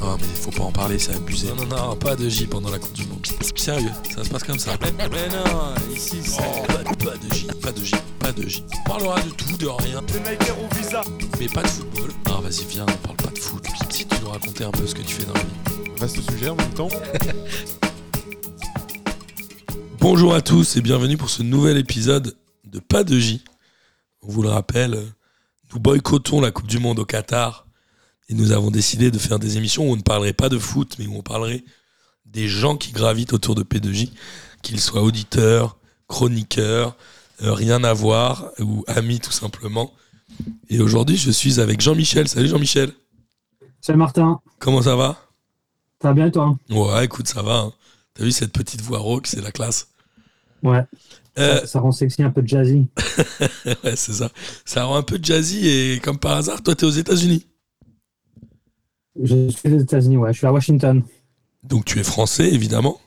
Non, 0.00 0.16
mais 0.18 0.26
faut 0.34 0.50
pas 0.50 0.62
en 0.62 0.72
parler, 0.72 0.98
c'est 0.98 1.14
abusé. 1.14 1.48
Non, 1.48 1.66
non, 1.66 1.88
non, 1.88 1.96
pas 1.96 2.16
de 2.16 2.26
J 2.26 2.46
pendant 2.46 2.70
la 2.70 2.78
Coupe 2.78 2.94
du 2.94 3.04
Monde. 3.06 3.26
Sérieux, 3.54 3.90
ça 4.14 4.24
se 4.24 4.30
passe 4.30 4.44
comme 4.44 4.58
ça. 4.58 4.72
Mais 4.80 5.28
non, 5.28 5.74
ici, 5.94 6.16
c'est. 6.22 6.38
pas, 6.66 6.82
pas 6.84 7.16
de 7.18 7.34
J, 7.34 7.46
pas 7.60 7.70
de 7.70 7.84
J, 7.84 7.94
pas 8.18 8.32
de 8.32 8.48
J. 8.48 8.64
On 8.72 8.88
parlera 8.88 9.20
de 9.20 9.28
tout, 9.30 9.56
de 9.58 9.66
rien. 9.66 10.00
Les 10.24 10.78
visa. 10.80 11.02
Mais 11.38 11.48
pas 11.48 11.62
de 11.62 11.68
football. 11.68 12.10
Non, 12.26 12.40
vas-y, 12.40 12.64
viens, 12.64 12.86
on 12.88 13.06
parle 13.06 13.16
pas 13.16 13.30
de 13.30 13.38
foot. 13.38 13.62
Si 13.90 14.06
tu 14.06 14.14
nous 14.22 14.30
raconter 14.30 14.64
un 14.64 14.70
peu 14.70 14.86
ce 14.86 14.94
que 14.94 15.02
tu 15.02 15.16
fais 15.16 15.26
dans 15.26 15.34
la 15.34 15.40
vie. 15.40 15.90
Vaste 15.98 16.30
sujet 16.30 16.48
en 16.48 16.56
même 16.56 16.70
temps. 16.70 16.88
Bonjour 20.00 20.34
à 20.34 20.40
tous 20.40 20.78
et 20.78 20.80
bienvenue 20.80 21.18
pour 21.18 21.28
ce 21.28 21.42
nouvel 21.42 21.76
épisode 21.76 22.38
de 22.64 22.78
Pas 22.78 23.04
de 23.04 23.18
J. 23.18 23.44
On 24.22 24.28
vous 24.30 24.42
le 24.42 24.48
rappelle, 24.48 24.98
nous 25.74 25.78
boycottons 25.78 26.40
la 26.40 26.50
Coupe 26.50 26.68
du 26.68 26.78
Monde 26.78 27.00
au 27.00 27.04
Qatar 27.04 27.66
et 28.30 28.34
nous 28.34 28.52
avons 28.52 28.70
décidé 28.70 29.10
de 29.10 29.18
faire 29.18 29.38
des 29.38 29.56
émissions 29.58 29.88
où 29.88 29.92
on 29.92 29.96
ne 29.96 30.02
parlerait 30.02 30.32
pas 30.32 30.48
de 30.48 30.58
foot, 30.58 30.96
mais 30.98 31.06
où 31.06 31.16
on 31.16 31.22
parlerait 31.22 31.64
des 32.26 32.48
gens 32.48 32.76
qui 32.76 32.92
gravitent 32.92 33.32
autour 33.32 33.54
de 33.56 33.62
P2J, 33.64 34.12
qu'ils 34.62 34.80
soient 34.80 35.02
auditeurs, 35.02 35.76
chroniqueurs, 36.06 36.96
euh, 37.42 37.52
rien 37.52 37.82
à 37.84 37.92
voir, 37.92 38.50
ou 38.60 38.84
amis 38.86 39.18
tout 39.20 39.32
simplement. 39.32 39.92
Et 40.68 40.80
aujourd'hui, 40.80 41.16
je 41.16 41.30
suis 41.30 41.60
avec 41.60 41.80
Jean-Michel. 41.80 42.28
Salut 42.28 42.48
Jean-Michel. 42.48 42.92
Salut 43.80 43.98
Martin, 43.98 44.40
Comment 44.60 44.82
ça 44.82 44.94
va? 44.94 45.16
Ça 46.00 46.08
va 46.08 46.14
bien 46.14 46.26
et 46.26 46.30
toi? 46.30 46.56
Ouais, 46.70 47.04
écoute, 47.04 47.26
ça 47.26 47.42
va. 47.42 47.56
hein. 47.58 47.72
T'as 48.14 48.24
vu 48.24 48.30
cette 48.32 48.52
petite 48.52 48.80
voix 48.80 48.98
rauque, 49.00 49.26
c'est 49.26 49.40
la 49.42 49.50
classe. 49.50 49.88
Ouais, 50.62 50.84
Euh, 51.38 51.60
ça, 51.60 51.66
ça 51.66 51.80
rend 51.80 51.90
sexy 51.92 52.22
un 52.22 52.30
peu 52.30 52.42
jazzy. 52.44 52.86
ouais, 53.84 53.96
c'est 53.96 54.12
ça. 54.12 54.30
Ça 54.64 54.84
rend 54.84 54.96
un 54.96 55.02
peu 55.02 55.18
jazzy 55.20 55.66
et 55.68 56.00
comme 56.00 56.18
par 56.18 56.36
hasard, 56.36 56.62
toi, 56.62 56.74
t'es 56.74 56.84
aux 56.86 56.90
États-Unis. 56.90 57.46
Je 59.20 59.48
suis 59.48 59.72
aux 59.72 59.78
États-Unis, 59.78 60.16
ouais, 60.16 60.32
je 60.32 60.38
suis 60.38 60.46
à 60.46 60.52
Washington. 60.52 61.02
Donc 61.62 61.84
tu 61.84 61.98
es 61.98 62.04
français, 62.04 62.52
évidemment. 62.52 63.00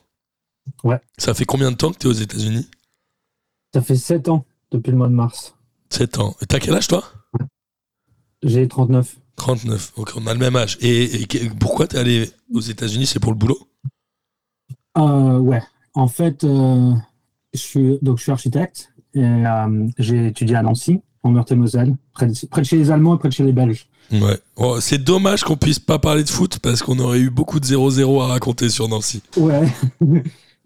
Ouais. 0.82 1.00
Ça 1.18 1.34
fait 1.34 1.44
combien 1.44 1.70
de 1.70 1.76
temps 1.76 1.92
que 1.92 1.98
tu 1.98 2.06
es 2.06 2.10
aux 2.10 2.12
États-Unis? 2.12 2.68
Ça 3.72 3.82
fait 3.82 3.96
7 3.96 4.28
ans 4.28 4.44
depuis 4.70 4.90
le 4.90 4.96
mois 4.96 5.08
de 5.08 5.14
mars. 5.14 5.54
7 5.90 6.18
ans. 6.18 6.36
Et 6.40 6.46
T'as 6.46 6.60
quel 6.60 6.74
âge, 6.74 6.88
toi? 6.88 7.04
J'ai 8.42 8.68
39. 8.68 9.16
39. 9.36 9.92
Ok, 9.96 10.12
on 10.16 10.26
a 10.26 10.32
le 10.32 10.38
même 10.38 10.56
âge. 10.56 10.78
Et, 10.80 11.26
pourquoi 11.58 11.86
t'es 11.86 11.98
allé 11.98 12.30
aux 12.52 12.60
États-Unis? 12.60 13.06
C'est 13.06 13.18
pour 13.18 13.32
le 13.32 13.38
boulot? 13.38 13.58
Euh, 14.96 15.38
ouais, 15.38 15.62
en 15.94 16.06
fait, 16.08 16.44
euh, 16.44 16.92
je, 17.52 17.58
suis, 17.58 17.98
donc, 18.00 18.18
je 18.18 18.24
suis 18.24 18.32
architecte 18.32 18.92
et 19.14 19.24
euh, 19.24 19.88
j'ai 19.98 20.28
étudié 20.28 20.56
à 20.56 20.62
Nancy, 20.62 21.02
en 21.24 21.30
Meurthe-et-Moselle, 21.30 21.96
près 22.12 22.26
de, 22.26 22.34
près 22.50 22.60
de 22.62 22.66
chez 22.66 22.76
les 22.76 22.90
Allemands 22.92 23.16
et 23.16 23.18
près 23.18 23.28
de 23.28 23.34
chez 23.34 23.42
les 23.44 23.52
Belges. 23.52 23.86
Ouais. 24.12 24.38
Oh, 24.56 24.78
c'est 24.80 25.02
dommage 25.02 25.42
qu'on 25.42 25.56
puisse 25.56 25.78
pas 25.78 25.98
parler 25.98 26.22
de 26.22 26.28
foot 26.30 26.58
parce 26.60 26.82
qu'on 26.82 26.98
aurait 27.00 27.18
eu 27.20 27.30
beaucoup 27.30 27.58
de 27.58 27.66
0-0 27.66 28.22
à 28.22 28.26
raconter 28.28 28.68
sur 28.68 28.88
Nancy. 28.88 29.22
Ouais. 29.36 29.66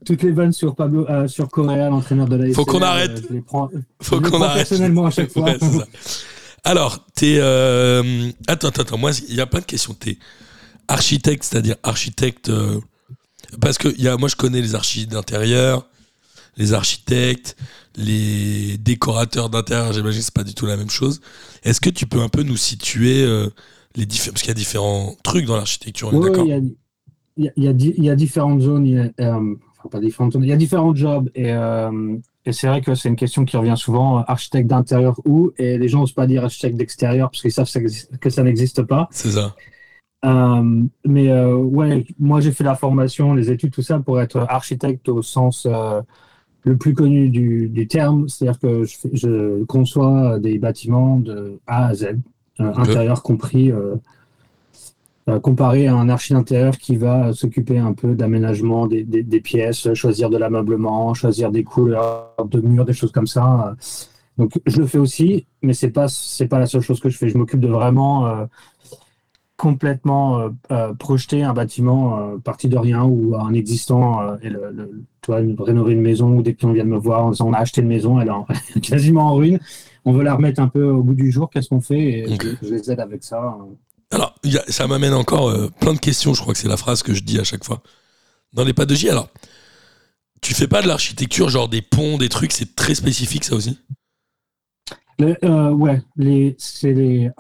Toutes 0.06 0.22
les 0.22 0.30
vannes 0.32 0.52
sur 0.52 0.74
Pablo, 0.76 1.06
euh, 1.08 1.26
sur 1.28 1.48
Correa, 1.48 1.88
l'entraîneur 1.88 2.28
de 2.28 2.36
la 2.36 2.52
Faut 2.52 2.64
qu'on 2.64 2.82
arrête. 2.82 3.22
Je 3.28 3.34
les 3.34 3.40
prends, 3.40 3.68
Faut 4.02 4.20
qu'on 4.20 4.42
arrête. 4.42 4.68
personnellement 4.68 5.06
à 5.06 5.10
chaque 5.10 5.30
fois. 5.32 5.42
Ouais, 5.44 5.56
c'est 5.60 5.70
ça. 5.78 5.86
Alors, 6.64 7.04
t'es. 7.14 7.38
euh, 7.40 8.28
Attends, 8.46 8.68
attends, 8.68 8.82
attends. 8.82 8.98
Moi, 8.98 9.10
il 9.28 9.34
y 9.34 9.40
a 9.40 9.46
plein 9.46 9.60
de 9.60 9.64
questions. 9.64 9.94
T'es 9.94 10.18
architecte, 10.88 11.44
c'est-à-dire 11.44 11.76
architecte. 11.82 12.48
euh, 12.48 12.80
Parce 13.60 13.78
que 13.78 13.88
il 13.96 14.02
y 14.04 14.08
a, 14.08 14.16
moi, 14.16 14.28
je 14.28 14.36
connais 14.36 14.60
les 14.60 14.74
architectes 14.74 15.12
d'intérieur, 15.12 15.86
les 16.58 16.74
architectes, 16.74 17.56
les 17.96 18.76
décorateurs 18.78 19.48
d'intérieur. 19.48 19.92
J'imagine 19.94 20.20
que 20.20 20.24
c'est 20.24 20.34
pas 20.34 20.44
du 20.44 20.54
tout 20.54 20.66
la 20.66 20.76
même 20.76 20.90
chose. 20.90 21.20
Est-ce 21.62 21.80
que 21.80 21.90
tu 21.90 22.06
peux 22.06 22.20
un 22.20 22.28
peu 22.28 22.42
nous 22.42 22.56
situer 22.58 23.22
euh, 23.24 23.48
les 23.96 24.06
différents. 24.06 24.32
Parce 24.32 24.42
qu'il 24.42 24.50
y 24.50 24.52
a 24.52 24.54
différents 24.54 25.16
trucs 25.22 25.46
dans 25.46 25.56
l'architecture, 25.56 26.10
d'accord 26.12 26.44
il 26.44 27.44
y 27.44 27.48
a, 27.48 27.50
il 27.56 27.94
il 27.96 28.04
y 28.04 28.16
différentes 28.16 28.60
zones, 28.60 28.86
il 28.86 28.94
y 28.94 28.98
a, 28.98 29.10
euh, 29.20 29.54
enfin 29.78 29.88
pas 29.90 30.00
différentes 30.00 30.32
zones, 30.32 30.42
il 30.44 30.48
y 30.48 30.52
a 30.52 30.56
différents 30.56 30.94
jobs 30.94 31.30
et, 31.34 31.52
euh, 31.52 32.16
et 32.44 32.52
c'est 32.52 32.66
vrai 32.66 32.80
que 32.80 32.94
c'est 32.94 33.08
une 33.08 33.16
question 33.16 33.44
qui 33.44 33.56
revient 33.56 33.76
souvent, 33.76 34.18
architecte 34.24 34.68
d'intérieur 34.68 35.20
où, 35.24 35.52
et 35.56 35.78
les 35.78 35.88
gens 35.88 36.00
n'osent 36.00 36.12
pas 36.12 36.26
dire 36.26 36.44
architecte 36.44 36.76
d'extérieur 36.76 37.30
parce 37.30 37.42
qu'ils 37.42 37.52
savent 37.52 37.66
que 37.66 37.70
ça 37.70 37.80
existe- 37.80 38.18
que 38.18 38.30
ça 38.30 38.42
n'existe 38.42 38.82
pas. 38.82 39.08
C'est 39.12 39.32
ça. 39.32 39.54
Euh, 40.24 40.82
mais 41.04 41.28
euh, 41.30 41.54
ouais, 41.54 42.04
moi 42.18 42.40
j'ai 42.40 42.50
fait 42.50 42.64
la 42.64 42.74
formation, 42.74 43.34
les 43.34 43.52
études, 43.52 43.70
tout 43.72 43.82
ça 43.82 44.00
pour 44.00 44.20
être 44.20 44.44
architecte 44.48 45.08
au 45.08 45.22
sens 45.22 45.64
euh, 45.70 46.02
le 46.64 46.76
plus 46.76 46.94
connu 46.94 47.28
du, 47.30 47.68
du 47.68 47.86
terme, 47.86 48.28
c'est-à-dire 48.28 48.58
que 48.60 48.84
je, 49.12 49.64
conçois 49.64 50.38
des 50.38 50.58
bâtiments 50.58 51.18
de 51.18 51.58
A 51.66 51.86
à 51.88 51.94
Z, 51.94 52.04
euh, 52.60 52.72
intérieur 52.76 53.22
compris, 53.22 53.70
euh, 53.70 53.94
euh, 55.28 55.38
comparé 55.40 55.86
à 55.86 55.94
un 55.94 56.08
archi 56.08 56.32
d'intérieur 56.32 56.76
qui 56.78 56.96
va 56.96 57.32
s'occuper 57.32 57.78
un 57.78 57.92
peu 57.92 58.14
d'aménagement 58.14 58.86
des, 58.86 59.04
des- 59.04 59.22
des 59.22 59.40
pièces, 59.40 59.92
choisir 59.94 60.30
de 60.30 60.38
l'ameublement, 60.38 61.14
choisir 61.14 61.50
des 61.50 61.64
couleurs 61.64 62.34
de 62.50 62.60
murs, 62.60 62.84
des 62.86 62.94
choses 62.94 63.12
comme 63.12 63.26
ça. 63.26 63.76
Donc 64.38 64.52
je 64.66 64.80
le 64.80 64.86
fais 64.86 64.98
aussi, 64.98 65.46
mais 65.62 65.74
c'est 65.74 65.90
pas 65.90 66.06
c'est 66.08 66.46
pas 66.48 66.58
la 66.58 66.66
seule 66.66 66.80
chose 66.80 67.00
que 67.00 67.08
je 67.10 67.18
fais. 67.18 67.28
Je 67.28 67.36
m'occupe 67.36 67.60
de 67.60 67.68
vraiment 67.68 68.46
complètement 69.58 70.38
euh, 70.38 70.48
euh, 70.70 70.94
projeter 70.94 71.42
un 71.42 71.52
bâtiment 71.52 72.18
euh, 72.18 72.38
parti 72.38 72.68
de 72.68 72.78
rien 72.78 73.04
ou 73.04 73.34
un 73.36 73.52
existant 73.52 74.22
euh, 74.22 74.36
et 74.40 74.48
le, 74.48 74.70
le- 74.72 75.04
tu 75.20 75.32
vois, 75.32 75.40
rénover 75.64 75.92
une 75.92 76.00
maison 76.00 76.30
ou 76.36 76.42
des 76.42 76.54
clients 76.54 76.72
viennent 76.72 76.88
me 76.88 76.96
voir 76.96 77.26
en 77.26 77.30
disant 77.32 77.48
on 77.48 77.52
a 77.52 77.58
acheté 77.58 77.82
une 77.82 77.88
maison, 77.88 78.20
elle 78.20 78.28
est 78.28 78.30
en- 78.30 78.46
quasiment 78.82 79.26
en 79.26 79.34
ruine, 79.34 79.58
on 80.06 80.12
veut 80.12 80.22
la 80.22 80.34
remettre 80.34 80.62
un 80.62 80.68
peu 80.68 80.84
au 80.88 81.02
bout 81.02 81.14
du 81.14 81.30
jour, 81.30 81.50
qu'est-ce 81.50 81.68
qu'on 81.68 81.80
fait? 81.82 82.00
Et 82.00 82.26
je, 82.62 82.66
je 82.68 82.72
les 82.74 82.90
aide 82.90 83.00
avec 83.00 83.22
ça. 83.24 83.58
Alors, 84.10 84.34
il 84.44 84.52
y 84.54 84.58
a- 84.58 84.64
ça 84.68 84.86
m'amène 84.86 85.12
encore 85.12 85.52
plein 85.80 85.92
de 85.92 85.98
questions. 85.98 86.32
Je 86.32 86.40
crois 86.40 86.54
que 86.54 86.60
c'est 86.60 86.68
la 86.68 86.78
phrase 86.78 87.02
que 87.02 87.12
je 87.12 87.22
dis 87.22 87.38
à 87.38 87.44
chaque 87.44 87.64
fois. 87.64 87.82
Dans 88.54 88.64
les 88.64 88.72
pas 88.72 88.86
de 88.86 88.94
J, 88.94 89.10
alors, 89.10 89.28
tu 90.40 90.54
fais 90.54 90.68
pas 90.68 90.82
de 90.82 90.88
l'architecture, 90.88 91.48
genre 91.48 91.68
des 91.68 91.82
ponts, 91.82 92.16
des 92.16 92.28
trucs, 92.28 92.52
c'est 92.52 92.76
très 92.76 92.94
spécifique 92.94 93.44
ça 93.44 93.56
aussi? 93.56 93.78
Le- 95.18 95.72
ouais, 95.72 96.00
les, 96.16 96.54
c'est 96.58 96.92
les. 96.92 97.30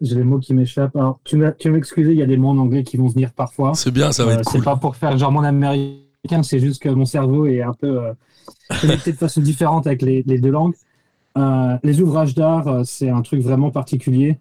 J'ai 0.00 0.14
les 0.16 0.24
mots 0.24 0.38
qui 0.38 0.54
m'échappent. 0.54 0.94
Alors, 0.96 1.20
tu 1.24 1.36
m'excuser, 1.36 2.12
il 2.12 2.18
y 2.18 2.22
a 2.22 2.26
des 2.26 2.36
mots 2.36 2.50
en 2.50 2.58
anglais 2.58 2.84
qui 2.84 2.96
vont 2.96 3.08
venir 3.08 3.32
parfois. 3.32 3.74
C'est 3.74 3.90
bien, 3.90 4.12
ça 4.12 4.24
va 4.24 4.32
Euh, 4.32 4.38
être 4.38 4.44
c'est 4.44 4.58
cool. 4.58 4.64
pas 4.64 4.76
pour 4.76 4.96
faire 4.96 5.16
genre 5.18 5.32
mon 5.32 5.42
américain, 5.42 6.42
c'est 6.42 6.60
juste 6.60 6.82
que 6.82 6.88
mon 6.88 7.04
cerveau 7.04 7.46
est 7.46 7.62
un 7.62 7.72
peu 7.74 8.04
euh, 8.04 8.12
connecté 8.80 9.12
de 9.12 9.16
façon 9.16 9.40
différente 9.40 9.86
avec 9.86 10.02
les, 10.02 10.22
les 10.26 10.38
deux 10.38 10.50
langues. 10.50 10.74
Euh, 11.36 11.76
les 11.82 12.00
ouvrages 12.00 12.34
d'art, 12.34 12.68
euh, 12.68 12.82
c'est 12.84 13.10
un 13.10 13.22
truc 13.22 13.40
vraiment 13.42 13.70
particulier. 13.70 14.38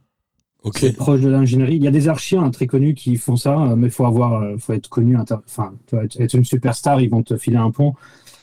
Ok. 0.63 0.79
C'est 0.79 0.93
proche 0.93 1.21
de 1.21 1.29
l'ingénierie. 1.29 1.75
Il 1.77 1.83
y 1.83 1.87
a 1.87 1.91
des 1.91 2.09
archiens 2.09 2.49
très 2.49 2.67
connus 2.67 2.93
qui 2.95 3.15
font 3.17 3.35
ça, 3.35 3.57
euh, 3.61 3.75
mais 3.75 3.87
il 3.87 3.91
faut 3.91 4.05
avoir, 4.05 4.41
euh, 4.41 4.57
faut 4.57 4.73
être 4.73 4.89
connu, 4.89 5.15
enfin, 5.17 5.73
être 6.19 6.33
une 6.35 6.45
superstar, 6.45 6.99
ils 7.01 7.09
vont 7.09 7.23
te 7.23 7.37
filer 7.37 7.57
un 7.57 7.71
pont. 7.71 7.93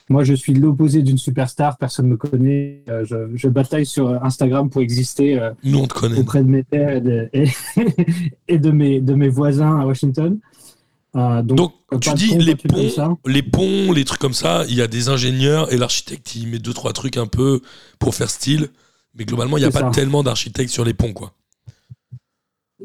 Moi, 0.09 0.23
je 0.23 0.33
suis 0.35 0.53
l'opposé 0.53 1.01
d'une 1.01 1.17
superstar, 1.17 1.77
personne 1.77 2.05
ne 2.05 2.11
me 2.11 2.17
connaît. 2.17 2.83
euh, 2.89 3.03
je, 3.05 3.15
je 3.35 3.47
bataille 3.47 3.85
sur 3.87 4.23
Instagram 4.23 4.69
pour 4.69 4.81
exister 4.81 5.39
euh, 5.39 5.51
Nous, 5.63 5.79
on 5.79 5.87
te 5.87 5.93
connaît. 5.95 6.19
auprès 6.19 6.43
de 6.43 6.47
mes 6.49 6.61
pairs 6.63 6.89
et 6.97 7.01
de, 7.01 7.29
et, 7.33 7.47
et 8.47 8.59
de, 8.59 8.69
mes, 8.71 9.01
de 9.01 9.13
mes 9.15 9.29
voisins 9.29 9.79
à 9.79 9.85
Washington. 9.85 10.37
Euh, 11.15 11.41
donc, 11.41 11.73
tu 12.01 12.13
dis 12.13 12.29
pont, 12.35 12.37
les 12.39 12.55
ponts, 12.55 12.89
ça. 12.89 13.15
les 13.25 13.41
ponts, 13.41 13.91
les 13.93 14.03
trucs 14.05 14.19
comme 14.19 14.33
ça, 14.33 14.65
il 14.67 14.75
y 14.75 14.81
a 14.81 14.87
des 14.87 15.09
ingénieurs 15.09 15.71
et 15.73 15.77
l'architecte, 15.77 16.35
il 16.35 16.49
met 16.49 16.59
deux, 16.59 16.73
trois 16.73 16.93
trucs 16.93 17.17
un 17.17 17.25
peu 17.27 17.61
pour 17.99 18.13
faire 18.13 18.29
style. 18.29 18.67
Mais 19.17 19.23
globalement, 19.25 19.57
il 19.57 19.61
n'y 19.61 19.65
a 19.67 19.71
pas 19.71 19.79
ça. 19.79 19.89
tellement 19.91 20.23
d'architectes 20.23 20.71
sur 20.71 20.83
les 20.85 20.93
ponts, 20.93 21.13
quoi. 21.13 21.31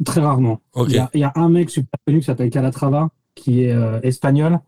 Très 0.05 0.21
rarement. 0.21 0.61
Il, 0.87 0.93
y 1.15 1.19
y 1.19 1.25
a 1.25 1.33
un 1.35 1.49
mec 1.49 1.69
super 1.71 1.99
connu 2.07 2.21
qui 2.21 2.25
s'appelle 2.27 2.49
Calatrava, 2.51 3.11
qui 3.35 3.65
est 3.65 3.73
euh, 3.73 4.01
espagnol. 4.03 4.61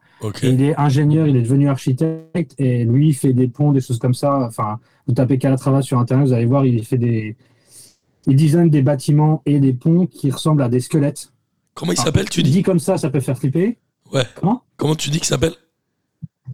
il 0.43 0.63
est 0.63 0.77
ingénieur, 0.79 1.27
il 1.27 1.37
est 1.37 1.43
devenu 1.43 1.69
architecte 1.69 2.55
et 2.59 2.85
lui, 2.85 3.09
il 3.09 3.15
fait 3.15 3.33
des 3.33 3.49
ponts, 3.49 3.73
des 3.73 3.81
choses 3.81 3.99
comme 3.99 4.15
ça. 4.15 4.39
Enfin, 4.47 4.79
vous 5.07 5.15
tapez 5.15 5.39
Calatrava 5.39 5.83
sur 5.83 5.99
Internet, 5.99 6.27
vous 6.27 6.33
allez 6.33 6.47
voir, 6.47 6.65
il 6.65 6.85
fait 6.85 6.99
des. 6.99 7.37
Il 8.27 8.37
design 8.37 8.71
des 8.71 8.83
bâtiments 8.83 9.43
et 9.47 9.59
des 9.59 9.73
ponts 9.73 10.07
qui 10.07 10.31
ressemblent 10.31 10.63
à 10.63 10.69
des 10.69 10.79
squelettes. 10.79 11.33
Comment 11.75 11.91
il 11.93 11.99
s'appelle, 11.99 12.29
tu 12.29 12.43
dis 12.45 12.53
Dit 12.53 12.63
comme 12.63 12.79
ça, 12.79 12.97
ça 12.97 13.11
peut 13.11 13.19
faire 13.19 13.37
flipper. 13.37 13.79
Ouais. 14.13 14.27
Comment? 14.37 14.63
Comment 14.77 14.95
tu 14.95 15.11
dis 15.11 15.19
qu'il 15.19 15.27
s'appelle? 15.27 15.55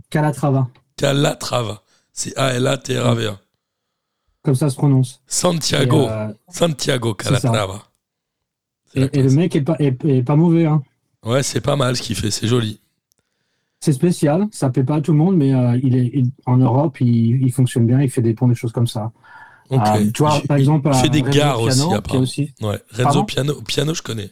Calatrava, 0.08 0.69
Calatrava. 0.96 1.82
C'est 2.12 2.37
A-L-A-T-R-A-V-A. 2.37 3.38
comme 4.43 4.54
ça 4.54 4.70
se 4.70 4.76
prononce. 4.76 5.22
Santiago. 5.26 6.08
Euh, 6.08 6.32
Santiago. 6.49 7.14
Calatrava. 7.14 7.82
Et, 8.94 9.22
le 9.22 9.31
mec 9.31 9.54
est 9.54 9.61
pas, 9.61 9.76
est, 9.78 10.02
est 10.04 10.22
pas 10.22 10.37
mauvais. 10.37 10.64
Hein. 10.64 10.82
Ouais, 11.25 11.43
c'est 11.43 11.61
pas 11.61 11.76
mal 11.76 11.97
ce 11.97 12.03
qu'il 12.03 12.17
fait, 12.17 12.31
c'est 12.31 12.47
joli. 12.47 12.81
C'est 13.81 13.93
spécial, 13.93 14.47
ça 14.50 14.70
plaît 14.70 14.82
pas 14.85 14.97
à 14.97 15.00
tout 15.00 15.12
le 15.12 15.19
monde, 15.19 15.37
mais 15.37 15.55
euh, 15.55 15.79
il 15.82 15.94
est 15.97 16.11
il- 16.12 16.31
en 16.47 16.56
Europe, 16.56 17.00
il, 17.00 17.43
il 17.43 17.53
fonctionne 17.53 17.87
bien, 17.87 18.00
il 18.00 18.11
fait 18.11 18.23
des 18.23 18.35
ponts, 18.35 18.49
des 18.49 18.55
choses 18.56 18.73
comme 18.73 18.87
ça. 18.88 19.12
Euh, 19.70 19.76
tu 20.12 20.23
vois, 20.23 20.41
Il- 20.43 20.49
par 20.49 20.56
exemple, 20.56 20.88
il 20.93 20.94
fait 20.94 21.06
euh, 21.06 21.11
des 21.11 21.20
Renzo 21.23 21.38
gares 21.38 21.61
aussi, 21.61 21.76
Piano, 21.76 21.93
est 21.93 21.94
apparemment. 21.97 22.23
aussi 22.23 22.55
Ouais, 22.62 22.79
Renzo 22.91 23.25
Piano, 23.25 23.55
Piano, 23.62 23.94
je 23.94 24.03
connais. 24.03 24.31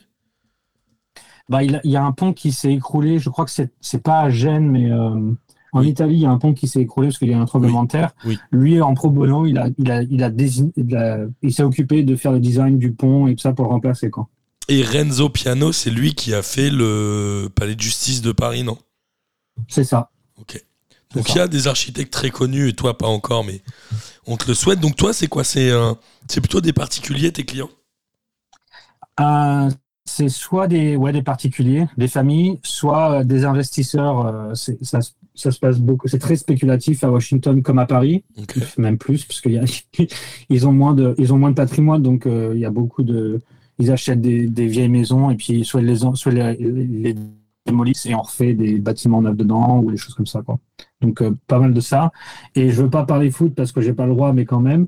Bah, 1.49 1.63
il, 1.63 1.81
y 1.85 1.97
a 1.97 2.05
un 2.05 2.11
pont 2.13 2.33
qui 2.33 2.51
s'est 2.51 2.73
écroulé, 2.73 3.19
je 3.21 3.31
crois 3.31 3.45
que 3.45 3.53
c'est 3.53 4.03
pas 4.03 4.21
à 4.23 4.31
Gênes, 4.31 4.69
mais 4.69 4.91
euh, 4.91 5.33
en 5.73 5.81
Oui. 5.81 5.91
Italie, 5.91 6.15
il 6.17 6.21
y 6.23 6.27
a 6.27 6.31
un 6.31 6.39
pont 6.39 6.55
qui 6.55 6.67
s'est 6.67 6.81
écroulé 6.81 7.09
parce 7.09 7.19
qu'il 7.19 7.29
y 7.29 7.35
a 7.35 7.37
eu 7.37 7.41
un 7.41 7.45
tremblement 7.45 7.85
de 7.85 7.89
terre. 7.89 8.15
oui. 8.25 8.37
Lui, 8.51 8.81
en 8.83 8.95
pro 8.95 9.11
bono, 9.11 9.47
il, 9.47 9.59
a, 9.59 9.69
il, 9.79 9.91
a, 9.93 10.03
il, 10.03 10.25
a 10.25 10.31
désigné- 10.31 10.73
il, 10.77 10.97
a- 10.97 11.25
il 11.43 11.53
s'est 11.55 11.63
occupé 11.63 12.03
de 12.03 12.17
faire 12.17 12.33
le 12.33 12.41
design 12.41 12.79
du 12.79 12.93
pont 12.93 13.29
et 13.29 13.37
tout 13.37 13.43
ça 13.43 13.53
pour 13.53 13.67
le 13.67 13.71
remplacer. 13.71 14.11
Quoi. 14.11 14.29
Et 14.69 14.83
Renzo 14.83 15.29
Piano, 15.29 15.73
c'est 15.73 15.91
lui 15.91 16.15
qui 16.15 16.35
a 16.35 16.43
fait 16.43 16.71
le 16.71 17.49
palais 17.55 17.77
de 17.77 17.81
justice 17.81 18.21
de 18.21 18.33
Paris, 18.33 18.65
non? 18.65 18.79
C'est 19.69 19.85
ça. 19.85 20.11
Ok. 20.41 20.63
Donc 21.15 21.31
il 21.31 21.37
y 21.37 21.41
a 21.41 21.49
des 21.49 21.67
architectes 21.69 22.13
très 22.13 22.31
connus 22.31 22.69
et 22.69 22.73
toi 22.75 22.99
pas 22.99 23.07
encore, 23.07 23.45
mais 23.45 23.63
on 24.27 24.37
te 24.37 24.47
le 24.49 24.55
souhaite. 24.55 24.81
Donc 24.81 24.97
toi, 24.97 25.13
c'est 25.13 25.29
quoi? 25.29 25.45
C'est 25.45 25.71
euh, 25.71 25.93
plutôt 26.29 26.61
des 26.61 26.73
particuliers, 26.73 27.33
tes 27.33 27.45
clients? 27.45 27.71
Euh, 29.21 29.71
c'est 30.05 30.29
soit 30.29 30.67
des, 30.69 30.97
ouais, 30.97 31.13
des 31.13 31.23
particuliers, 31.23 31.87
des 31.97 32.09
familles, 32.09 32.61
soit 32.65 33.21
euh, 33.21 33.25
des 33.25 33.45
investisseurs. 33.45 34.27
euh, 34.27 34.55
c'est- 34.55 34.83
ça, 34.85 35.01
se- 35.01 35.13
ça 35.35 35.51
se 35.51 35.59
passe 35.59 35.79
beaucoup. 35.79 36.09
C'est 36.09 36.19
très 36.19 36.37
spéculatif 36.37 37.03
à 37.05 37.11
Washington 37.11 37.63
comme 37.63 37.79
à 37.79 37.87
Paris, 37.87 38.25
même 38.79 38.99
plus, 38.99 39.25
parce 39.25 39.41
qu'ils 39.41 39.63
ils 40.51 40.67
ont 40.67 40.73
moins 40.73 40.93
de, 40.95 41.15
ils 41.19 41.33
ont 41.33 41.39
moins 41.39 41.51
de 41.51 41.57
patrimoine, 41.57 42.03
donc 42.03 42.25
il 42.27 42.59
y 42.59 42.65
a 42.65 42.71
beaucoup 42.71 43.03
de, 43.03 43.41
ils 43.79 43.91
achètent 43.91 44.21
des, 44.21 44.47
des 44.47 44.67
vieilles 44.67 44.89
maisons 44.89 45.31
et 45.31 45.37
puis 45.37 45.65
soit 45.65 45.81
ils 45.81 45.87
les, 45.87 45.97
soit 46.15 46.33
les, 46.33 46.57
les 46.57 47.15
démolissent 47.67 48.07
et 48.07 48.15
on 48.15 48.23
refait 48.23 48.55
des 48.55 48.79
bâtiments 48.79 49.21
neufs 49.23 49.37
dedans 49.37 49.81
ou 49.81 49.91
des 49.91 49.97
choses 49.97 50.15
comme 50.15 50.27
ça, 50.27 50.41
quoi. 50.43 50.59
Donc 51.01 51.21
euh, 51.21 51.37
pas 51.47 51.59
mal 51.59 51.75
de 51.75 51.81
ça. 51.81 52.11
Et 52.55 52.71
je 52.71 52.83
veux 52.83 52.91
pas 52.91 53.05
parler 53.05 53.31
foot 53.31 53.55
parce 53.55 53.73
que 53.73 53.81
j'ai 53.81 53.93
pas 53.93 54.07
le 54.07 54.13
droit, 54.15 54.33
mais 54.33 54.45
quand 54.45 54.61
même. 54.61 54.87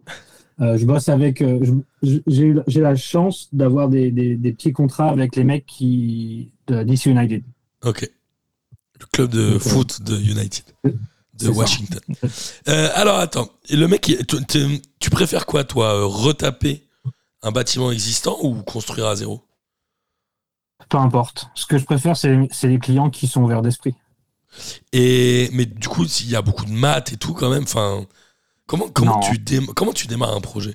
Euh, 0.60 0.76
je 0.76 0.86
bosse 0.86 1.08
avec. 1.08 1.40
euh, 1.42 1.60
j'ai 2.02 2.80
la 2.80 2.96
chance 2.96 3.48
d'avoir 3.52 3.88
des, 3.88 4.10
des- 4.10 4.36
des 4.36 4.52
petits 4.52 4.72
contrats 4.72 5.08
avec 5.08 5.36
les 5.36 5.44
mecs 5.44 5.66
qui 5.66 6.52
de 6.66 6.82
DC 6.82 7.06
United. 7.06 7.42
Ok. 7.84 8.10
Le 9.00 9.06
club 9.12 9.30
de 9.30 9.40
euh, 9.40 9.58
foot 9.60 10.02
de 10.02 10.16
United. 10.18 10.64
De. 10.84 11.48
Washington. 11.50 12.00
Alors 12.66 13.18
attends, 13.18 13.48
le 13.70 13.86
mec, 13.86 14.00
tu, 14.02 14.16
tu- 14.48 14.80
tu 14.98 15.10
préfères 15.10 15.46
quoi 15.46 15.62
toi 15.62 16.04
Retaper 16.04 16.82
un 17.42 17.50
bâtiment 17.52 17.90
existant 17.90 18.36
ou 18.42 18.62
construire 18.62 19.06
à 19.06 19.16
zéro? 19.16 19.42
Peu 20.88 20.98
importe. 20.98 21.50
Ce 21.54 21.66
que 21.66 21.78
je 21.78 21.84
préfère, 21.84 22.16
c'est 22.16 22.48
les 22.64 22.78
clients 22.78 23.10
qui 23.10 23.26
sont 23.26 23.42
ouverts 23.42 23.62
d'esprit. 23.62 23.94
Et 24.92 25.50
mais 25.52 25.66
du 25.66 25.88
coup, 25.88 26.06
s'il 26.06 26.30
y 26.30 26.36
a 26.36 26.42
beaucoup 26.42 26.64
de 26.64 26.72
maths 26.72 27.12
et 27.12 27.16
tout 27.16 27.34
quand 27.34 27.50
même, 27.50 27.64
enfin, 27.64 28.06
comment 28.66 28.88
comment 28.88 29.20
Non. 29.20 29.20
tu 29.20 29.66
comment 29.74 29.92
tu 29.92 30.06
démarres 30.06 30.34
un 30.34 30.40
projet? 30.40 30.74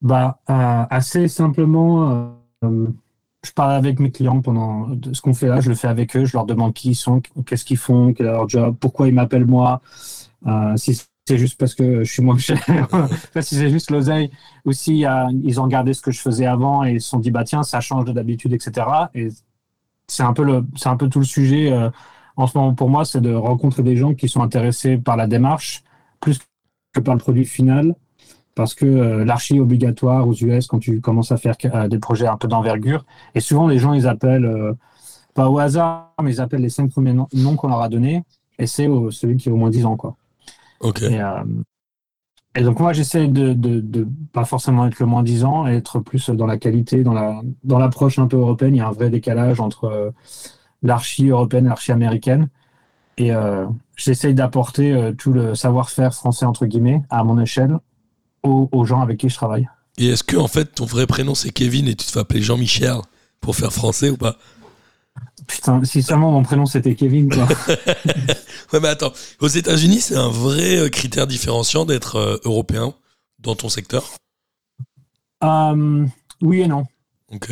Bah, 0.00 0.40
euh, 0.48 0.86
assez 0.90 1.28
simplement, 1.28 2.32
euh, 2.64 2.86
je 3.44 3.50
parle 3.52 3.72
avec 3.72 3.98
mes 3.98 4.10
clients 4.10 4.40
pendant 4.40 4.88
ce 5.12 5.20
qu'on 5.20 5.34
fait 5.34 5.48
là, 5.48 5.60
je 5.60 5.68
le 5.68 5.74
fais 5.74 5.88
avec 5.88 6.16
eux, 6.16 6.24
je 6.24 6.36
leur 6.36 6.46
demande 6.46 6.72
qui 6.72 6.90
ils 6.90 6.94
sont, 6.94 7.20
qu'est-ce 7.44 7.64
qu'ils 7.64 7.78
font, 7.78 8.12
quel 8.12 8.26
est 8.26 8.30
leur 8.30 8.48
job, 8.48 8.76
pourquoi 8.78 9.08
ils 9.08 9.14
m'appellent 9.14 9.46
moi, 9.46 9.80
euh, 10.46 10.76
si 10.76 11.00
c'est 11.28 11.38
juste 11.38 11.58
parce 11.58 11.74
que 11.74 12.04
je 12.04 12.12
suis 12.12 12.22
moins 12.22 12.38
cher, 12.38 12.58
Enfin, 12.68 13.08
si 13.40 13.54
c'est 13.54 13.70
juste 13.70 13.90
l'oseille, 13.90 14.30
ou 14.64 14.72
si 14.72 15.06
euh, 15.06 15.26
ils 15.44 15.60
ont 15.60 15.64
regardé 15.64 15.94
ce 15.94 16.02
que 16.02 16.10
je 16.10 16.20
faisais 16.20 16.46
avant 16.46 16.84
et 16.84 16.92
ils 16.94 17.00
se 17.00 17.08
sont 17.08 17.18
dit 17.18 17.30
bah 17.30 17.44
tiens 17.44 17.62
ça 17.62 17.80
change 17.80 18.04
de 18.06 18.12
d'habitude, 18.12 18.52
etc. 18.52 18.86
Et 19.14 19.28
c'est 20.06 20.22
un 20.22 20.32
peu 20.32 20.44
le, 20.44 20.64
c'est 20.76 20.88
un 20.88 20.96
peu 20.96 21.08
tout 21.08 21.20
le 21.20 21.24
sujet 21.24 21.72
euh, 21.72 21.90
en 22.36 22.46
ce 22.46 22.56
moment 22.56 22.74
pour 22.74 22.88
moi, 22.88 23.04
c'est 23.04 23.20
de 23.20 23.34
rencontrer 23.34 23.82
des 23.82 23.96
gens 23.96 24.14
qui 24.14 24.28
sont 24.28 24.42
intéressés 24.42 24.96
par 24.96 25.16
la 25.16 25.26
démarche 25.26 25.82
plus 26.20 26.38
que 26.92 27.00
par 27.00 27.14
le 27.14 27.20
produit 27.20 27.44
final 27.44 27.94
parce 28.58 28.74
que 28.74 28.86
euh, 28.86 29.24
l'archi 29.24 29.56
est 29.56 29.60
obligatoire 29.60 30.26
aux 30.26 30.34
US 30.34 30.66
quand 30.66 30.80
tu 30.80 31.00
commences 31.00 31.30
à 31.30 31.36
faire 31.36 31.54
euh, 31.66 31.86
des 31.86 32.00
projets 32.00 32.26
un 32.26 32.36
peu 32.36 32.48
d'envergure. 32.48 33.04
Et 33.36 33.40
souvent, 33.40 33.68
les 33.68 33.78
gens, 33.78 33.92
ils 33.92 34.08
appellent, 34.08 34.46
euh, 34.46 34.72
pas 35.32 35.48
au 35.48 35.60
hasard, 35.60 36.12
mais 36.20 36.32
ils 36.32 36.40
appellent 36.40 36.62
les 36.62 36.68
cinq 36.68 36.90
premiers 36.90 37.12
noms, 37.12 37.56
qu'on 37.56 37.68
leur 37.68 37.82
a 37.82 37.88
donnés, 37.88 38.24
et 38.58 38.66
c'est 38.66 38.88
celui 39.12 39.36
qui 39.36 39.48
a 39.48 39.52
au 39.52 39.56
moins 39.56 39.70
10 39.70 39.84
ans. 39.86 39.96
Quoi. 39.96 40.16
Ok. 40.80 41.02
Et, 41.02 41.20
euh, 41.20 41.44
et 42.54 42.62
donc, 42.62 42.80
moi, 42.80 42.92
j'essaie 42.92 43.28
de, 43.28 43.52
de, 43.52 43.80
de 43.80 44.08
pas 44.32 44.44
forcément 44.44 44.86
être 44.86 44.98
le 44.98 45.06
moins 45.06 45.22
10 45.22 45.44
ans, 45.44 45.66
et 45.66 45.76
être 45.76 46.00
plus 46.00 46.30
dans 46.30 46.46
la 46.46 46.58
qualité, 46.58 47.02
dans 47.02 47.12
la 47.12 47.40
dans 47.64 47.78
l'approche 47.78 48.18
un 48.18 48.26
peu 48.26 48.36
européenne. 48.36 48.74
Il 48.74 48.78
y 48.78 48.80
a 48.80 48.88
un 48.88 48.92
vrai 48.92 49.10
décalage 49.10 49.60
entre 49.60 49.84
euh, 49.84 50.10
l'archi 50.82 51.28
européenne 51.28 51.66
et 51.66 51.68
l'archi 51.68 51.92
américaine. 51.92 52.48
Et 53.16 53.32
euh, 53.32 53.66
j'essaye 53.96 54.34
d'apporter 54.34 54.92
euh, 54.92 55.12
tout 55.12 55.32
le 55.32 55.54
savoir-faire 55.54 56.14
français, 56.14 56.46
entre 56.46 56.66
guillemets, 56.66 57.02
à 57.10 57.24
mon 57.24 57.40
échelle, 57.40 57.78
aux, 58.42 58.68
aux 58.72 58.84
gens 58.84 59.00
avec 59.00 59.18
qui 59.18 59.28
je 59.28 59.34
travaille. 59.34 59.68
Et 59.98 60.08
est-ce 60.08 60.22
que 60.22 60.36
en 60.36 60.46
fait 60.46 60.66
ton 60.76 60.84
vrai 60.84 61.06
prénom 61.06 61.34
c'est 61.34 61.50
Kevin 61.50 61.88
et 61.88 61.96
tu 61.96 62.06
te 62.06 62.12
fais 62.12 62.20
appeler 62.20 62.40
Jean-Michel 62.40 62.98
pour 63.40 63.56
faire 63.56 63.72
français 63.72 64.10
ou 64.10 64.16
pas? 64.16 64.36
Putain, 65.46 65.82
si 65.84 66.02
seulement 66.02 66.30
mon 66.32 66.42
prénom 66.42 66.66
c'était 66.66 66.94
Kevin, 66.94 67.28
quoi. 67.30 67.46
Ouais, 68.72 68.80
mais 68.80 68.88
attends, 68.88 69.12
aux 69.40 69.48
États-Unis, 69.48 70.00
c'est 70.00 70.16
un 70.16 70.28
vrai 70.28 70.76
euh, 70.76 70.88
critère 70.90 71.26
différenciant 71.26 71.86
d'être 71.86 72.16
euh, 72.16 72.36
européen 72.44 72.92
dans 73.38 73.54
ton 73.54 73.70
secteur? 73.70 74.04
Euh, 75.42 76.06
oui 76.42 76.60
et 76.60 76.68
non. 76.68 76.84
Ok. 77.32 77.50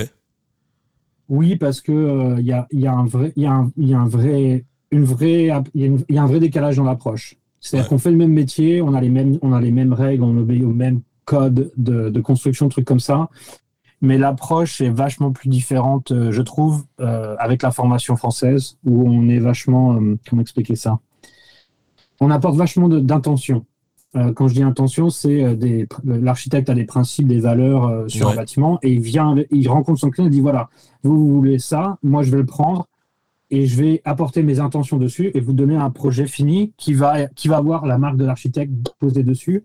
Oui, 1.28 1.56
parce 1.56 1.80
que 1.80 1.92
euh, 1.92 2.36
il 2.38 2.46
y, 2.46 2.52
a, 2.52 2.66
il 2.70 2.80
y 2.80 2.86
a 2.86 2.92
un 2.92 3.06
vrai, 3.06 3.32
y 3.36 3.46
a 3.46 3.52
un, 3.52 3.72
il 3.76 3.88
y 3.88 3.94
a 3.94 3.98
un 3.98 4.08
vrai, 4.08 4.64
une 4.90 5.04
vraie, 5.04 5.44
il 5.74 5.80
y 5.80 5.84
a 5.84 5.86
une- 5.86 6.04
il 6.08 6.14
y 6.14 6.18
a 6.18 6.22
un 6.22 6.26
vrai 6.26 6.38
décalage 6.40 6.76
dans 6.76 6.84
l'approche. 6.84 7.36
C'est-à-dire 7.60 7.86
Ouais. 7.86 7.88
qu'on 7.96 7.98
fait 7.98 8.10
le 8.10 8.16
même 8.16 8.32
métier, 8.32 8.80
on 8.82 8.94
a 8.94 9.00
les 9.00 9.08
mêmes, 9.08 9.38
on 9.42 9.52
a 9.52 9.60
les 9.60 9.72
mêmes 9.72 9.92
règles, 9.92 10.22
on 10.22 10.36
obéit 10.36 10.62
au 10.64 10.70
même 10.72 11.00
code 11.24 11.72
de, 11.76 12.10
de 12.10 12.20
construction, 12.20 12.68
trucs 12.68 12.84
comme 12.84 13.00
ça. 13.00 13.28
Mais 14.02 14.18
l'approche 14.18 14.80
est 14.82 14.90
vachement 14.90 15.32
plus 15.32 15.48
différente, 15.48 16.12
euh, 16.12 16.30
je 16.30 16.42
trouve, 16.42 16.84
euh, 17.00 17.34
avec 17.38 17.62
la 17.62 17.70
formation 17.70 18.14
française, 18.16 18.76
où 18.84 19.08
on 19.08 19.28
est 19.28 19.38
vachement, 19.38 19.94
euh, 19.94 20.18
comment 20.28 20.42
expliquer 20.42 20.76
ça? 20.76 21.00
On 22.20 22.30
apporte 22.30 22.56
vachement 22.56 22.88
d'intention. 22.88 23.64
Euh, 24.14 24.32
quand 24.32 24.48
je 24.48 24.54
dis 24.54 24.62
intention, 24.62 25.10
c'est 25.10 25.54
des, 25.56 25.88
l'architecte 26.04 26.68
a 26.70 26.74
des 26.74 26.84
principes, 26.84 27.26
des 27.26 27.40
valeurs 27.40 28.08
sur 28.10 28.26
Ouais. 28.26 28.32
un 28.32 28.36
bâtiment, 28.36 28.78
et 28.82 28.92
il 28.92 29.00
vient, 29.00 29.34
il 29.50 29.68
rencontre 29.68 30.00
son 30.00 30.10
client, 30.10 30.26
il 30.26 30.30
dit 30.30 30.40
voilà, 30.40 30.68
vous, 31.02 31.16
vous 31.18 31.34
voulez 31.34 31.58
ça, 31.58 31.98
moi 32.02 32.22
je 32.22 32.30
vais 32.30 32.38
le 32.38 32.46
prendre 32.46 32.86
et 33.50 33.66
je 33.66 33.76
vais 33.76 34.02
apporter 34.04 34.42
mes 34.42 34.58
intentions 34.60 34.96
dessus 34.98 35.30
et 35.34 35.40
vous 35.40 35.52
donner 35.52 35.76
un 35.76 35.90
projet 35.90 36.26
fini 36.26 36.72
qui 36.76 36.94
va, 36.94 37.26
qui 37.28 37.48
va 37.48 37.58
avoir 37.58 37.86
la 37.86 37.96
marque 37.98 38.16
de 38.16 38.24
l'architecte 38.24 38.72
posée 38.98 39.22
dessus. 39.22 39.64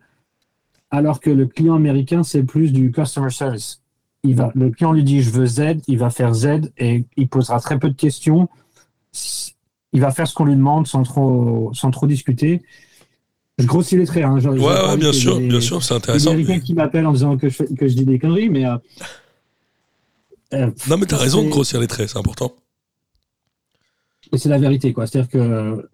Alors 0.89 1.19
que 1.19 1.29
le 1.29 1.45
client 1.47 1.75
américain, 1.75 2.21
c'est 2.23 2.43
plus 2.43 2.73
du 2.73 2.91
customer 2.91 3.29
service. 3.29 3.80
Il 4.23 4.35
va, 4.35 4.51
le 4.53 4.69
client 4.69 4.91
lui 4.93 5.03
dit 5.03 5.21
je 5.21 5.31
veux 5.31 5.47
Z, 5.47 5.77
il 5.87 5.97
va 5.97 6.09
faire 6.11 6.33
Z 6.33 6.71
et 6.77 7.05
il 7.17 7.27
posera 7.27 7.59
très 7.59 7.79
peu 7.79 7.89
de 7.89 7.95
questions. 7.95 8.49
Il 9.93 9.99
va 10.01 10.11
faire 10.11 10.27
ce 10.27 10.33
qu'on 10.35 10.45
lui 10.45 10.55
demande 10.55 10.85
sans 10.87 11.03
trop, 11.03 11.71
sans 11.73 11.89
trop 11.91 12.05
discuter. 12.07 12.61
Je 13.57 13.65
grossis 13.65 13.97
les 13.97 14.05
traits. 14.05 14.23
Hein, 14.23 14.39
genre, 14.39 14.53
Ouais, 14.53 14.97
bien 14.97 15.11
sûr, 15.11 15.39
des- 15.39 15.47
bien 15.47 15.59
sûr, 15.59 15.83
c'est 15.83 15.93
il 15.93 15.95
y 15.95 15.97
intéressant. 15.97 16.31
a 16.31 16.35
quelqu'un 16.35 16.59
qui 16.59 16.73
m'appelle 16.73 17.05
en 17.07 17.13
disant 17.13 17.35
que 17.37 17.49
je, 17.49 17.63
que 17.63 17.87
je 17.87 17.95
dis 17.95 18.05
des 18.05 18.19
conneries, 18.19 18.49
mais. 18.49 18.65
euh, 18.65 18.77
euh, 20.53 20.71
Non, 20.87 20.97
mais 20.97 21.05
t'as 21.07 21.17
raison 21.17 21.43
de 21.43 21.49
grossir 21.49 21.79
les 21.79 21.87
traits, 21.87 22.09
c'est 22.09 22.17
important. 22.19 22.53
Et 24.31 24.37
c'est 24.37 24.49
la 24.49 24.59
vérité, 24.59 24.93
quoi. 24.93 25.07
C'est-à-dire 25.07 25.29
que 25.29 25.89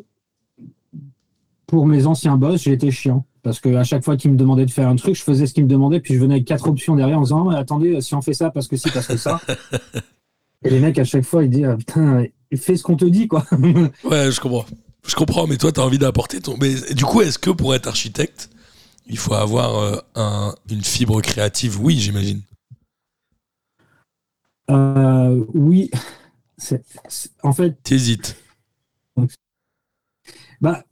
pour 1.66 1.86
mes 1.88 2.06
anciens 2.06 2.38
boss, 2.38 2.62
j'ai 2.62 2.74
été 2.74 2.92
chiant. 2.92 3.26
Parce 3.48 3.62
qu'à 3.62 3.86
chaque 3.86 4.04
fois 4.04 4.18
qu'ils 4.18 4.30
me 4.32 4.36
demandaient 4.36 4.66
de 4.66 4.72
faire 4.72 4.90
un 4.90 4.98
truc, 4.98 5.16
je 5.16 5.24
faisais 5.24 5.48
ce 5.48 5.54
qu'ils 5.54 5.64
me 5.64 5.70
demandaient, 5.70 6.02
puis 6.02 6.14
je 6.16 6.20
venais 6.20 6.34
avec 6.34 6.46
quatre 6.46 6.68
options 6.68 6.98
derrière 6.98 7.18
en 7.18 7.22
disant 7.22 7.50
Ah, 7.50 7.60
attendez, 7.60 8.02
si 8.02 8.14
on 8.14 8.22
fait 8.22 8.34
ça, 8.34 8.52
parce 8.52 8.68
que 8.68 8.76
si, 8.76 8.92
parce 8.92 9.08
que 9.08 9.16
ça. 9.16 9.40
Et 10.66 10.70
les 10.70 10.80
mecs, 10.82 11.00
à 11.00 11.06
chaque 11.06 11.24
fois, 11.24 11.46
ils 11.46 11.50
disent 11.50 11.64
Ah, 11.66 11.78
Putain, 11.78 12.26
fais 12.58 12.76
ce 12.76 12.84
qu'on 12.84 12.98
te 12.98 13.06
dit, 13.06 13.30
quoi. 13.30 13.46
Ouais, 14.04 14.30
je 14.34 14.42
comprends. 14.42 14.66
Je 15.08 15.16
comprends, 15.16 15.48
mais 15.48 15.56
toi, 15.56 15.72
t'as 15.72 15.84
envie 15.84 15.98
d'apporter 15.98 16.42
ton. 16.42 16.58
Mais 16.60 16.76
du 16.94 17.06
coup, 17.06 17.22
est-ce 17.22 17.40
que 17.40 17.52
pour 17.52 17.74
être 17.74 17.88
architecte, 17.88 18.50
il 19.06 19.18
faut 19.18 19.34
avoir 19.34 19.78
euh, 19.78 19.98
un- 20.16 20.54
une 20.70 20.84
fibre 20.84 21.22
créative? 21.22 21.80
Oui, 21.82 21.98
j'imagine. 21.98 22.42
Euh, 24.70 25.46
oui. 25.54 25.90
En 27.44 27.54
fait, 27.54 27.82
T'hésites. 27.82 28.36
Bah, 30.60 30.84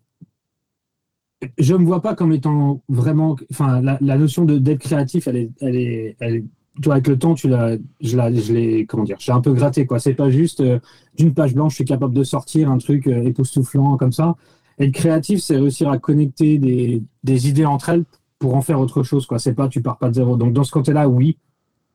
je 1.58 1.74
me 1.76 1.86
vois 1.86 2.02
pas 2.02 2.16
comme 2.16 2.32
étant 2.32 2.82
vraiment. 2.90 3.36
Enfin, 3.52 3.82
la, 3.82 3.98
la 4.02 4.18
notion 4.18 4.46
de 4.46 4.58
d'être 4.58 4.80
créatif, 4.82 5.28
elle 5.28 5.36
est, 5.38 5.50
elle 5.62 5.76
est, 5.76 6.16
elle 6.20 6.36
est- 6.38 6.44
toi, 6.82 6.96
avec 6.96 7.08
le 7.08 7.18
temps, 7.18 7.36
tu 7.36 7.48
l'as, 7.48 7.78
je 8.02 8.18
l'ai, 8.18 8.42
je 8.42 8.54
l'ai, 8.54 8.86
comment 8.86 9.04
dire, 9.04 9.16
j'ai 9.20 9.32
un 9.32 9.40
peu 9.42 9.54
gratté 9.54 9.86
quoi. 9.86 10.00
C'est 10.00 10.14
pas 10.14 10.30
juste 10.30 10.60
euh, 10.60 10.80
d'une 11.18 11.34
page 11.34 11.54
blanche, 11.54 11.72
je 11.72 11.76
suis 11.76 11.86
capable 11.86 12.14
de 12.14 12.24
sortir 12.24 12.70
un 12.70 12.78
truc 12.80 13.08
euh, 13.08 13.24
époustouflant 13.24 13.96
comme 13.98 14.12
ça. 14.12 14.36
Être 14.78 14.92
créatif, 14.92 15.40
c'est 15.40 15.56
réussir 15.56 15.90
à 15.90 15.98
connecter 16.00 16.58
des, 16.60 17.02
des 17.24 17.48
idées 17.48 17.66
entre 17.66 17.90
elles 17.90 18.04
pour 18.40 18.56
en 18.56 18.62
faire 18.62 18.80
autre 18.82 19.04
chose 19.04 19.26
quoi. 19.26 19.40
C'est 19.40 19.54
pas, 19.54 19.70
tu 19.70 19.82
pars 19.82 19.98
pas 19.98 20.10
de 20.10 20.16
zéro. 20.16 20.36
Donc 20.36 20.52
dans 20.52 20.66
ce 20.66 20.72
côté-là, 20.72 21.08
oui, 21.08 21.38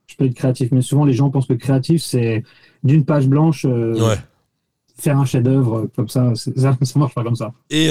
je 0.07 0.17
peux 0.17 0.25
être 0.25 0.35
créatif. 0.35 0.71
Mais 0.73 0.81
souvent, 0.81 1.05
les 1.05 1.13
gens 1.13 1.29
pensent 1.31 1.47
que 1.47 1.53
créatif, 1.53 2.03
c'est 2.03 2.43
d'une 2.83 3.05
page 3.05 3.29
blanche. 3.29 3.67
euh, 3.67 3.95
Ouais. 4.09 4.17
Faire 4.97 5.19
un 5.19 5.25
chef-d'œuvre 5.27 5.77
euh, 5.79 5.91
comme 5.97 6.09
ça, 6.09 6.35
ça, 6.35 6.51
ça 6.83 6.99
marche 6.99 7.15
pas 7.15 7.23
comme 7.25 7.37
ça. 7.37 7.53
Et 7.71 7.91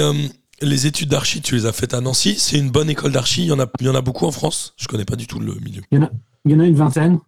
les 0.62 0.86
études 0.86 1.08
d'archi, 1.10 1.40
tu 1.40 1.54
les 1.54 1.66
as 1.66 1.72
faites 1.72 1.94
à 1.94 2.00
Nancy. 2.00 2.34
C'est 2.38 2.58
une 2.58 2.70
bonne 2.70 2.90
école 2.90 3.12
d'archi. 3.12 3.42
Il 3.42 3.48
y 3.48 3.52
en 3.52 3.60
a, 3.60 3.66
il 3.80 3.86
y 3.86 3.88
en 3.88 3.94
a 3.94 4.00
beaucoup 4.00 4.26
en 4.26 4.30
France. 4.30 4.74
Je 4.76 4.88
connais 4.88 5.04
pas 5.04 5.16
du 5.16 5.26
tout 5.26 5.38
le 5.40 5.54
milieu. 5.54 5.82
Il 5.92 6.08
y 6.46 6.54
en 6.54 6.60
a 6.60 6.66
une 6.66 6.74
vingtaine. 6.74 7.18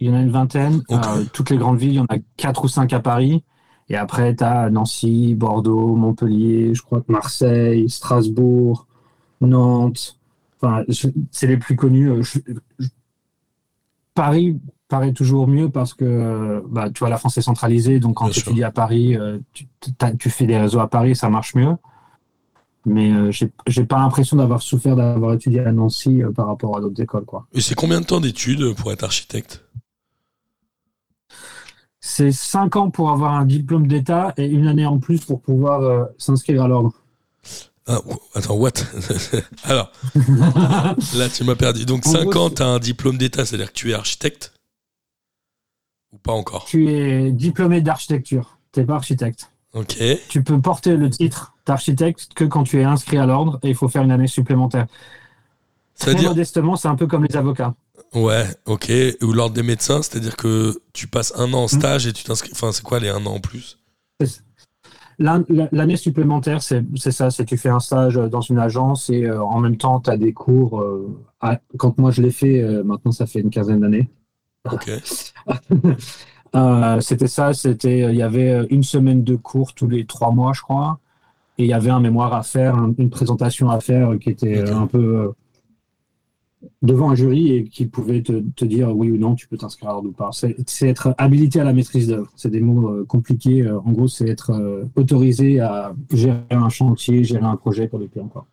Il 0.00 0.08
y 0.08 0.10
en 0.10 0.14
a 0.14 0.20
une 0.20 0.30
vingtaine. 0.30 0.82
Euh, 0.90 1.24
toutes 1.32 1.50
les 1.50 1.56
grandes 1.56 1.78
villes, 1.78 1.90
il 1.92 1.96
y 1.96 2.00
en 2.00 2.06
a 2.06 2.16
quatre 2.36 2.64
ou 2.64 2.68
cinq 2.68 2.92
à 2.92 3.00
Paris. 3.00 3.44
Et 3.88 3.96
après, 3.96 4.34
tu 4.34 4.42
as 4.44 4.70
Nancy, 4.70 5.34
Bordeaux, 5.34 5.94
Montpellier, 5.96 6.74
je 6.74 6.82
crois 6.82 7.00
que 7.02 7.12
Marseille, 7.12 7.88
Strasbourg, 7.90 8.86
Nantes. 9.40 10.18
Enfin, 10.60 10.84
c'est 11.30 11.46
les 11.46 11.56
plus 11.56 11.76
connus. 11.76 12.10
Euh, 12.10 12.22
je- 12.22 12.38
je- 12.78 12.88
Paris, 14.14 14.58
paraît 14.88 15.12
toujours 15.12 15.48
mieux 15.48 15.70
parce 15.70 15.94
que 15.94 16.62
bah, 16.68 16.90
tu 16.90 16.98
vois, 17.00 17.08
la 17.08 17.16
France 17.16 17.38
est 17.38 17.42
centralisée, 17.42 17.98
donc 17.98 18.16
quand 18.16 18.26
Bien 18.26 18.32
tu 18.34 18.40
étudies 18.40 18.62
à 18.64 18.70
Paris, 18.70 19.16
euh, 19.16 19.38
tu 20.18 20.28
fais 20.30 20.44
des 20.46 20.58
réseaux 20.58 20.80
à 20.80 20.88
Paris, 20.90 21.16
ça 21.16 21.30
marche 21.30 21.54
mieux. 21.54 21.74
Mais 22.84 23.12
euh, 23.12 23.30
j'ai 23.68 23.84
pas 23.84 23.98
l'impression 23.98 24.36
d'avoir 24.36 24.60
souffert 24.60 24.96
d'avoir 24.96 25.34
étudié 25.34 25.60
à 25.60 25.70
Nancy 25.72 26.22
euh, 26.22 26.32
par 26.32 26.48
rapport 26.48 26.76
à 26.76 26.80
d'autres 26.80 27.00
écoles, 27.00 27.24
quoi. 27.24 27.46
Et 27.52 27.60
c'est 27.60 27.74
combien 27.76 28.00
de 28.00 28.06
temps 28.06 28.20
d'études 28.20 28.74
pour 28.74 28.90
être 28.92 29.04
architecte? 29.04 29.64
C'est 32.00 32.32
cinq 32.32 32.74
ans 32.76 32.90
pour 32.90 33.10
avoir 33.10 33.34
un 33.34 33.44
diplôme 33.44 33.86
d'État 33.86 34.34
et 34.36 34.46
une 34.46 34.66
année 34.66 34.86
en 34.86 34.98
plus 34.98 35.24
pour 35.24 35.40
pouvoir 35.40 35.82
euh, 35.82 36.04
s'inscrire 36.18 36.64
à 36.64 36.68
l'ordre. 36.68 36.92
ah, 37.86 38.00
Attends, 38.34 38.56
what? 38.56 38.72
Alors, 39.64 39.92
là, 41.14 41.28
tu 41.32 41.44
m'as 41.44 41.54
perdu. 41.54 41.84
Donc, 41.84 42.04
En 42.06 42.10
5 42.10 42.24
gros, 42.24 42.40
ans, 42.46 42.50
tu 42.50 42.62
as 42.62 42.66
un 42.66 42.80
diplôme 42.80 43.18
d'État, 43.18 43.44
c'est-à-dire 43.46 43.68
que 43.72 43.78
tu 43.78 43.90
es 43.92 43.94
architecte? 43.94 44.52
Ou 46.12 46.18
pas 46.18 46.32
encore? 46.32 46.64
Tu 46.64 46.90
es 46.90 47.30
diplômé 47.30 47.80
d'architecture, 47.80 48.58
t'es 48.72 48.84
pas 48.84 48.96
architecte. 48.96 49.50
Ok. 49.72 49.96
Tu 50.28 50.42
peux 50.42 50.60
porter 50.60 50.96
le 50.96 51.08
titre 51.08 51.51
d'architecte 51.66 52.28
que 52.34 52.44
quand 52.44 52.64
tu 52.64 52.80
es 52.80 52.84
inscrit 52.84 53.18
à 53.18 53.26
l'ordre 53.26 53.58
et 53.62 53.68
il 53.70 53.74
faut 53.74 53.88
faire 53.88 54.02
une 54.02 54.10
année 54.12 54.26
supplémentaire. 54.26 54.86
Très 55.98 56.10
C'est-à-dire, 56.10 56.30
modestement, 56.30 56.76
c'est 56.76 56.88
un 56.88 56.96
peu 56.96 57.06
comme 57.06 57.24
les 57.24 57.36
avocats. 57.36 57.74
ouais, 58.14 58.46
ok. 58.66 58.90
Ou 59.22 59.32
l'ordre 59.32 59.54
des 59.54 59.62
médecins, 59.62 60.02
c'est-à-dire 60.02 60.36
que 60.36 60.80
tu 60.92 61.06
passes 61.06 61.32
un 61.36 61.52
an 61.54 61.64
en 61.64 61.68
stage 61.68 62.06
et 62.06 62.12
tu 62.12 62.24
t'inscris. 62.24 62.50
Enfin, 62.52 62.72
c'est 62.72 62.82
quoi 62.82 62.98
les 63.00 63.08
un 63.08 63.24
an 63.26 63.34
en 63.34 63.40
plus? 63.40 63.78
L'an- 65.18 65.44
L'année 65.72 65.96
supplémentaire, 65.96 66.62
c'est 66.62 66.82
ça, 67.12 67.30
c'est 67.30 67.44
tu 67.44 67.56
fais 67.56 67.68
un 67.68 67.80
stage 67.80 68.14
dans 68.14 68.40
une 68.40 68.58
agence 68.58 69.10
et 69.10 69.24
euh, 69.26 69.42
en 69.42 69.60
même 69.60 69.76
temps, 69.76 70.00
tu 70.00 70.10
as 70.10 70.16
des 70.16 70.32
cours. 70.32 70.80
euh, 70.80 71.16
à- 71.40 71.60
quand 71.76 71.98
moi 71.98 72.10
je 72.10 72.22
l'ai 72.22 72.30
fait, 72.30 72.60
euh, 72.62 72.82
maintenant 72.82 73.12
ça 73.12 73.26
fait 73.26 73.40
une 73.40 73.50
quinzaine 73.50 73.80
d'années. 73.80 74.10
Ok. 74.70 74.90
Euh, 76.54 77.00
c'était 77.00 77.28
ça, 77.28 77.54
c'était 77.54 78.00
il 78.12 78.16
y 78.16 78.20
avait 78.22 78.50
euh, 78.50 78.66
une 78.68 78.82
semaine 78.82 79.24
de 79.24 79.36
cours 79.36 79.72
tous 79.72 79.88
les 79.88 80.04
trois 80.04 80.32
mois, 80.32 80.52
je 80.52 80.60
crois, 80.60 80.98
et 81.62 81.66
il 81.66 81.70
y 81.70 81.72
avait 81.72 81.90
un 81.90 82.00
mémoire 82.00 82.34
à 82.34 82.42
faire, 82.42 82.74
un- 82.76 82.94
une 82.98 83.10
présentation 83.10 83.70
à 83.70 83.80
faire 83.80 84.18
qui 84.20 84.30
était 84.30 84.68
un 84.70 84.86
peu 84.86 84.98
euh, 84.98 85.28
devant 86.80 87.10
un 87.10 87.14
jury 87.14 87.52
et 87.52 87.64
qui 87.64 87.86
pouvait 87.86 88.22
te, 88.22 88.40
te 88.54 88.64
dire 88.64 88.94
oui 88.96 89.10
ou 89.10 89.16
non, 89.16 89.34
tu 89.34 89.48
peux 89.48 89.56
t'inscrire 89.56 89.90
à 89.90 89.92
l'ordre 89.94 90.08
ou 90.08 90.12
pas. 90.12 90.30
C'est 90.32 90.88
être 90.88 91.14
habilité 91.18 91.60
à 91.60 91.64
la 91.64 91.72
maîtrise 91.72 92.08
d'œuvre. 92.08 92.30
C'est 92.36 92.50
des 92.50 92.60
mots 92.60 92.88
euh, 92.90 93.04
compliqués. 93.04 93.62
Euh, 93.62 93.78
en 93.80 93.92
gros, 93.92 94.08
c'est 94.08 94.28
être 94.28 94.50
euh, 94.50 94.84
autorisé 94.96 95.60
à 95.60 95.94
gérer 96.12 96.38
un 96.50 96.68
chantier, 96.68 97.24
gérer 97.24 97.44
un 97.44 97.56
projet 97.56 97.88
pour 97.88 97.98
le 97.98 98.06
client. 98.06 98.28
Quoi. 98.28 98.46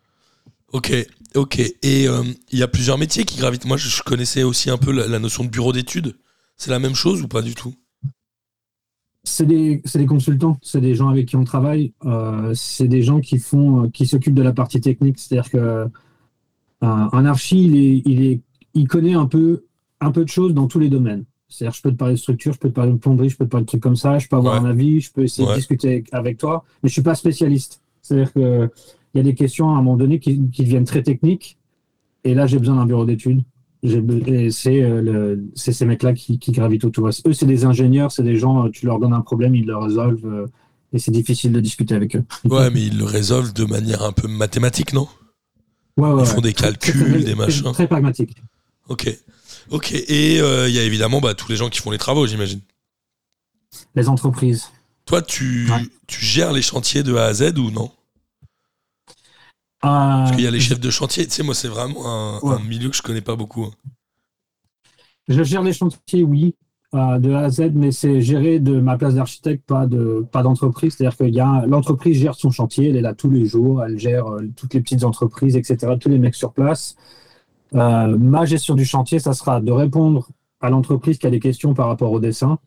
Ok, 0.72 0.94
ok. 1.36 1.60
Et 1.60 2.08
euh, 2.08 2.24
il 2.51 2.60
y 2.60 2.63
a 2.63 2.68
plusieurs 2.68 2.98
métiers 2.98 3.25
qui 3.25 3.38
gravitent. 3.38 3.66
Moi, 3.66 3.78
je, 3.78 3.89
je 3.89 4.04
connaissais 4.04 4.44
aussi 4.44 4.70
un 4.70 4.78
peu 4.78 4.92
la, 4.92 5.08
la 5.08 5.20
notion 5.20 5.44
de 5.44 5.50
bureau 5.50 5.74
d'études. 5.74 6.16
C'est 6.58 6.72
la 6.72 6.80
même 6.80 6.96
chose 6.96 7.22
ou 7.24 7.28
pas 7.28 7.42
du 7.42 7.56
tout? 7.56 7.74
C'est 9.29 9.45
des, 9.45 9.81
c'est 9.86 10.00
des 10.00 10.05
consultants, 10.07 10.57
c'est 10.62 10.81
des 10.81 10.95
gens 10.95 11.07
avec 11.09 11.27
qui 11.27 11.36
on 11.36 11.43
travaille, 11.43 11.93
euh, 12.05 12.51
c'est 12.55 12.88
des 12.88 13.03
gens 13.03 13.19
qui 13.19 13.38
font, 13.38 13.83
euh, 13.83 13.88
qui 13.89 14.05
s'occupent 14.07 14.33
de 14.33 14.41
la 14.41 14.53
partie 14.53 14.81
technique. 14.81 15.19
C'est-à-dire 15.19 15.51
que 15.51 15.57
euh, 15.57 15.88
un 16.81 17.25
archi, 17.25 17.63
il, 17.65 17.75
est, 17.75 18.01
il, 18.05 18.21
est, 18.25 18.41
il 18.74 18.88
connaît 18.88 19.13
un 19.13 19.27
peu, 19.27 19.65
un 20.01 20.12
peu 20.12 20.24
de 20.24 20.29
choses 20.29 20.53
dans 20.53 20.67
tous 20.67 20.79
les 20.79 20.89
domaines. 20.89 21.25
C'est-à-dire, 21.48 21.75
je 21.75 21.81
peux 21.81 21.91
te 21.91 21.95
parler 21.95 22.15
de 22.15 22.19
structure, 22.19 22.53
je 22.53 22.59
peux 22.59 22.69
te 22.69 22.74
parler 22.74 22.91
de 22.91 22.98
plomberie, 22.98 23.29
je 23.29 23.38
peux 23.38 23.45
te 23.45 23.50
parler 23.50 23.65
de 23.65 23.69
trucs 23.69 23.81
comme 23.83 23.95
ça, 23.95 24.17
je 24.19 24.27
peux 24.27 24.36
avoir 24.36 24.62
Ouais. 24.62 24.67
un 24.67 24.71
avis, 24.71 25.00
je 25.00 25.12
peux 25.12 25.24
essayer 25.24 25.48
Ouais. 25.48 25.53
de 25.53 25.57
discuter 25.59 25.88
avec, 25.89 26.07
avec 26.12 26.38
toi, 26.38 26.63
mais 26.81 26.89
je 26.89 26.93
suis 26.93 27.01
pas 27.03 27.15
spécialiste. 27.15 27.81
C'est-à-dire 28.01 28.33
que 28.33 28.69
il 29.13 29.17
y 29.17 29.21
a 29.21 29.24
des 29.24 29.33
questions 29.36 29.69
à 29.69 29.74
un 29.74 29.81
moment 29.81 29.98
donné 29.98 30.19
qui, 30.19 30.50
qui 30.51 30.63
deviennent 30.63 30.86
très 30.86 31.01
techniques, 31.03 31.57
et 32.24 32.33
là, 32.33 32.45
j'ai 32.48 32.59
besoin 32.59 32.75
d'un 32.75 32.86
bureau 32.86 33.05
d'études. 33.05 33.41
C'est 33.83 34.81
euh, 34.81 35.38
c'est 35.55 35.71
ces 35.71 35.86
mecs-là 35.86 36.13
qui, 36.13 36.38
qui 36.39 36.51
gravitent 36.51 36.83
autour. 36.83 37.07
Eux, 37.07 37.33
c'est 37.33 37.45
des 37.45 37.65
ingénieurs, 37.65 38.12
c'est 38.12 38.24
des 38.24 38.36
gens, 38.36 38.65
euh, 38.65 38.69
tu 38.69 38.86
leur 38.86 39.00
donnes 39.00 39.13
un 39.13 39.21
problème, 39.21 39.55
ils 39.55 39.65
le 39.65 39.77
résolvent, 39.77 40.25
euh, 40.25 40.45
et 40.91 41.00
c'est 41.00 41.12
difficile 41.12 41.51
de 41.53 41.59
discuter 41.62 41.95
avec 41.95 42.15
eux. 42.15 42.24
Ouais, 42.45 42.69
mais 42.71 42.83
ils 42.83 42.98
le 42.98 43.05
résolvent 43.05 43.53
de 43.53 43.63
manière 43.65 44.03
un 44.03 44.12
peu 44.12 44.27
mathématique, 44.27 44.91
non? 44.93 45.07
Ouais, 45.98 46.09
ouais, 46.12 46.24
Ils 46.24 46.27
font 46.27 46.41
des 46.41 46.53
très- 46.53 46.67
calculs, 46.74 46.93
très- 47.09 47.24
des 47.24 47.36
machins. 47.36 47.71
Très 47.71 47.88
pragmatique. 47.88 48.36
Ok. 48.89 49.17
Ok. 49.69 49.91
Et 49.93 50.39
euh, 50.41 50.67
il 50.67 50.75
y 50.75 50.79
a 50.79 50.83
évidemment 50.83 51.21
bah, 51.21 51.33
tous 51.33 51.50
les 51.50 51.55
gens 51.57 51.69
qui 51.69 51.79
font 51.79 51.91
les 51.91 51.98
travaux, 51.98 52.25
j'imagine. 52.27 52.59
Les 53.95 54.09
entreprises. 54.09 54.65
Toi, 55.05 55.21
tu, 55.21 55.69
Ouais. 55.71 55.77
tu 56.07 56.24
gères 56.25 56.51
les 56.53 56.62
chantiers 56.62 57.03
de 57.03 57.15
A 57.15 57.25
à 57.25 57.33
Z 57.33 57.57
ou 57.57 57.71
non? 57.71 57.91
Euh, 59.86 59.88
Parce 59.88 60.31
qu'il 60.31 60.43
y 60.43 60.48
a 60.48 60.51
les 60.51 60.59
chefs 60.59 60.79
de 60.79 60.89
chantier. 60.89 61.25
Tu 61.25 61.31
sais, 61.31 61.43
moi, 61.43 61.53
c'est 61.55 61.67
vraiment 61.69 62.05
un, 62.05 62.39
Ouais. 62.41 62.55
un 62.55 62.59
milieu 62.59 62.89
que 62.89 62.95
je 62.95 63.01
connais 63.01 63.21
pas 63.21 63.36
beaucoup. 63.36 63.63
hein. 63.63 63.71
Je 65.27 65.43
gère 65.43 65.62
les 65.62 65.74
chantiers, 65.74 66.24
oui, 66.24 66.55
euh, 66.95 67.19
de 67.19 67.31
A 67.31 67.41
à 67.41 67.50
Z, 67.50 67.71
mais 67.75 67.91
c'est 67.91 68.19
géré 68.19 68.59
de 68.59 68.79
ma 68.79 68.98
place 68.98 69.13
d'architecte, 69.13 69.63
pas 69.65 69.86
de 69.86 70.25
pas 70.31 70.41
d'entreprise. 70.41 70.95
C'est-à-dire 70.98 71.15
que 71.17 71.69
l'entreprise 71.69 72.17
gère 72.19 72.36
son 72.36 72.50
chantier, 72.50 72.89
elle 72.89 72.95
est 72.98 73.01
là 73.01 73.13
tous 73.13 73.29
les 73.29 73.45
jours, 73.45 73.83
elle 73.83 73.98
gère 74.00 74.27
euh, 74.27 74.50
toutes 74.55 74.74
les 74.74 74.81
petites 74.81 75.03
entreprises, 75.03 75.55
etc., 75.55 75.93
tous 76.00 76.09
les 76.09 76.17
mecs 76.17 76.36
sur 76.36 76.51
place. 76.51 76.95
Euh, 77.75 78.17
ma 78.17 78.45
gestion 78.45 78.74
du 78.74 78.86
chantier, 78.86 79.19
ça 79.19 79.33
sera 79.33 79.62
de 79.62 79.71
répondre 79.71 80.27
à 80.62 80.69
l'entreprise 80.71 81.19
qui 81.19 81.27
a 81.27 81.29
des 81.29 81.39
questions 81.39 81.74
par 81.75 81.88
rapport 81.88 82.12
au 82.12 82.19
dessin 82.19 82.57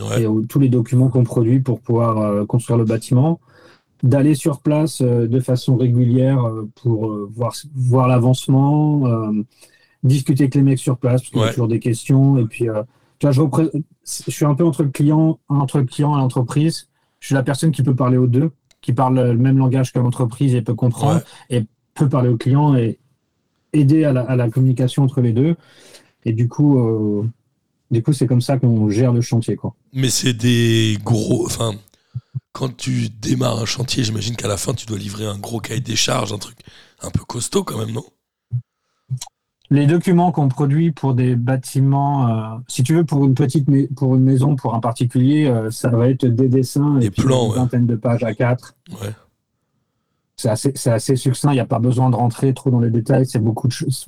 Ouais. 0.00 0.22
et 0.22 0.26
aux- 0.26 0.42
tous 0.42 0.58
les 0.58 0.68
documents 0.70 1.08
qu'on 1.10 1.24
produit 1.24 1.60
pour 1.60 1.80
pouvoir 1.80 2.46
construire 2.46 2.78
le 2.78 2.84
bâtiment, 2.84 3.40
d'aller 4.02 4.34
sur 4.34 4.60
place 4.60 5.00
euh, 5.00 5.26
de 5.26 5.40
façon 5.40 5.76
régulière 5.76 6.44
euh, 6.44 6.68
pour 6.82 7.10
euh, 7.10 7.30
voir, 7.34 7.54
voir 7.74 8.08
l'avancement, 8.08 9.04
discuter 10.02 10.44
avec 10.44 10.54
les 10.54 10.62
mecs 10.62 10.78
sur 10.78 10.98
place, 10.98 11.22
parce 11.22 11.30
qu'il 11.30 11.40
y 11.40 11.44
a 11.44 11.48
toujours 11.48 11.68
des 11.68 11.80
questions. 11.80 12.38
Et 12.38 12.44
puis, 12.44 12.66
tu 13.18 13.26
vois, 13.26 13.32
je, 13.32 13.40
repré- 13.40 13.70
je 14.04 14.30
suis 14.30 14.44
un 14.44 14.54
peu 14.54 14.64
entre 14.64 14.82
le 14.82 14.90
client, 14.90 15.38
entre 15.48 15.78
le 15.78 15.84
client 15.84 16.14
et 16.16 16.18
l'entreprise. 16.20 16.88
Je 17.20 17.26
suis 17.26 17.34
la 17.34 17.42
personne 17.42 17.72
qui 17.72 17.82
peut 17.82 17.94
parler 17.94 18.16
aux 18.18 18.26
deux, 18.26 18.50
qui 18.82 18.92
parle 18.92 19.18
le 19.20 19.36
même 19.38 19.58
langage 19.58 19.92
que 19.92 19.98
l'entreprise 19.98 20.54
et 20.54 20.62
peut 20.62 20.74
comprendre, 20.74 21.22
Ouais. 21.50 21.58
et 21.58 21.64
peut 21.94 22.08
parler 22.08 22.28
au 22.28 22.36
client 22.36 22.76
et 22.76 22.98
aider 23.72 24.04
à 24.04 24.12
la, 24.12 24.20
à 24.20 24.36
la 24.36 24.48
communication 24.50 25.02
entre 25.02 25.20
les 25.22 25.32
deux. 25.32 25.56
Et 26.24 26.32
du 26.32 26.48
coup, 26.48 26.78
euh, 26.78 27.24
du 27.90 28.02
coup, 28.02 28.12
c'est 28.12 28.26
comme 28.26 28.40
ça 28.42 28.58
qu'on 28.58 28.90
gère 28.90 29.12
le 29.12 29.20
chantier, 29.22 29.56
quoi. 29.56 29.74
Mais 29.92 30.10
c'est 30.10 30.34
des 30.34 30.98
gros. 31.04 31.46
Enfin, 31.46 31.72
quand 32.56 32.74
tu 32.74 33.10
démarres 33.10 33.58
un 33.58 33.66
chantier, 33.66 34.02
j'imagine 34.02 34.34
qu'à 34.34 34.48
la 34.48 34.56
fin, 34.56 34.72
tu 34.72 34.86
dois 34.86 34.96
livrer 34.96 35.26
un 35.26 35.36
gros 35.36 35.60
cahier 35.60 35.82
des 35.82 35.94
charges, 35.94 36.32
un 36.32 36.38
truc 36.38 36.56
un 37.02 37.10
peu 37.10 37.22
costaud 37.22 37.64
quand 37.64 37.76
même, 37.76 37.90
non? 37.90 38.04
Les 39.68 39.86
documents 39.86 40.32
qu'on 40.32 40.48
produit 40.48 40.90
pour 40.90 41.12
des 41.12 41.36
bâtiments, 41.36 42.28
euh, 42.28 42.58
si 42.66 42.82
tu 42.82 42.94
veux, 42.94 43.04
pour 43.04 43.26
une 43.26 43.34
petite 43.34 43.68
pour 43.94 44.16
une 44.16 44.22
maison, 44.22 44.56
pour 44.56 44.74
un 44.74 44.80
particulier, 44.80 45.44
euh, 45.44 45.70
ça 45.70 45.90
va 45.90 46.08
être 46.08 46.24
des 46.24 46.48
dessins 46.48 46.94
Des 46.94 47.06
et 47.06 47.10
puis 47.10 47.24
plans, 47.24 47.44
une 47.44 47.50
ouais. 47.50 47.56
vingtaine 47.56 47.86
de 47.86 47.96
pages 47.96 48.22
à 48.22 48.32
quatre. 48.32 48.74
Ouais. 49.02 49.12
C'est 50.36 50.48
assez, 50.48 50.72
assez 50.88 51.16
succinct. 51.16 51.50
Il 51.50 51.56
n'y 51.56 51.60
a 51.60 51.66
pas 51.66 51.78
besoin 51.78 52.08
de 52.08 52.16
rentrer 52.16 52.54
trop 52.54 52.70
dans 52.70 52.80
les 52.80 52.90
détails. 52.90 53.26
C'est 53.26 53.38
beaucoup 53.38 53.66
de 53.66 53.72
choses. 53.72 54.06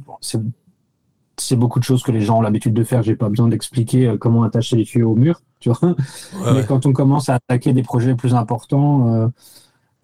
C'est 1.41 1.57
beaucoup 1.57 1.79
de 1.79 1.85
choses 1.85 2.03
que 2.03 2.13
les 2.13 2.21
gens 2.23 2.39
ont 2.39 2.43
l'habitude 2.43 2.75
de 2.75 2.85
faire. 2.85 3.03
J'ai 3.03 3.17
pas 3.17 3.29
besoin 3.29 3.49
d'expliquer 3.49 4.09
euh, 4.09 4.17
comment 4.19 4.43
attacher 4.43 4.77
les 4.77 4.85
tuyaux 4.85 5.13
au 5.13 5.17
mur. 5.17 5.41
Tu 5.61 5.71
vois. 5.71 5.97
Ouais, 6.33 6.53
Mais 6.53 6.63
ouais. 6.63 6.65
quand 6.65 6.87
on 6.87 6.93
commence 6.93 7.29
à 7.29 7.35
attaquer 7.37 7.73
des 7.73 7.83
projets 7.83 8.15
plus 8.15 8.35
importants, 8.35 9.13
euh, 9.15 9.29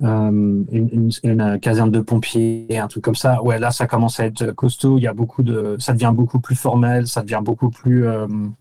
euh, 0.02 0.30
une, 0.72 0.88
une- 0.92 1.10
une 1.22 1.60
caserne 1.60 1.90
de 1.92 2.00
pompiers, 2.00 2.78
un 2.78 2.88
truc 2.88 3.04
comme 3.04 3.14
ça, 3.14 3.42
ouais, 3.42 3.58
là, 3.60 3.70
ça 3.70 3.86
commence 3.86 4.18
à 4.20 4.26
être 4.26 4.50
costaud. 4.52 4.98
Il 4.98 5.02
y 5.04 5.06
a 5.06 5.14
beaucoup 5.14 5.42
de, 5.44 5.76
ça 5.78 5.92
devient 5.92 6.12
beaucoup 6.14 6.40
plus 6.40 6.56
formel, 6.56 7.06
ça 7.06 7.22
devient 7.22 7.40
beaucoup 7.44 7.70
plus, 7.70 8.06
euh, 8.06 8.26
beaucoup 8.26 8.54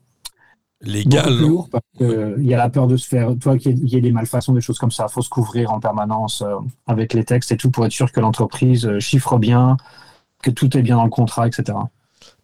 Légal, 0.82 1.24
plus 1.26 1.40
lourd 1.40 1.70
parce 1.72 1.84
que, 1.98 2.36
il 2.40 2.46
y 2.46 2.54
a 2.54 2.58
la 2.58 2.70
peur 2.70 2.88
de 2.88 2.98
se 2.98 3.08
faire, 3.08 3.32
toi, 3.40 3.58
qu'il 3.58 3.78
y, 3.88 3.92
y 3.94 3.98
ait 3.98 4.02
des 4.02 4.12
malfaçons, 4.12 4.54
des 4.54 4.62
choses 4.62 4.78
comme 4.80 4.92
ça. 4.92 5.08
Il 5.10 5.14
faut 5.14 5.22
se 5.22 5.30
couvrir 5.30 5.72
en 5.72 5.80
permanence 5.80 6.44
avec 6.88 7.14
les 7.14 7.24
textes 7.24 7.52
et 7.54 7.58
tout 7.58 7.72
pour 7.72 7.86
être 7.86 7.92
sûr 7.94 8.12
que 8.12 8.20
l'entreprise 8.20 9.00
chiffre 9.00 9.38
bien, 9.38 9.78
que 10.44 10.52
tout 10.52 10.78
est 10.78 10.82
bien 10.82 10.98
dans 10.98 11.06
le 11.06 11.10
contrat, 11.10 11.48
etc. 11.48 11.78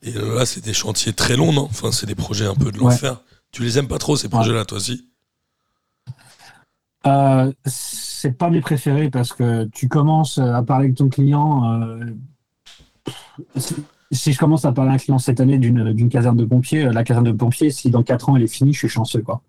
Et 0.01 0.11
là, 0.11 0.45
c'est 0.45 0.63
des 0.63 0.73
chantiers 0.73 1.13
très 1.13 1.35
longs, 1.35 1.51
non? 1.53 1.63
Enfin, 1.69 1.91
c'est 1.91 2.05
des 2.05 2.15
projets 2.15 2.45
un 2.45 2.55
peu 2.55 2.71
de 2.71 2.77
Ouais. 2.79 2.85
l'enfer. 2.91 3.21
Tu 3.51 3.63
les 3.63 3.77
aimes 3.77 3.87
pas 3.87 3.97
trop, 3.97 4.15
ces 4.15 4.29
projets-là, 4.29 4.63
toi 4.65 4.77
aussi 4.77 5.05
Euh, 7.07 7.51
c'est 7.65 8.37
pas 8.37 8.49
mes 8.49 8.59
préférés 8.61 9.09
parce 9.09 9.31
que 9.33 9.65
tu 9.65 9.87
commences 9.87 10.37
à 10.37 10.61
parler 10.63 10.85
avec 10.85 10.97
ton 10.97 11.07
client. 11.09 11.81
euh, 11.81 12.05
si- 13.57 13.75
si 14.11 14.33
je 14.33 14.37
commence 14.39 14.65
à 14.65 14.71
parler 14.73 14.91
à 14.91 14.93
un 14.95 14.97
client 14.97 15.17
cette 15.19 15.39
année 15.39 15.57
d'une 15.57 16.09
caserne 16.09 16.35
de 16.35 16.43
pompiers, 16.45 16.85
euh, 16.85 16.91
la 16.91 17.03
caserne 17.03 17.25
de 17.25 17.31
pompiers, 17.31 17.71
si 17.71 17.89
dans 17.89 18.03
4 18.03 18.29
ans 18.29 18.35
elle 18.35 18.43
est 18.43 18.47
finie, 18.47 18.73
je 18.73 18.79
suis 18.79 18.89
chanceux. 18.89 19.21
quoi. 19.21 19.41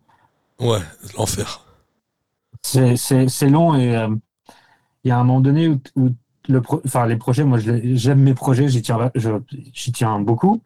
Ouais, 0.61 0.80
l'enfer. 1.16 1.64
C'est- 2.62 3.49
long 3.49 3.75
et 3.75 3.97
euh, 3.97 4.09
il 5.04 5.09
y 5.09 5.11
a 5.11 5.19
un 5.19 5.25
moment 5.25 5.40
donné 5.40 5.66
où, 5.69 5.80
où 5.97 6.11
le 6.50 6.61
pro- 6.61 6.83
enfin, 6.85 7.07
les 7.07 7.16
projets, 7.16 7.45
moi 7.45 7.59
j'aime 7.59 8.21
mes 8.21 8.35
projets, 8.35 8.69
j'y 8.69 8.83
tiens, 8.83 9.11
je- 9.14 9.30
j'y 9.73 9.92
tiens 9.92 10.19
beaucoup, 10.21 10.61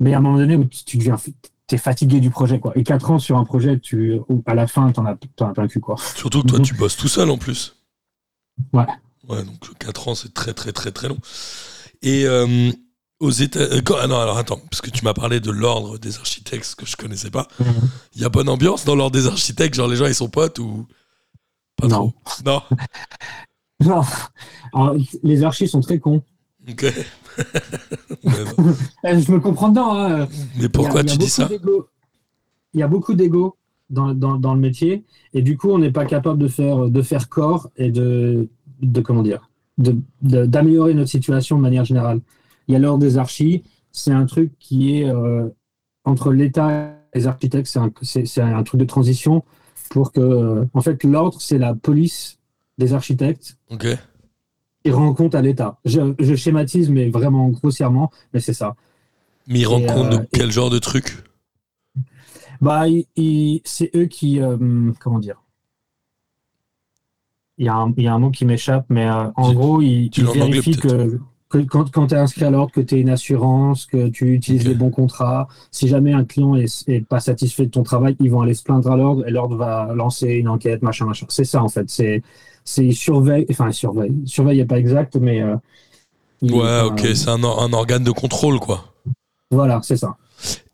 mais 0.00 0.14
a 0.14 0.18
un 0.18 0.20
moment 0.20 0.38
donné 0.38 0.56
où 0.56 0.64
tu 0.64 0.84
tu 0.84 0.96
deviens 0.98 1.16
es 1.70 1.78
fatigué 1.78 2.20
du 2.20 2.28
projet. 2.30 2.60
Quoi. 2.60 2.72
Et 2.76 2.82
4 2.82 3.10
ans 3.10 3.18
sur 3.18 3.38
un 3.38 3.44
projet, 3.44 3.78
tu, 3.78 4.18
où 4.28 4.42
à 4.44 4.54
la 4.54 4.66
fin, 4.66 4.92
tu 4.92 5.00
en 5.00 5.06
as, 5.06 5.16
t'en 5.36 5.48
as 5.48 5.52
plein 5.54 5.62
le 5.62 5.68
cul. 5.70 5.80
Quoi. 5.80 5.96
Surtout 6.16 6.42
que 6.42 6.48
toi, 6.48 6.58
Mhm. 6.58 6.64
tu 6.66 6.74
bosses 6.74 6.96
tout 6.98 7.08
seul 7.08 7.30
en 7.30 7.38
plus. 7.38 7.76
Ouais. 8.74 8.84
Ouais, 9.28 9.42
donc 9.42 9.78
4 9.78 10.08
ans, 10.08 10.14
c'est 10.14 10.34
très, 10.34 10.52
très, 10.52 10.72
très, 10.72 10.90
très 10.92 11.08
long. 11.08 11.16
Et 12.02 12.26
euh, 12.26 12.70
aux 13.20 13.30
États. 13.30 13.60
euh, 13.60 13.80
ah 14.02 14.06
non, 14.06 14.18
alors 14.18 14.36
attends, 14.36 14.60
parce 14.70 14.82
que 14.82 14.90
tu 14.90 15.02
m'as 15.04 15.14
parlé 15.14 15.40
de 15.40 15.50
l'ordre 15.50 15.96
des 15.96 16.18
architectes 16.18 16.74
que 16.74 16.84
je 16.84 16.96
connaissais 16.96 17.30
pas. 17.30 17.48
Il 18.14 18.20
y 18.20 18.24
a 18.24 18.28
bonne 18.28 18.50
ambiance 18.50 18.84
dans 18.84 18.94
l'ordre 18.96 19.16
des 19.18 19.26
architectes, 19.28 19.74
genre 19.74 19.88
les 19.88 19.96
gens 19.96 20.06
ils 20.06 20.14
sont 20.14 20.28
potes 20.28 20.58
ou 20.58 20.86
pas 21.76 21.86
Non. 21.86 22.10
trop? 22.10 22.14
Non? 22.44 22.62
Non. 23.84 24.02
Alors, 24.74 24.96
les 25.22 25.42
archis 25.44 25.68
sont 25.68 25.80
très 25.80 25.98
cons. 25.98 26.22
Ok. 26.68 26.84
Eh, 29.04 29.20
Je 29.20 29.32
me 29.32 29.40
comprends 29.40 29.68
dedans. 29.70 29.94
hein. 29.96 30.28
Mais 30.60 30.68
pourquoi 30.68 31.00
a- 31.00 31.04
tu 31.04 31.16
dis 31.16 31.28
ça 31.28 31.48
Il 32.74 32.80
y 32.80 32.82
a 32.82 32.88
beaucoup 32.88 33.14
d'ego 33.14 33.56
dans, 33.90 34.14
dans, 34.14 34.36
dans 34.36 34.54
le 34.54 34.60
métier 34.60 35.04
et 35.34 35.42
du 35.42 35.56
coup, 35.56 35.70
on 35.70 35.78
n'est 35.78 35.90
pas 35.92 36.04
capable 36.06 36.38
de 36.38 36.48
faire, 36.48 36.88
de 36.88 37.02
faire 37.02 37.28
corps 37.28 37.68
et 37.76 37.90
de, 37.90 38.48
de 38.80 39.00
comment 39.00 39.22
dire, 39.22 39.48
d'améliorer 40.22 40.94
notre 40.94 41.10
situation 41.10 41.56
de 41.56 41.62
manière 41.62 41.84
générale. 41.84 42.20
Il 42.68 42.72
y 42.72 42.76
a 42.76 42.78
l'ordre 42.78 43.00
des 43.00 43.18
archis, 43.18 43.64
c'est 43.90 44.12
un 44.12 44.26
truc 44.26 44.52
qui 44.58 44.98
est 44.98 45.08
euh, 45.08 45.48
entre 46.04 46.32
l'État 46.32 46.70
et 47.14 47.18
les 47.18 47.26
architectes, 47.26 47.66
c'est 48.02 48.40
un, 48.40 48.56
un 48.56 48.62
truc 48.62 48.80
de 48.80 48.84
transition 48.86 49.42
pour 49.90 50.12
que, 50.12 50.20
euh, 50.20 50.64
en 50.72 50.80
fait, 50.80 51.02
l'ordre, 51.04 51.38
c'est 51.40 51.58
la 51.58 51.74
police 51.74 52.38
des 52.82 52.92
architectes 52.94 53.56
Ok. 53.70 53.86
qui 54.84 54.90
rend 54.90 55.14
compte 55.14 55.34
à 55.34 55.42
l'État. 55.42 55.78
Je, 55.84 56.00
je 56.18 56.34
schématise, 56.34 56.88
mais 56.90 57.08
vraiment 57.10 57.48
grossièrement, 57.48 58.10
mais 58.32 58.40
c'est 58.40 58.54
ça. 58.54 58.74
Mais 59.46 59.60
ils 59.60 59.66
rendent 59.66 59.86
compte 59.86 60.12
euh, 60.12 60.18
de 60.18 60.26
quel 60.32 60.50
genre 60.50 60.70
de 60.70 60.78
truc? 60.78 61.06
Bah, 62.60 62.84
c'est 63.64 63.90
eux 63.96 64.06
qui. 64.06 64.40
euh, 64.40 64.92
comment 65.00 65.18
dire? 65.18 65.38
Il 67.58 67.66
y, 67.66 67.68
a 67.68 67.74
un, 67.74 67.92
il 67.96 68.04
y 68.04 68.08
a 68.08 68.14
un 68.14 68.18
mot 68.18 68.30
qui 68.30 68.44
m'échappe, 68.44 68.86
mais 68.88 69.06
euh, 69.06 69.30
en 69.36 69.52
gros, 69.52 69.82
ils, 69.82 70.10
ils 70.16 70.24
vérifient 70.24 70.76
que, 70.76 71.20
que 71.48 71.58
quand, 71.58 71.90
quand 71.90 72.06
tu 72.08 72.14
es 72.14 72.18
inscrit 72.18 72.44
à 72.44 72.50
l'ordre, 72.50 72.72
que 72.72 72.80
tu 72.80 72.94
as 72.94 72.98
une 72.98 73.10
assurance, 73.10 73.86
que 73.86 74.08
tu 74.08 74.34
utilises 74.34 74.62
Ok. 74.62 74.68
les 74.68 74.74
bons 74.74 74.90
contrats. 74.90 75.46
Si 75.70 75.86
jamais 75.86 76.12
un 76.12 76.24
client 76.24 76.56
est, 76.56 76.88
est 76.88 77.02
pas 77.06 77.20
satisfait 77.20 77.66
de 77.66 77.70
ton 77.70 77.82
travail, 77.82 78.16
ils 78.20 78.30
vont 78.30 78.40
aller 78.40 78.54
se 78.54 78.62
plaindre 78.64 78.90
à 78.90 78.96
l'ordre 78.96 79.26
et 79.28 79.30
l'ordre 79.30 79.56
va 79.56 79.92
lancer 79.94 80.28
une 80.28 80.48
enquête, 80.48 80.82
machin, 80.82 81.04
machin. 81.06 81.26
C'est 81.28 81.44
ça, 81.44 81.62
en 81.62 81.68
fait. 81.68 81.88
C'est, 81.90 82.22
c'est 82.64 82.86
ils 82.86 82.94
surveillent, 82.94 83.46
enfin. 83.50 83.70
Ils 83.70 84.28
surveillent 84.28 84.58
n'est 84.58 84.64
pas 84.66 84.78
exact, 84.78 85.16
mais. 85.16 85.42
euh, 85.42 85.56
Ouais, 86.52 86.82
ok, 86.82 87.00
c'est 87.16 87.30
un, 87.30 87.42
or- 87.42 87.60
un 87.64 87.72
organe 87.72 88.04
de 88.04 88.12
contrôle, 88.12 88.60
quoi. 88.60 88.94
Voilà, 89.50 89.80
c'est 89.82 89.96
ça. 89.96 90.16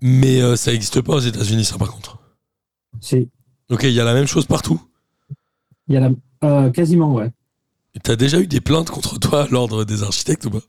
Mais 0.01 0.41
euh, 0.43 0.57
ça 0.57 0.73
n'existe 0.73 1.01
pas 1.01 1.15
aux 1.15 1.21
États-Unis, 1.21 1.65
ça, 1.65 1.79
par 1.79 1.91
contre. 1.93 2.19
C'est, 3.01 3.29
Ok, 3.71 3.85
il 3.85 3.93
y 3.93 4.01
a 4.01 4.05
la 4.05 4.13
même 4.13 4.27
chose 4.27 4.45
partout. 4.47 4.79
il 5.89 5.95
y 5.95 5.97
a 5.97 6.01
la, 6.01 6.11
euh, 6.45 6.71
quasiment, 6.71 7.15
ouais. 7.15 7.31
Et 7.95 8.01
T'as 8.01 8.17
déjà 8.17 8.41
eu 8.41 8.47
des 8.47 8.63
plaintes 8.63 8.89
contre 8.89 9.19
toi 9.21 9.43
à 9.43 9.47
l'ordre 9.51 9.85
des 9.85 10.03
architectes 10.03 10.47
ou 10.47 10.51
pas? 10.51 10.63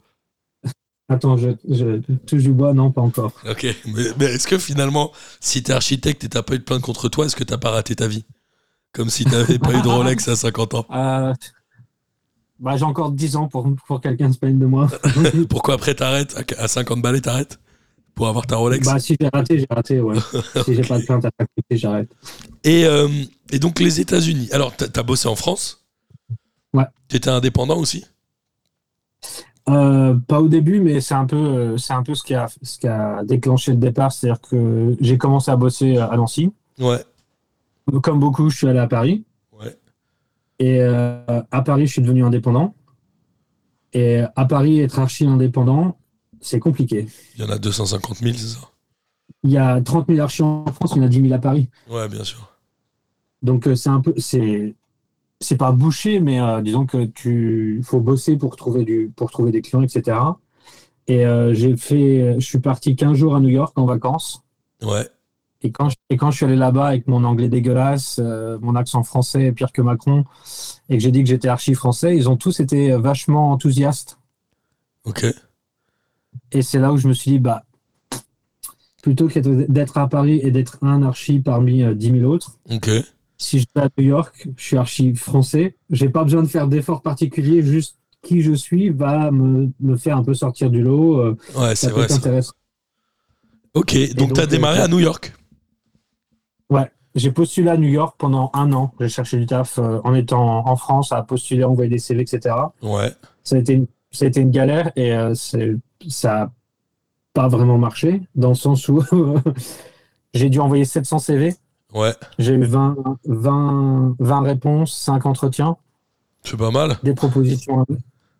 Attends, 1.07 1.37
je, 1.37 1.49
je 1.67 1.97
touche 2.25 2.43
du 2.43 2.51
bois, 2.53 2.73
non, 2.73 2.91
pas 2.91 3.01
encore. 3.01 3.33
Ok, 3.45 3.65
mais, 3.87 4.03
mais 4.17 4.25
est-ce 4.25 4.47
que 4.47 4.57
finalement, 4.57 5.11
si 5.39 5.63
t'es 5.63 5.71
architecte 5.73 6.23
et 6.23 6.29
t'as 6.29 6.43
pas 6.43 6.55
eu 6.55 6.59
de 6.59 6.63
plainte 6.63 6.81
contre 6.81 7.07
toi, 7.09 7.25
est-ce 7.25 7.35
que 7.35 7.43
t'as 7.43 7.57
pas 7.57 7.71
raté 7.71 7.95
ta 7.95 8.07
vie? 8.07 8.25
Comme 8.91 9.09
si 9.09 9.23
t'avais 9.25 9.59
pas 9.59 9.73
eu 9.73 9.81
de 9.81 9.87
Rolex 9.87 10.27
à 10.27 10.35
50 10.35 10.73
ans. 10.75 10.85
Euh, 10.95 11.33
bah, 12.59 12.75
j'ai 12.75 12.83
encore 12.83 13.11
10 13.11 13.37
ans 13.37 13.47
pour, 13.47 13.65
pour 13.87 14.01
quelqu'un 14.01 14.31
se 14.33 14.37
plaigne 14.37 14.59
de 14.59 14.65
moi. 14.65 14.89
Pourquoi 15.49 15.75
après 15.75 15.95
t'arrêtes? 15.95 16.35
À 16.57 16.63
à 16.63 16.67
50 16.67 17.01
balais, 17.01 17.21
t'arrêtes? 17.21 17.57
Pour 18.15 18.27
avoir 18.27 18.45
ta 18.47 18.57
Rolex? 18.57 18.85
Bah, 18.85 18.99
si 18.99 19.15
j'ai 19.19 19.29
raté, 19.31 19.59
j'ai 19.59 19.67
raté, 19.69 20.01
ouais. 20.01 20.17
Si 20.65 20.75
j'ai 20.75 20.81
pas 20.81 20.99
de 20.99 21.05
plainte 21.05 21.23
à 21.23 21.29
faculté, 21.37 21.77
j'arrête. 21.77 22.09
et, 22.65 22.83
euh, 22.85 23.07
et 23.51 23.59
donc 23.59 23.79
les 23.79 24.01
États-Unis. 24.01 24.49
Alors, 24.51 24.75
t'as 24.75 24.87
as 24.99 25.03
bossé 25.03 25.29
en 25.29 25.35
France? 25.35 25.85
Ouais. 26.73 26.83
T'étais 27.07 27.29
indépendant 27.29 27.77
aussi? 27.77 28.05
Euh, 29.69 30.15
pas 30.27 30.41
au 30.41 30.47
début, 30.49 30.79
mais 30.81 30.99
c'est 30.99 31.13
un 31.13 31.25
peu, 31.25 31.77
c'est 31.77 31.93
un 31.93 32.03
peu 32.03 32.15
ce 32.15 32.23
qui 32.23 32.33
a, 32.33 32.47
ce 32.61 32.77
qui 32.79 32.87
a 32.87 33.23
déclenché 33.23 33.71
le 33.71 33.77
départ. 33.77 34.11
C'est-à-dire 34.11 34.41
que 34.41 34.97
j'ai 34.99 35.17
commencé 35.17 35.49
à 35.51 35.55
bosser 35.55 35.97
à 35.97 36.15
Nancy. 36.17 36.51
Ouais. 36.79 37.01
Comme 38.03 38.19
beaucoup, 38.19 38.49
je 38.49 38.57
suis 38.57 38.67
allé 38.67 38.79
à 38.79 38.87
Paris. 38.87 39.25
Ouais. 39.51 39.77
Et 40.59 40.81
euh, 40.81 41.21
à 41.51 41.61
Paris, 41.61 41.87
je 41.87 41.93
suis 41.93 42.01
devenu 42.01 42.23
indépendant. 42.23 42.75
Et 43.93 44.21
à 44.35 44.45
Paris, 44.45 44.79
être 44.79 44.99
archi 44.99 45.25
indépendant, 45.25 45.97
c'est 46.41 46.59
compliqué. 46.59 47.07
Il 47.35 47.43
y 47.43 47.47
en 47.47 47.49
a 47.49 47.57
250 47.57 48.17
000, 48.17 48.33
c'est 48.35 48.55
ça? 48.55 48.71
Il 49.43 49.51
y 49.51 49.57
a 49.57 49.81
30 49.81 50.07
000 50.09 50.19
archis 50.19 50.43
en 50.43 50.65
France, 50.65 50.93
il 50.95 50.97
y 50.97 51.01
en 51.01 51.05
a 51.05 51.07
10 51.07 51.21
000 51.21 51.33
à 51.33 51.39
Paris. 51.39 51.69
Ouais, 51.89 52.07
bien 52.07 52.23
sûr. 52.23 52.57
Donc 53.41 53.67
euh, 53.67 53.75
c'est 53.75 53.89
un 53.89 54.01
peu, 54.01 54.13
c'est, 54.17 54.75
c'est 55.39 55.57
pas 55.57 55.71
bouché, 55.71 56.19
mais 56.19 56.41
euh, 56.41 56.61
disons 56.61 56.85
que 56.85 57.05
tu, 57.05 57.81
faut 57.83 58.01
bosser 58.01 58.37
pour 58.37 58.57
trouver 58.57 58.83
du, 58.83 59.11
pour 59.15 59.31
trouver 59.31 59.51
des 59.51 59.61
clients, 59.61 59.81
etc. 59.81 60.17
Et 61.07 61.23
j'ai 61.53 61.75
fait, 61.75 62.35
je 62.39 62.45
suis 62.45 62.59
parti 62.59 62.95
15 62.95 63.17
jours 63.17 63.35
à 63.35 63.39
New 63.39 63.49
York 63.49 63.75
en 63.79 63.85
vacances. 63.85 64.43
Ouais. 64.83 65.09
Et 65.61 65.71
quand, 65.71 65.89
je, 65.89 65.95
et 66.09 66.15
quand 66.15 66.31
je 66.31 66.37
suis 66.37 66.45
allé 66.45 66.55
là-bas 66.55 66.87
avec 66.87 67.07
mon 67.07 67.23
anglais 67.25 67.49
dégueulasse, 67.49 68.19
euh, 68.23 68.57
mon 68.61 68.75
accent 68.75 69.03
français 69.03 69.51
pire 69.51 69.71
que 69.73 69.81
Macron, 69.81 70.23
et 70.89 70.97
que 70.97 71.03
j'ai 71.03 71.11
dit 71.11 71.21
que 71.21 71.27
j'étais 71.29 71.49
archi 71.49 71.73
français, 71.73 72.15
ils 72.15 72.29
ont 72.29 72.37
tous 72.37 72.59
été 72.61 72.91
vachement 72.95 73.51
enthousiastes. 73.51 74.19
Ok. 75.03 75.25
Et 76.51 76.61
c'est 76.61 76.79
là 76.79 76.93
où 76.93 76.97
je 76.97 77.07
me 77.07 77.13
suis 77.13 77.31
dit, 77.31 77.39
bah, 77.39 77.63
plutôt 79.01 79.27
que 79.27 79.39
d'être 79.39 79.97
à 79.97 80.07
Paris 80.07 80.39
et 80.43 80.51
d'être 80.51 80.77
un 80.81 81.03
archi 81.03 81.39
parmi 81.39 81.83
euh, 81.83 81.93
10 81.93 82.19
000 82.19 82.31
autres, 82.31 82.57
si 83.37 83.59
je 83.59 83.65
vais 83.75 83.81
à 83.81 83.89
New 83.97 84.05
York, 84.05 84.47
je 84.55 84.63
suis 84.63 84.77
archi 84.77 85.15
français, 85.15 85.75
j'ai 85.89 86.09
pas 86.09 86.23
besoin 86.23 86.43
de 86.43 86.47
faire 86.47 86.67
d'efforts 86.67 87.01
particuliers, 87.01 87.63
juste 87.63 87.97
qui 88.21 88.41
je 88.41 88.53
suis 88.53 88.89
va 88.89 89.31
me, 89.31 89.69
me 89.79 89.95
faire 89.95 90.17
un 90.17 90.23
peu 90.23 90.33
sortir 90.33 90.69
du 90.69 90.81
lot. 90.81 91.19
euh, 91.19 91.37
Ouais, 91.55 91.75
c'est 91.75 91.89
vrai. 91.89 92.07
ça. 92.09 92.51
Ok, 93.73 93.95
donc 94.09 94.15
donc, 94.15 94.33
t'as 94.33 94.43
euh, 94.43 94.45
démarré 94.45 94.79
à 94.79 94.87
New 94.87 94.99
York 94.99 95.33
Ouais, 96.69 96.91
j'ai 97.15 97.31
postulé 97.31 97.69
à 97.69 97.77
New 97.77 97.89
York 97.89 98.15
pendant 98.17 98.51
un 98.53 98.71
an. 98.73 98.93
J'ai 98.99 99.09
cherché 99.09 99.37
du 99.37 99.45
taf 99.45 99.79
euh, 99.79 99.99
en 100.03 100.13
étant 100.13 100.67
en 100.67 100.75
France, 100.75 101.11
à 101.11 101.21
postuler, 101.23 101.63
envoyer 101.63 101.89
des 101.89 101.99
CV, 101.99 102.21
etc. 102.21 102.55
Ouais. 102.81 103.11
Ça 103.43 103.55
a 103.55 103.59
été 103.59 103.73
une, 103.73 103.87
ça 104.11 104.25
a 104.25 104.27
été 104.27 104.41
une 104.41 104.51
galère 104.51 104.91
et 104.95 105.13
euh, 105.13 105.33
ça 105.35 105.57
n'a 106.29 106.51
pas 107.33 107.47
vraiment 107.47 107.77
marché, 107.77 108.21
dans 108.35 108.49
le 108.49 108.55
sens 108.55 108.87
où 108.87 109.03
j'ai 110.33 110.49
dû 110.49 110.59
envoyer 110.59 110.85
700 110.85 111.19
CV. 111.19 111.55
Ouais. 111.93 112.13
J'ai 112.37 112.53
eu 112.53 112.63
20, 112.63 112.95
20, 113.25 114.15
20 114.19 114.41
réponses, 114.41 114.93
5 114.95 115.25
entretiens, 115.25 115.77
C'est 116.43 116.57
pas 116.57 116.69
mal. 116.71 116.97
des 117.01 117.15
propositions. 117.15 117.85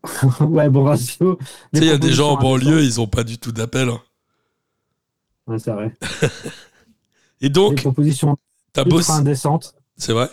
ouais, 0.41 0.69
bon 0.69 0.83
ratio. 0.83 1.37
Tu 1.73 1.79
sais, 1.79 1.85
il 1.85 1.89
y 1.89 1.91
a 1.91 1.97
des 1.97 2.11
gens 2.11 2.33
en 2.33 2.37
banlieue, 2.37 2.83
ils 2.83 3.01
ont 3.01 3.07
pas 3.07 3.23
du 3.23 3.37
tout 3.39 3.51
d'appel. 3.51 3.89
hein. 3.89 3.99
Ouais, 5.47 5.57
c'est 5.57 5.71
vrai. 5.71 5.93
Et 7.41 7.47
Des 7.47 7.49
donc, 7.49 7.81
propositions 7.81 8.37
t'as 8.73 8.81
ultra 8.83 8.97
bossé. 8.97 9.11
indécentes. 9.11 9.75
C'est 9.97 10.13
vrai 10.13 10.29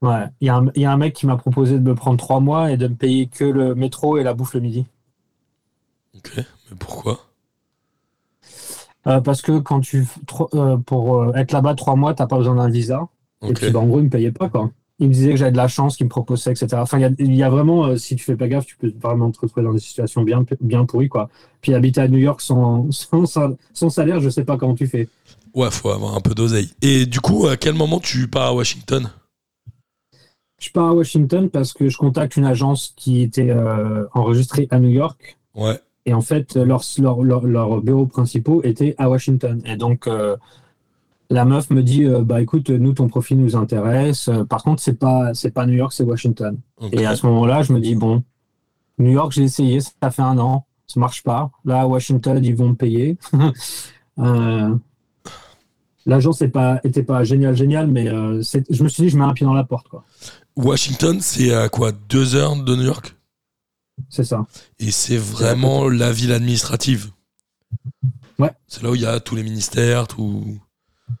Ouais. 0.00 0.26
Il 0.40 0.46
y, 0.46 0.48
a 0.48 0.56
un- 0.56 0.70
il 0.76 0.82
y 0.82 0.84
a 0.84 0.92
un 0.92 0.96
mec 0.96 1.12
qui 1.14 1.26
m'a 1.26 1.36
proposé 1.36 1.74
de 1.78 1.82
me 1.82 1.94
prendre 1.94 2.18
3 2.18 2.40
mois 2.40 2.70
et 2.70 2.76
de 2.76 2.86
me 2.88 2.94
payer 2.94 3.26
que 3.26 3.44
le 3.44 3.74
métro 3.74 4.16
et 4.16 4.22
la 4.22 4.32
bouffe 4.34 4.54
le 4.54 4.60
midi. 4.60 4.86
Ok. 6.16 6.32
Mais 6.36 6.76
pourquoi 6.78 7.20
Euh, 9.06 9.20
parce 9.20 9.42
que 9.42 9.58
quand 9.58 9.80
tu 9.80 10.06
euh, 10.54 10.76
pour 10.76 11.20
euh, 11.22 11.32
être 11.34 11.52
là-bas 11.52 11.74
3 11.74 11.96
mois, 11.96 12.14
t'as 12.14 12.26
pas 12.26 12.36
besoin 12.36 12.56
d'un 12.56 12.68
visa. 12.68 13.08
Et 13.42 13.50
Ok. 13.50 13.54
puis, 13.60 13.70
bah, 13.70 13.78
en 13.80 13.86
gros, 13.86 14.00
il 14.00 14.04
me 14.04 14.10
payait 14.10 14.32
pas, 14.32 14.48
quoi. 14.48 14.70
Il 15.00 15.08
me 15.08 15.12
disait 15.12 15.30
que 15.30 15.36
j'avais 15.36 15.52
de 15.52 15.56
la 15.56 15.68
chance, 15.68 15.96
qu'il 15.96 16.06
me 16.06 16.10
proposait, 16.10 16.50
etc. 16.50 16.66
Enfin, 16.78 16.98
il 16.98 17.02
y 17.02 17.04
a, 17.04 17.10
il 17.20 17.34
y 17.36 17.42
a 17.44 17.50
vraiment, 17.50 17.84
euh, 17.86 17.96
si 17.96 18.16
tu 18.16 18.24
fais 18.24 18.34
pas 18.36 18.48
gaffe, 18.48 18.66
tu 18.66 18.76
peux 18.76 18.92
vraiment 19.00 19.30
te 19.30 19.38
retrouver 19.40 19.64
dans 19.64 19.72
des 19.72 19.78
situations 19.78 20.22
bien, 20.22 20.44
bien 20.60 20.84
pourries, 20.86 21.08
quoi. 21.08 21.28
Puis 21.60 21.72
habiter 21.72 22.00
à 22.00 22.08
New 22.08 22.18
York 22.18 22.40
sans, 22.40 22.90
sans, 22.90 23.24
sal- 23.26 23.56
sans 23.72 23.90
salaire, 23.90 24.20
je 24.20 24.28
sais 24.28 24.44
pas 24.44 24.56
comment 24.56 24.74
tu 24.74 24.88
fais. 24.88 25.08
Ouais, 25.54 25.70
faut 25.70 25.90
avoir 25.90 26.16
un 26.16 26.20
peu 26.20 26.34
d'oseille. 26.34 26.70
Et 26.82 27.06
du 27.06 27.20
coup, 27.20 27.46
à 27.46 27.56
quel 27.56 27.74
moment 27.74 28.00
tu 28.00 28.26
pars 28.26 28.48
à 28.48 28.54
Washington? 28.54 29.08
Je 30.60 30.70
pars 30.70 30.88
à 30.88 30.92
Washington 30.92 31.48
parce 31.48 31.72
que 31.72 31.88
je 31.88 31.96
contacte 31.96 32.36
une 32.36 32.44
agence 32.44 32.92
qui 32.96 33.22
était 33.22 33.50
euh, 33.50 34.04
enregistrée 34.14 34.66
à 34.70 34.80
New 34.80 34.90
York. 34.90 35.38
Ouais. 35.54 35.80
Et 36.06 36.12
en 36.14 36.22
fait, 36.22 36.56
leurs 36.56 36.82
leur, 36.98 37.22
leur, 37.22 37.46
leur 37.46 37.80
bureaux 37.82 38.06
principaux 38.06 38.62
étaient 38.64 38.96
à 38.98 39.08
Washington. 39.08 39.62
Et 39.64 39.76
donc, 39.76 40.08
euh, 40.08 40.36
la 41.30 41.44
meuf 41.44 41.70
me 41.70 41.82
dit 41.82 42.04
euh, 42.04 42.22
Bah 42.22 42.40
écoute, 42.40 42.70
nous, 42.70 42.92
ton 42.92 43.08
profil 43.08 43.38
nous 43.38 43.56
intéresse. 43.56 44.28
Euh, 44.28 44.44
Par 44.44 44.62
contre, 44.62 44.82
c'est 44.82 44.98
pas, 44.98 45.34
c'est 45.34 45.50
pas 45.50 45.66
New 45.66 45.74
York, 45.74 45.92
c'est 45.92 46.04
Washington. 46.04 46.58
Et 46.92 47.06
à 47.06 47.16
ce 47.16 47.26
moment-là, 47.26 47.62
je 47.62 47.72
me 47.72 47.80
dis 47.80 47.94
Bon, 47.94 48.22
New 48.98 49.12
York, 49.12 49.32
j'ai 49.32 49.42
essayé, 49.44 49.80
ça 49.80 50.10
fait 50.10 50.22
un 50.22 50.38
an, 50.38 50.66
ça 50.86 51.00
marche 51.00 51.22
pas. 51.22 51.50
Là, 51.64 51.82
à 51.82 51.86
Washington, 51.86 52.42
ils 52.44 52.56
vont 52.56 52.70
me 52.70 52.74
payer. 52.74 53.16
euh, 54.18 54.74
L'agence 56.06 56.40
n'était 56.40 56.52
pas, 56.52 56.80
était 56.84 57.02
pas 57.02 57.22
génial, 57.24 57.54
génial, 57.54 57.86
mais 57.86 58.08
euh, 58.08 58.42
je 58.70 58.82
me 58.82 58.88
suis 58.88 59.02
dit 59.02 59.08
Je 59.10 59.18
mets 59.18 59.24
un 59.24 59.34
pied 59.34 59.44
dans 59.44 59.52
la 59.52 59.64
porte, 59.64 59.88
quoi. 59.88 60.04
Washington, 60.56 61.20
c'est 61.20 61.54
à 61.54 61.68
quoi 61.68 61.92
Deux 61.92 62.34
heures 62.34 62.56
de 62.56 62.74
New 62.74 62.84
York? 62.84 63.14
C'est 64.08 64.24
ça. 64.24 64.46
Et 64.78 64.90
c'est 64.90 65.18
vraiment 65.18 65.88
la 65.88 66.10
ville 66.10 66.32
administrative? 66.32 67.10
Ouais. 68.38 68.52
C'est 68.66 68.82
là 68.82 68.90
où 68.90 68.94
il 68.94 69.02
y 69.02 69.06
a 69.06 69.20
tous 69.20 69.36
les 69.36 69.42
ministères, 69.42 70.08
tout. 70.08 70.58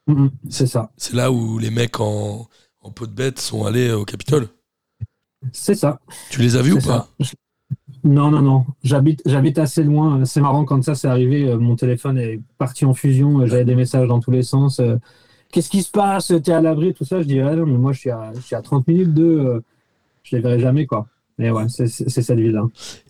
Mhm, 0.06 0.30
c'est 0.48 0.66
ça. 0.66 0.90
C'est 0.96 1.14
là 1.14 1.30
où 1.30 1.58
les 1.58 1.70
mecs 1.70 2.00
en, 2.00 2.48
en 2.82 2.90
peau 2.90 3.06
de 3.06 3.12
bête 3.12 3.38
sont 3.38 3.64
allés 3.64 3.90
au 3.92 4.04
Capitole. 4.04 4.48
C'est 5.52 5.74
ça. 5.74 6.00
Tu 6.30 6.40
les 6.40 6.56
as 6.56 6.62
vus 6.62 6.72
ou 6.72 6.80
C'est 6.80 6.88
pas? 6.88 7.08
Ça. 7.20 7.32
Non, 8.04 8.30
non, 8.30 8.42
non. 8.42 8.64
J'habite, 8.82 9.22
j'habite 9.26 9.58
assez 9.58 9.82
loin. 9.82 10.24
C'est 10.24 10.40
marrant 10.40 10.64
quand 10.64 10.82
ça 10.82 10.94
s'est 10.94 11.08
arrivé. 11.08 11.48
euh, 11.48 11.58
Mon 11.58 11.76
téléphone 11.76 12.16
est 12.18 12.40
parti 12.56 12.84
en 12.84 12.94
fusion. 12.94 13.40
euh, 13.40 13.46
J'avais 13.46 13.64
des 13.64 13.74
messages 13.74 14.08
dans 14.08 14.20
tous 14.20 14.30
les 14.30 14.42
sens. 14.42 14.80
euh, 14.80 14.96
Qu'est-ce 15.50 15.70
qui 15.70 15.82
se 15.82 15.90
passe? 15.90 16.32
T'es 16.44 16.52
à 16.52 16.60
l'abri, 16.60 16.94
tout 16.94 17.04
ça? 17.04 17.20
Je 17.22 17.26
dis, 17.26 17.40
ah 17.40 17.54
non, 17.56 17.66
mais 17.66 17.78
moi, 17.78 17.92
je 17.92 18.00
suis 18.00 18.10
à, 18.10 18.32
je 18.34 18.40
suis 18.40 18.54
à 18.56 18.62
30 18.62 18.86
minutes 18.86 19.14
de. 19.14 19.62
je 20.22 20.36
les 20.36 20.42
verrai 20.42 20.60
jamais, 20.60 20.86
quoi. 20.86 21.06
Mais 21.38 21.50
ouais, 21.50 21.68
c'est 21.68 21.86
c'est- 21.88 22.08
c'est 22.08 22.22
cette 22.22 22.38
ville-là. 22.38 22.66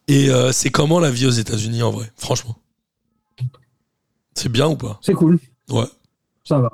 Et 0.07 0.31
euh, 0.31 0.53
c'est 0.53 0.71
comment 0.71 1.01
la 1.01 1.11
vie 1.11 1.27
aux 1.27 1.31
États-Unis 1.31 1.83
en 1.83 1.91
vrai, 1.91 2.11
franchement 2.17 2.57
C'est 4.35 4.51
bien 4.51 4.69
ou 4.69 4.77
pas? 4.77 4.99
C'est 5.03 5.15
cool. 5.15 5.39
Ouais, 5.71 5.87
Ça 6.49 6.59
va. 6.59 6.71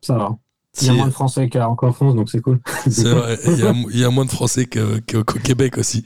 Ça 0.00 0.16
va. 0.18 0.36
Il 0.82 0.88
y 0.88 0.90
a 0.90 0.92
moins 0.92 1.06
de 1.06 1.12
Français 1.12 1.48
qu'en 1.48 1.92
France, 1.92 2.14
donc 2.14 2.28
c'est 2.28 2.40
cool. 2.42 2.60
vrai. 2.86 3.38
Il 3.46 3.58
y, 3.58 3.62
a, 3.66 3.72
il 3.92 3.98
y 3.98 4.04
a 4.04 4.10
moins 4.10 4.26
de 4.26 4.30
Français 4.30 4.66
qu'au 4.66 5.22
Québec 5.40 5.78
aussi. 5.78 6.04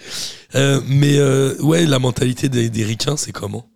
Euh, 0.54 0.80
mais 0.86 1.18
euh, 1.18 1.56
ouais, 1.60 1.86
la 1.86 1.98
mentalité 1.98 2.48
des, 2.48 2.70
des 2.70 2.84
ricains, 2.84 3.16
c'est 3.16 3.32
comment? 3.32 3.68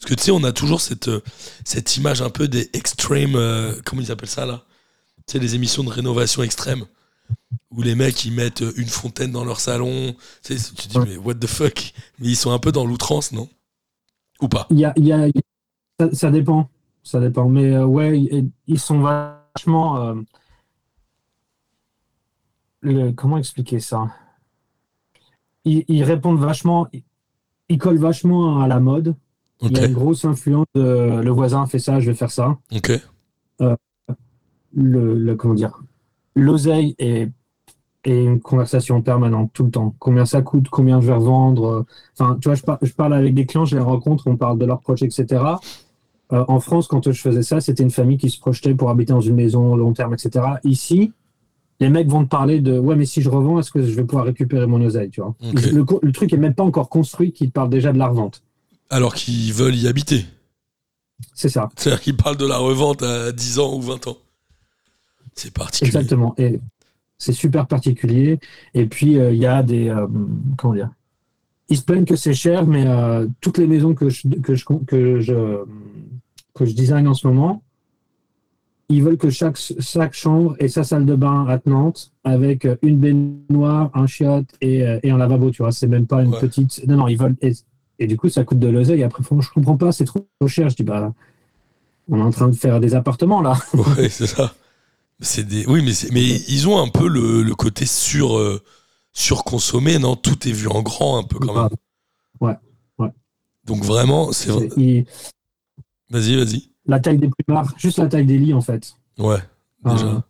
Parce 0.00 0.10
que 0.10 0.14
tu 0.14 0.24
sais, 0.24 0.30
on 0.32 0.42
a 0.42 0.50
toujours 0.50 0.80
cette, 0.80 1.06
euh, 1.06 1.20
cette 1.64 1.96
image 1.96 2.22
un 2.22 2.30
peu 2.30 2.48
des 2.48 2.68
extreme. 2.72 3.36
euh, 3.36 3.74
comment 3.84 4.02
ils 4.02 4.10
appellent 4.10 4.28
ça 4.28 4.44
là? 4.44 4.64
Tu 5.28 5.34
sais, 5.34 5.38
les 5.38 5.54
émissions 5.54 5.84
de 5.84 5.90
rénovation 5.90 6.42
extrême. 6.42 6.86
Où 7.70 7.80
les 7.82 7.94
mecs 7.94 8.24
ils 8.24 8.32
mettent 8.32 8.64
une 8.76 8.88
fontaine 8.88 9.30
dans 9.30 9.44
leur 9.44 9.60
salon. 9.60 10.16
Tu 10.44 10.58
sais, 10.58 10.72
tu 10.74 10.88
te 10.88 10.92
dis, 10.92 10.98
mais 10.98 11.16
what 11.18 11.34
the 11.36 11.46
fuck? 11.46 11.92
Mais 12.18 12.28
ils 12.28 12.36
sont 12.36 12.50
un 12.50 12.58
peu 12.58 12.72
dans 12.72 12.84
l'outrance, 12.84 13.30
non? 13.30 13.48
Ou 14.40 14.48
pas? 14.48 14.66
Y 14.70 14.84
a, 14.86 14.92
y 14.96 15.12
a- 15.12 15.28
ça, 16.00 16.08
ça 16.12 16.30
dépend. 16.32 16.68
Ça 17.02 17.20
dépend. 17.20 17.48
Mais 17.48 17.72
euh, 17.74 17.84
ouais, 17.84 18.20
ils, 18.66 18.78
sont 18.78 19.00
vachement. 19.00 20.00
euh, 20.00 20.14
le- 22.80 23.12
comment 23.12 23.38
expliquer 23.38 23.80
ça? 23.80 24.06
Ils, 25.64 25.84
ils 25.88 26.04
répondent 26.04 26.38
vachement. 26.38 26.86
Ils, 27.68 27.78
collent 27.78 27.98
vachement 27.98 28.60
à 28.60 28.68
la 28.68 28.80
mode. 28.80 29.14
Il 29.62 29.72
y 29.72 29.80
a 29.80 29.86
une 29.86 29.94
grosse 29.94 30.24
influence 30.24 30.66
de 30.74 31.20
le 31.22 31.30
voisin 31.30 31.66
fait 31.66 31.78
ça, 31.78 32.00
je 32.00 32.10
vais 32.10 32.16
faire 32.16 32.30
ça. 32.32 32.58
ok. 32.74 32.92
Le, 34.74 35.14
le- 35.14 35.36
comment 35.36 35.54
dire? 35.54 35.80
L'oseille 36.34 36.94
est, 36.98 37.30
est 38.04 38.24
une 38.24 38.40
conversation 38.40 39.02
permanente 39.02 39.50
tout 39.52 39.64
le 39.64 39.70
temps. 39.70 39.94
Combien 39.98 40.24
ça 40.24 40.42
coûte, 40.42 40.68
combien 40.70 41.00
je 41.00 41.06
vais 41.08 41.12
revendre. 41.14 41.66
euh, 41.66 41.86
Enfin, 42.18 42.36
tu 42.40 42.48
vois, 42.48 42.54
je, 42.54 42.62
par- 42.62 42.78
je 42.82 42.92
parle 42.92 43.12
avec 43.14 43.34
des 43.34 43.46
clients, 43.46 43.64
je 43.66 43.76
les 43.76 43.82
rencontre, 43.82 44.26
on 44.26 44.36
parle 44.36 44.58
de 44.58 44.64
leurs 44.64 44.80
projets, 44.80 45.06
etc. 45.06 45.44
Euh, 46.32 46.44
en 46.48 46.60
France, 46.60 46.86
quand 46.86 47.10
je 47.10 47.20
faisais 47.20 47.42
ça, 47.42 47.60
c'était 47.60 47.82
une 47.82 47.90
famille 47.90 48.18
qui 48.18 48.30
se 48.30 48.38
projetait 48.38 48.74
pour 48.74 48.90
habiter 48.90 49.12
dans 49.12 49.20
une 49.20 49.34
maison 49.34 49.76
long 49.76 49.92
terme, 49.92 50.14
etc. 50.14 50.44
Ici, 50.64 51.12
les 51.80 51.88
mecs 51.88 52.08
vont 52.08 52.24
te 52.24 52.28
parler 52.28 52.60
de 52.60 52.78
ouais, 52.78 52.96
mais 52.96 53.06
si 53.06 53.22
je 53.22 53.28
revends, 53.28 53.58
est-ce 53.58 53.70
que 53.70 53.82
je 53.82 53.92
vais 53.92 54.04
pouvoir 54.04 54.24
récupérer 54.24 54.66
mon 54.66 54.80
oseille, 54.80 55.10
tu 55.10 55.20
vois? 55.20 55.34
Le, 55.42 56.12
truc 56.12 56.32
est 56.32 56.36
même 56.36 56.54
pas 56.54 56.62
encore 56.62 56.88
construit, 56.88 57.32
qu'ils 57.32 57.50
parlent 57.50 57.70
déjà 57.70 57.92
de 57.92 57.98
la 57.98 58.06
revente. 58.06 58.42
Alors 58.88 59.14
qu'ils 59.14 59.52
veulent 59.52 59.74
y 59.74 59.88
habiter. 59.88 60.24
C'est 61.34 61.48
ça. 61.48 61.68
C'est-à-dire 61.76 62.00
qu'ils 62.00 62.16
parlent 62.16 62.36
de 62.36 62.46
la 62.46 62.58
revente 62.58 63.02
à 63.02 63.32
10 63.32 63.58
ans 63.58 63.74
ou 63.74 63.80
20 63.80 64.06
ans. 64.06 64.16
C'est 65.34 65.52
particulier. 65.52 65.88
Exactement. 65.88 66.34
Et 66.38 66.60
c'est 67.18 67.32
super 67.32 67.66
particulier. 67.66 68.38
Et 68.74 68.86
puis, 68.86 69.18
euh, 69.18 69.32
il 69.32 69.38
y 69.38 69.46
a 69.46 69.62
des. 69.62 69.88
euh, 69.88 70.06
comment 70.58 70.74
dire? 70.74 70.90
Ils 71.68 71.76
se 71.76 71.82
plaignent 71.82 72.04
que 72.04 72.16
c'est 72.16 72.34
cher, 72.34 72.66
mais 72.66 72.86
euh, 72.86 73.26
toutes 73.40 73.58
les 73.58 73.66
maisons 73.66 73.94
que 73.94 74.08
je, 74.08 74.28
que, 74.28 74.54
je, 74.54 74.64
que, 74.86 75.20
je, 75.20 75.64
que 76.54 76.64
je 76.64 76.72
design 76.74 77.06
en 77.08 77.14
ce 77.14 77.26
moment, 77.26 77.62
ils 78.88 79.02
veulent 79.02 79.16
que 79.16 79.30
chaque, 79.30 79.56
chaque 79.56 80.12
chambre 80.12 80.54
ait 80.58 80.68
sa 80.68 80.84
salle 80.84 81.06
de 81.06 81.14
bain 81.14 81.46
attenante 81.46 82.12
avec 82.24 82.66
euh, 82.66 82.76
une 82.82 82.98
baignoire, 82.98 83.90
un 83.94 84.06
chiotte 84.06 84.48
et, 84.60 84.86
euh, 84.86 85.00
et 85.02 85.10
un 85.10 85.16
lavabo. 85.16 85.50
Tu 85.50 85.62
vois, 85.62 85.72
c'est 85.72 85.86
même 85.86 86.06
pas 86.06 86.22
une 86.22 86.30
Ouais. 86.32 86.40
petite. 86.40 86.86
Non, 86.86 86.96
non, 86.96 87.08
ils 87.08 87.16
veulent. 87.18 87.36
Et, 87.40 87.52
et 87.98 88.06
du 88.06 88.18
coup, 88.18 88.28
ça 88.28 88.44
coûte 88.44 88.58
de 88.58 88.68
l'oseille. 88.68 89.02
Après, 89.02 89.22
je 89.40 89.48
comprends 89.50 89.76
pas, 89.78 89.92
c'est 89.92 90.04
trop 90.04 90.26
cher. 90.46 90.68
Je 90.68 90.76
dis, 90.76 90.82
bah, 90.82 91.14
on 92.08 92.18
est 92.18 92.22
en 92.22 92.30
train 92.32 92.48
de 92.48 92.54
faire 92.56 92.80
des 92.80 92.94
appartements 92.94 93.40
là. 93.40 93.56
Ouais, 93.96 94.08
c'est 94.10 94.26
ça. 94.26 94.54
C'est 95.20 95.46
des... 95.46 95.64
Oui, 95.66 95.82
mais, 95.84 95.92
mais 96.12 96.24
ils 96.48 96.68
ont 96.68 96.78
un 96.82 96.88
peu 96.88 97.08
le, 97.08 97.42
le 97.42 97.54
côté 97.54 97.86
sur, 97.86 98.36
euh, 98.36 98.60
surconsommé, 99.12 99.98
non? 100.00 100.16
Tout 100.16 100.48
est 100.48 100.52
vu 100.52 100.66
en 100.68 100.82
grand 100.82 101.18
un 101.18 101.22
peu 101.22 101.38
quand 101.38 101.54
même. 101.54 101.68
Ouais, 102.40 102.56
ouais. 102.98 103.08
Donc 103.64 103.84
vraiment, 103.84 104.32
c'est 104.32 104.50
vrai. 104.50 104.68
Vas-y, 106.12 106.36
vas-y. 106.36 106.68
la 106.86 107.00
taille 107.00 107.18
des 107.18 107.28
plumards, 107.30 107.72
juste 107.78 107.98
la 107.98 108.06
taille 108.06 108.26
des 108.26 108.38
lits 108.38 108.54
en 108.54 108.60
fait. 108.60 108.94
Ouais, 109.18 109.38
déjà. 109.84 110.06
Euh, 110.06 110.20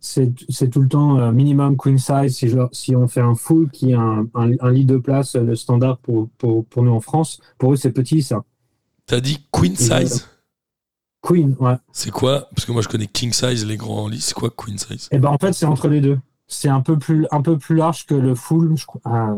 c'est 0.00 0.68
tout 0.70 0.82
le 0.82 0.88
temps 0.88 1.18
euh, 1.18 1.32
minimum 1.32 1.76
queen 1.76 1.98
size. 1.98 2.36
Si, 2.36 2.48
je- 2.48 2.58
si 2.72 2.94
on 2.94 3.08
fait 3.08 3.20
un 3.22 3.34
full 3.34 3.70
qui 3.70 3.92
est 3.92 3.94
un, 3.94 4.26
un- 4.34 4.50
un 4.60 4.70
lit 4.70 4.84
de 4.84 4.98
place, 4.98 5.34
euh, 5.36 5.42
le 5.42 5.56
standard 5.56 5.98
pour, 5.98 6.28
pour, 6.36 6.66
pour 6.66 6.82
nous 6.82 6.92
en 6.92 7.00
France, 7.00 7.40
pour 7.58 7.72
eux 7.72 7.76
c'est 7.76 7.92
petit 7.92 8.22
ça. 8.22 8.44
T'as 9.06 9.20
dit 9.20 9.46
queen 9.50 9.74
size? 9.76 10.28
Queen, 11.22 11.56
ouais. 11.58 11.76
C'est 11.92 12.10
quoi? 12.10 12.48
Parce 12.54 12.66
que 12.66 12.72
moi 12.72 12.82
je 12.82 12.88
connais 12.88 13.06
king 13.06 13.32
size, 13.32 13.64
les 13.64 13.76
grands 13.78 14.08
lits. 14.08 14.20
C'est 14.20 14.34
quoi 14.34 14.50
queen 14.54 14.76
size? 14.76 15.08
Et 15.10 15.18
ben 15.18 15.30
en 15.30 15.38
fait 15.38 15.52
c'est 15.54 15.64
entre 15.66 15.88
les 15.88 16.02
deux. 16.02 16.18
C'est 16.46 16.68
un 16.68 16.82
peu 16.82 16.98
plus 16.98 17.26
un 17.30 17.40
peu 17.40 17.56
plus 17.56 17.76
large 17.76 18.04
que 18.04 18.14
le 18.14 18.34
full. 18.34 18.76
Je. 18.76 18.84
Ah, 19.04 19.34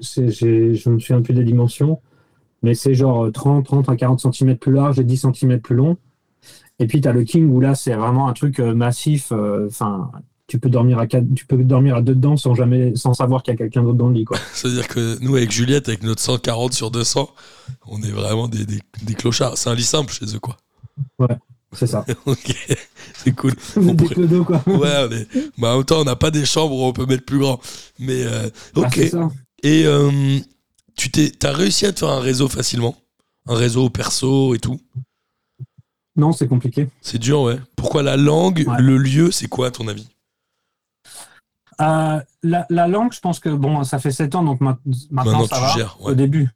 je 0.00 0.90
me 0.90 0.98
souviens 0.98 1.22
plus 1.22 1.32
des 1.34 1.44
dimensions, 1.44 2.00
mais 2.64 2.74
c'est 2.74 2.94
genre 2.94 3.30
30, 3.30 3.64
30 3.64 3.88
à 3.88 3.94
40 3.96 4.20
cm 4.34 4.56
plus 4.56 4.72
large 4.72 4.98
et 4.98 5.04
10 5.04 5.26
cm 5.32 5.60
plus 5.60 5.76
long. 5.76 5.96
Et 6.80 6.86
puis 6.88 7.00
tu 7.00 7.06
as 7.08 7.12
le 7.12 7.22
king 7.22 7.48
où 7.50 7.60
là 7.60 7.74
c'est 7.76 7.94
vraiment 7.94 8.26
un 8.28 8.32
truc 8.32 8.58
euh, 8.58 8.74
massif. 8.74 9.30
euh, 9.30 9.68
Enfin, 9.68 10.10
tu 10.46 10.58
peux 10.58 10.68
dormir 10.68 10.98
à 10.98 11.06
quatre, 11.06 11.24
tu 11.34 11.46
peux 11.46 11.56
dormir 11.56 11.96
à 11.96 12.02
deux 12.02 12.14
dedans 12.14 12.36
sans 12.36 12.54
jamais 12.54 12.94
sans 12.96 13.14
savoir 13.14 13.42
qu'il 13.42 13.52
y 13.52 13.54
a 13.54 13.58
quelqu'un 13.58 13.82
d'autre 13.82 13.96
dans 13.98 14.08
le 14.08 14.14
lit 14.14 14.24
quoi. 14.24 14.36
C'est-à-dire 14.52 14.88
que 14.88 15.18
nous, 15.22 15.36
avec 15.36 15.50
Juliette, 15.52 15.88
avec 15.88 16.02
notre 16.02 16.20
140 16.20 16.72
sur 16.74 16.90
200, 16.90 17.30
on 17.86 18.02
est 18.02 18.10
vraiment 18.10 18.48
des, 18.48 18.66
des, 18.66 18.80
des 19.04 19.14
clochards. 19.14 19.56
C'est 19.56 19.70
un 19.70 19.74
lit 19.74 19.84
simple 19.84 20.12
chez 20.12 20.26
eux, 20.34 20.40
quoi. 20.40 20.56
C'est 21.72 21.86
ça. 21.88 22.04
ok, 22.26 22.54
c'est 23.14 23.32
cool. 23.34 23.52
Êtes 23.76 23.96
des 23.96 24.06
clodos, 24.06 24.44
quoi. 24.44 24.62
Ouais, 24.66 25.08
on 25.08 25.08
mais 25.58 25.66
en 25.68 25.76
même 25.76 25.84
temps, 25.84 26.00
on 26.00 26.04
n'a 26.04 26.14
pas 26.16 26.30
des 26.30 26.44
chambres 26.44 26.74
où 26.76 26.84
on 26.84 26.92
peut 26.92 27.06
mettre 27.06 27.24
plus 27.24 27.38
grand. 27.38 27.60
Mais 27.98 28.24
euh, 28.24 28.48
Ah, 28.76 28.80
ok. 28.80 29.00
ça. 29.10 29.28
Et 29.64 29.84
euh, 29.86 30.10
tu 30.96 31.10
t'es, 31.10 31.30
t'as 31.30 31.52
réussi 31.52 31.86
à 31.86 31.92
te 31.92 32.00
faire 32.00 32.10
un 32.10 32.20
réseau 32.20 32.48
facilement 32.48 32.96
Un 33.46 33.54
réseau 33.54 33.90
perso 33.90 34.54
et 34.54 34.58
tout 34.58 34.80
Non, 36.16 36.32
c'est 36.32 36.48
compliqué. 36.48 36.88
C'est 37.00 37.18
dur, 37.18 37.42
ouais. 37.42 37.58
Pourquoi 37.76 38.02
la 38.02 38.16
langue, 38.16 38.64
Ouais. 38.66 38.80
le 38.80 38.96
lieu, 38.98 39.30
c'est 39.30 39.48
quoi 39.48 39.68
à 39.68 39.70
ton 39.70 39.88
avis? 39.88 40.08
Euh, 41.80 42.20
la, 42.44 42.66
la 42.70 42.86
langue, 42.88 43.12
je 43.12 43.18
pense 43.20 43.40
que 43.40 43.48
bon, 43.48 43.82
ça 43.82 43.98
fait 43.98 44.12
7 44.12 44.34
ans, 44.36 44.44
donc 44.44 44.60
ma- 44.60 44.78
maintenant, 45.10 45.40
Maintenant, 45.40 45.46
ça 45.46 45.56
tu 45.56 45.62
va. 45.62 45.68
gères, 45.74 46.00
ouais. 46.00 46.12
Au 46.12 46.14
début, 46.14 46.48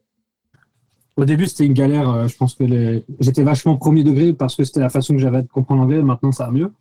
au 1.16 1.24
début, 1.24 1.46
c'était 1.46 1.66
une 1.66 1.72
galère. 1.72 2.08
euh, 2.08 2.28
Je 2.28 2.36
pense 2.36 2.54
que 2.54 2.62
les... 2.62 3.04
j'étais 3.18 3.42
vachement 3.42 3.76
premier 3.76 4.04
degré 4.04 4.32
parce 4.32 4.54
que 4.54 4.62
c'était 4.62 4.78
la 4.80 4.90
façon 4.90 5.14
que 5.14 5.18
j'avais 5.20 5.42
de 5.42 5.48
comprendre 5.48 5.80
l'anglais. 5.82 6.00
Maintenant, 6.02 6.30
ça 6.30 6.46
va 6.46 6.52
mieux. 6.52 6.72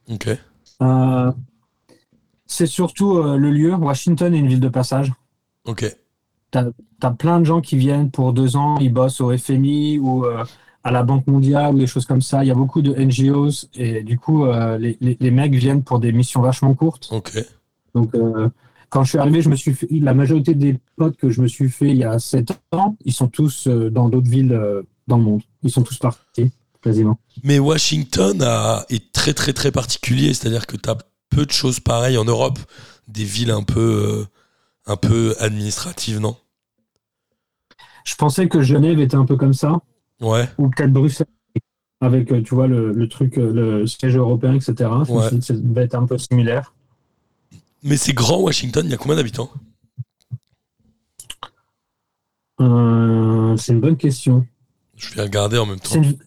Euh, 0.83 1.31
c'est 2.45 2.67
surtout 2.67 3.17
euh, 3.17 3.37
le 3.37 3.49
lieu. 3.49 3.73
Washington 3.73 4.31
est 4.35 4.37
une 4.37 4.47
ville 4.47 4.59
de 4.59 4.69
passage. 4.69 5.11
Ok. 5.65 5.83
T'as 6.51 7.11
plein 7.11 7.39
de 7.39 7.45
gens 7.45 7.61
qui 7.61 7.77
viennent 7.77 8.09
pour 8.09 8.33
deux 8.33 8.55
ans, 8.55 8.77
ils 8.79 8.91
bossent 8.91 9.21
au 9.21 9.35
FMI 9.37 9.99
ou 9.99 10.25
euh, 10.25 10.43
à 10.83 10.91
la 10.91 11.03
Banque 11.03 11.27
mondiale 11.27 11.75
ou 11.75 11.79
des 11.79 11.87
choses 11.87 12.05
comme 12.05 12.21
ça. 12.21 12.43
Il 12.43 12.47
y 12.47 12.51
a 12.51 12.55
beaucoup 12.55 12.81
de 12.81 12.93
NGOs 12.93 13.67
et 13.75 14.01
du 14.03 14.17
coup, 14.17 14.45
euh, 14.45 14.77
les, 14.77 14.97
les, 15.01 15.17
les 15.19 15.31
mecs 15.31 15.53
viennent 15.53 15.83
pour 15.83 15.99
des 15.99 16.11
missions 16.11 16.41
vachement 16.41 16.73
courtes. 16.73 17.09
Ok. 17.11 17.33
Donc, 17.93 18.15
euh, 18.15 18.49
quand 18.89 19.03
je 19.03 19.09
suis 19.09 19.17
arrivé, 19.17 19.41
je 19.41 19.49
me 19.49 19.55
suis 19.55 19.73
fait, 19.73 19.87
la 19.91 20.13
majorité 20.13 20.55
des 20.55 20.77
potes 20.95 21.17
que 21.17 21.29
je 21.29 21.41
me 21.41 21.47
suis 21.47 21.69
fait 21.69 21.89
il 21.89 21.97
y 21.97 22.03
a 22.03 22.17
sept 22.19 22.51
ans, 22.71 22.95
ils 23.05 23.13
sont 23.13 23.27
tous 23.27 23.67
dans 23.67 24.07
d'autres 24.09 24.29
villes 24.29 24.57
dans 25.07 25.17
le 25.17 25.23
monde. 25.23 25.41
Ils 25.63 25.71
sont 25.71 25.83
tous 25.83 25.97
partis, 25.97 26.51
quasiment. 26.81 27.19
Mais 27.43 27.59
Washington 27.59 28.41
a- 28.41 28.85
est 28.89 29.11
très 29.11 29.33
très 29.33 29.51
très 29.53 29.71
particulier, 29.71 30.33
c'est-à-dire 30.33 30.65
que 30.65 30.77
tu 30.77 30.89
as 30.89 30.97
peu 31.29 31.45
de 31.45 31.51
choses 31.51 31.79
pareilles 31.81 32.17
en 32.17 32.25
Europe, 32.25 32.59
des 33.09 33.25
villes 33.25 33.51
un 33.51 33.63
peu, 33.63 34.25
un 34.87 34.95
peu 34.97 35.35
administratives, 35.39 36.19
non? 36.19 36.35
Je 38.05 38.15
pensais 38.15 38.47
que 38.47 38.61
Genève 38.61 38.99
était 38.99 39.15
un 39.17 39.25
peu 39.25 39.35
comme 39.35 39.53
ça, 39.53 39.79
Ouais. 40.21 40.49
ou 40.57 40.69
peut-être 40.69 40.93
Bruxelles, 40.93 41.27
avec, 42.01 42.31
euh, 42.31 42.41
tu 42.41 42.55
vois, 42.55 42.67
le, 42.67 42.91
le 42.93 43.09
truc, 43.09 43.37
euh, 43.37 43.51
le 43.51 43.87
siège 43.87 44.15
européen, 44.15 44.53
etc. 44.53 44.89
Ouais. 45.09 45.41
ça 45.41 45.53
devait 45.53 45.83
être 45.83 45.95
un 45.95 46.05
peu 46.05 46.17
similaire. 46.17 46.73
Mais 47.83 47.97
c'est 47.97 48.13
grand 48.13 48.39
Washington, 48.39 48.85
il 48.85 48.91
y 48.91 48.93
a 48.93 48.97
combien 48.97 49.15
d'habitants? 49.17 49.49
Euh, 52.59 53.55
c'est 53.57 53.73
une 53.73 53.81
bonne 53.81 53.97
question. 53.97 54.45
Je 54.95 55.13
vais 55.15 55.23
regarder 55.23 55.57
en 55.57 55.65
même 55.65 55.79
temps. 55.79 55.95
Une- 55.95 56.17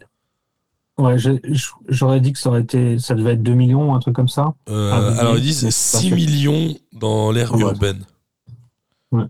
Ouais, 0.99 1.17
j'aurais 1.89 2.21
dit 2.21 2.35
que 2.35 2.39
ça 2.39 2.51
aurait 2.51 2.61
été, 2.61 2.99
ça 2.99 3.15
devait 3.15 3.33
être 3.33 3.43
2 3.43 3.55
millions, 3.55 3.95
un 3.95 4.01
truc 4.01 4.15
comme 4.15 4.29
ça. 4.29 4.53
Euh, 4.69 4.91
Ah, 4.93 5.19
alors 5.21 5.39
ils 5.39 5.43
disent 5.43 5.63
donc, 5.63 5.73
6 5.73 6.11
parfait. 6.11 6.15
millions 6.15 6.77
dans 6.93 7.33
l'ère 7.33 7.55
ouais. 7.55 7.61
urbaine. 7.63 8.05
Euh, 9.13 9.27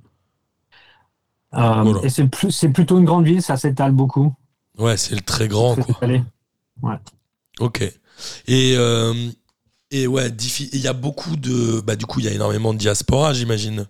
Voilà. 1.53 2.01
Et 2.05 2.09
c'est 2.11 2.29
plus, 2.29 2.51
c'est 2.51 2.69
plutôt 2.71 2.99
une 2.99 3.05
grande 3.05 3.25
ville, 3.25 3.43
ça 3.43 3.57
s'étale 3.57 3.93
beaucoup. 3.93 4.33
Ouais, 4.79 4.97
c'est 4.97 5.15
le 5.15 5.21
très 5.21 5.49
grand 5.49 5.77
quoi. 5.77 6.01
Ok. 7.59 7.83
Et, 8.47 8.75
euh, 8.77 9.15
et 9.91 10.07
ouais, 10.07 10.29
il 10.73 10.81
y 10.81 10.89
a 10.89 10.93
beaucoup 10.93 11.37
de. 11.37 11.81
Bah, 11.81 11.97
du 11.97 12.07
coup, 12.07 12.21
il 12.21 12.27
y 12.27 12.29
a 12.29 12.33
énormément 12.33 12.73
de 12.73 12.79
diaspora, 12.79 13.33
j'imagine, 13.33 13.87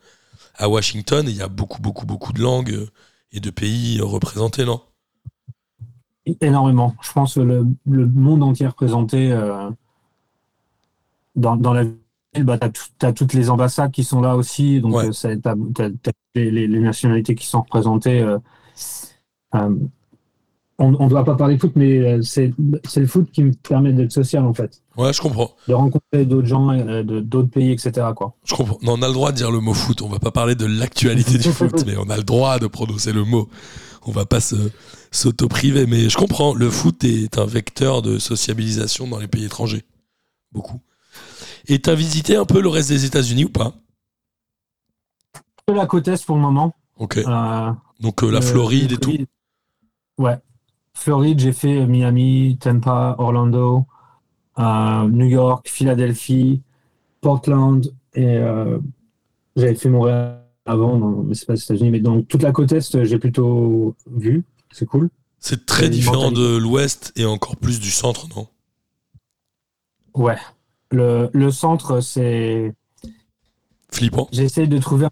à 0.57 0.69
Washington 0.69 1.27
il 1.29 1.37
y 1.37 1.43
a 1.43 1.49
beaucoup, 1.49 1.83
beaucoup, 1.83 2.07
beaucoup 2.07 2.33
de 2.33 2.43
langues 2.43 2.73
euh, 2.73 2.91
et 3.33 3.41
de 3.41 3.51
pays 3.51 4.01
représentés, 4.01 4.65
non? 4.65 4.83
Énormément. 6.41 6.95
Je 7.03 7.13
pense 7.13 7.35
que 7.35 7.41
le, 7.41 7.67
le 7.87 8.07
monde 8.07 8.43
entier 8.43 8.67
représenté 8.67 9.33
euh, 9.33 9.71
dans, 11.37 11.57
dans 11.57 11.73
la 11.73 11.85
ville, 11.85 11.97
bah, 12.39 12.59
tu 12.59 13.07
as, 13.07 13.13
toutes 13.13 13.35
les 13.35 13.51
ambassades 13.51 13.91
qui 13.91 14.05
sont 14.05 14.21
là 14.21 14.37
aussi. 14.37 14.81
Donc, 14.81 14.95
Ouais. 14.95 15.11
t'as- 15.11 15.37
t'as- 15.75 15.91
t'as 16.03 16.11
les, 16.35 16.69
nationalités 16.69 17.35
qui 17.35 17.47
sont 17.47 17.63
représentées. 17.63 18.21
euh, 18.21 18.39
euh, 19.57 19.75
on 20.83 20.93
ne 21.05 21.09
doit 21.11 21.25
pas 21.25 21.35
parler 21.35 21.59
foot, 21.59 21.73
mais 21.77 21.99
euh, 21.99 22.23
c'est 22.23 22.55
le 22.97 23.07
foot 23.07 23.31
qui 23.31 23.45
me 23.45 23.53
permet 23.53 23.93
d'être 23.93 24.13
social, 24.13 24.45
en 24.47 24.55
fait. 24.55 24.81
Ouais, 24.97 25.13
je 25.13 25.21
comprends. 25.21 25.51
De 25.69 25.75
rencontrer 25.75 26.25
d'autres 26.25 26.47
gens, 26.47 26.71
euh, 26.71 27.03
de- 27.03 27.21
d'autres 27.21 27.51
pays, 27.51 27.73
etc. 27.73 28.07
Quoi. 28.17 28.35
Je 28.45 28.55
comprends. 28.55 28.79
Non, 28.81 28.95
on 28.99 29.03
a 29.03 29.09
le 29.09 29.13
droit 29.13 29.31
de 29.33 29.37
dire 29.37 29.51
le 29.51 29.61
mot 29.61 29.75
foot. 29.75 30.01
On 30.01 30.09
va 30.09 30.19
pas 30.19 30.31
parler 30.31 30.55
de 30.55 30.65
l'actualité 30.65 31.37
du 31.37 31.51
foot, 31.51 31.85
mais 31.87 31.97
on 31.99 32.09
a 32.09 32.17
le 32.17 32.23
droit 32.23 32.59
de 32.59 32.67
prononcer 32.67 33.13
le 33.13 33.25
mot. 33.25 33.49
On 34.07 34.11
va 34.13 34.25
pas 34.25 34.41
se- 34.41 34.71
s'auto-priver. 35.11 35.85
Mais 35.87 36.09
je 36.09 36.17
comprends. 36.17 36.55
Le 36.55 36.71
foot 36.71 37.05
est 37.05 37.37
un 37.39 37.45
vecteur 37.45 38.01
de 38.01 38.19
sociabilisation 38.19 39.07
dans 39.07 39.19
les 39.19 39.29
pays 39.29 39.45
étrangers. 39.45 39.85
Beaucoup. 40.53 40.81
Et 41.69 41.79
t'as 41.81 41.95
visité 41.95 42.37
un 42.37 42.45
peu 42.45 42.61
le 42.61 42.69
reste 42.69 42.89
des 42.89 43.05
États-Unis 43.05 43.45
ou 43.45 43.49
pas 43.51 43.73
Que 45.67 45.73
la 45.73 45.87
côte 45.87 46.09
Est 46.09 46.25
pour 46.25 46.37
le 46.37 46.43
moment. 46.43 46.75
Ok. 46.97 47.19
Euh, 47.19 47.73
Donc 48.01 48.23
euh, 48.23 48.31
la 48.31 48.39
Euh, 48.39 48.43
Floride 48.43 48.93
et 48.93 48.97
tout. 48.97 49.17
Ouais. 50.19 50.37
Floride, 50.95 51.39
j'ai 51.41 51.53
fait 51.53 51.87
Miami, 51.87 52.59
Tampa, 52.61 53.15
Orlando, 53.19 53.87
euh, 54.59 55.09
New 55.09 55.27
York, 55.27 55.69
Philadelphie, 55.69 56.63
Portland 57.21 57.93
et 58.15 58.39
j'avais 59.57 59.75
fait 59.75 59.89
Montréal 59.89 60.43
avant, 60.67 60.99
mais 60.99 61.35
c'est 61.35 61.47
pas 61.47 61.53
aux 61.55 61.57
États-Unis, 61.57 61.91
mais 61.91 62.01
donc 62.01 62.29
toute 62.29 62.43
la 62.43 62.53
côte 62.53 62.73
Est, 62.73 63.05
j'ai 63.05 63.19
plutôt 63.19 63.95
vu. 64.11 64.45
C'est 64.73 64.87
cool. 64.87 65.11
C'est 65.39 65.65
très 65.65 65.89
différent 65.89 66.31
mentalité. 66.31 66.41
de 66.41 66.57
l'Ouest 66.59 67.13
et 67.17 67.25
encore 67.25 67.57
plus 67.57 67.81
du 67.81 67.91
centre, 67.91 68.27
non? 68.37 68.47
Ouais. 70.15 70.37
Le, 70.91 71.31
le 71.33 71.51
centre, 71.51 72.01
c'est. 72.01 72.75
Flippant. 73.93 74.29
J'essaie 74.33 74.67
de 74.67 74.79
trouver 74.79 75.07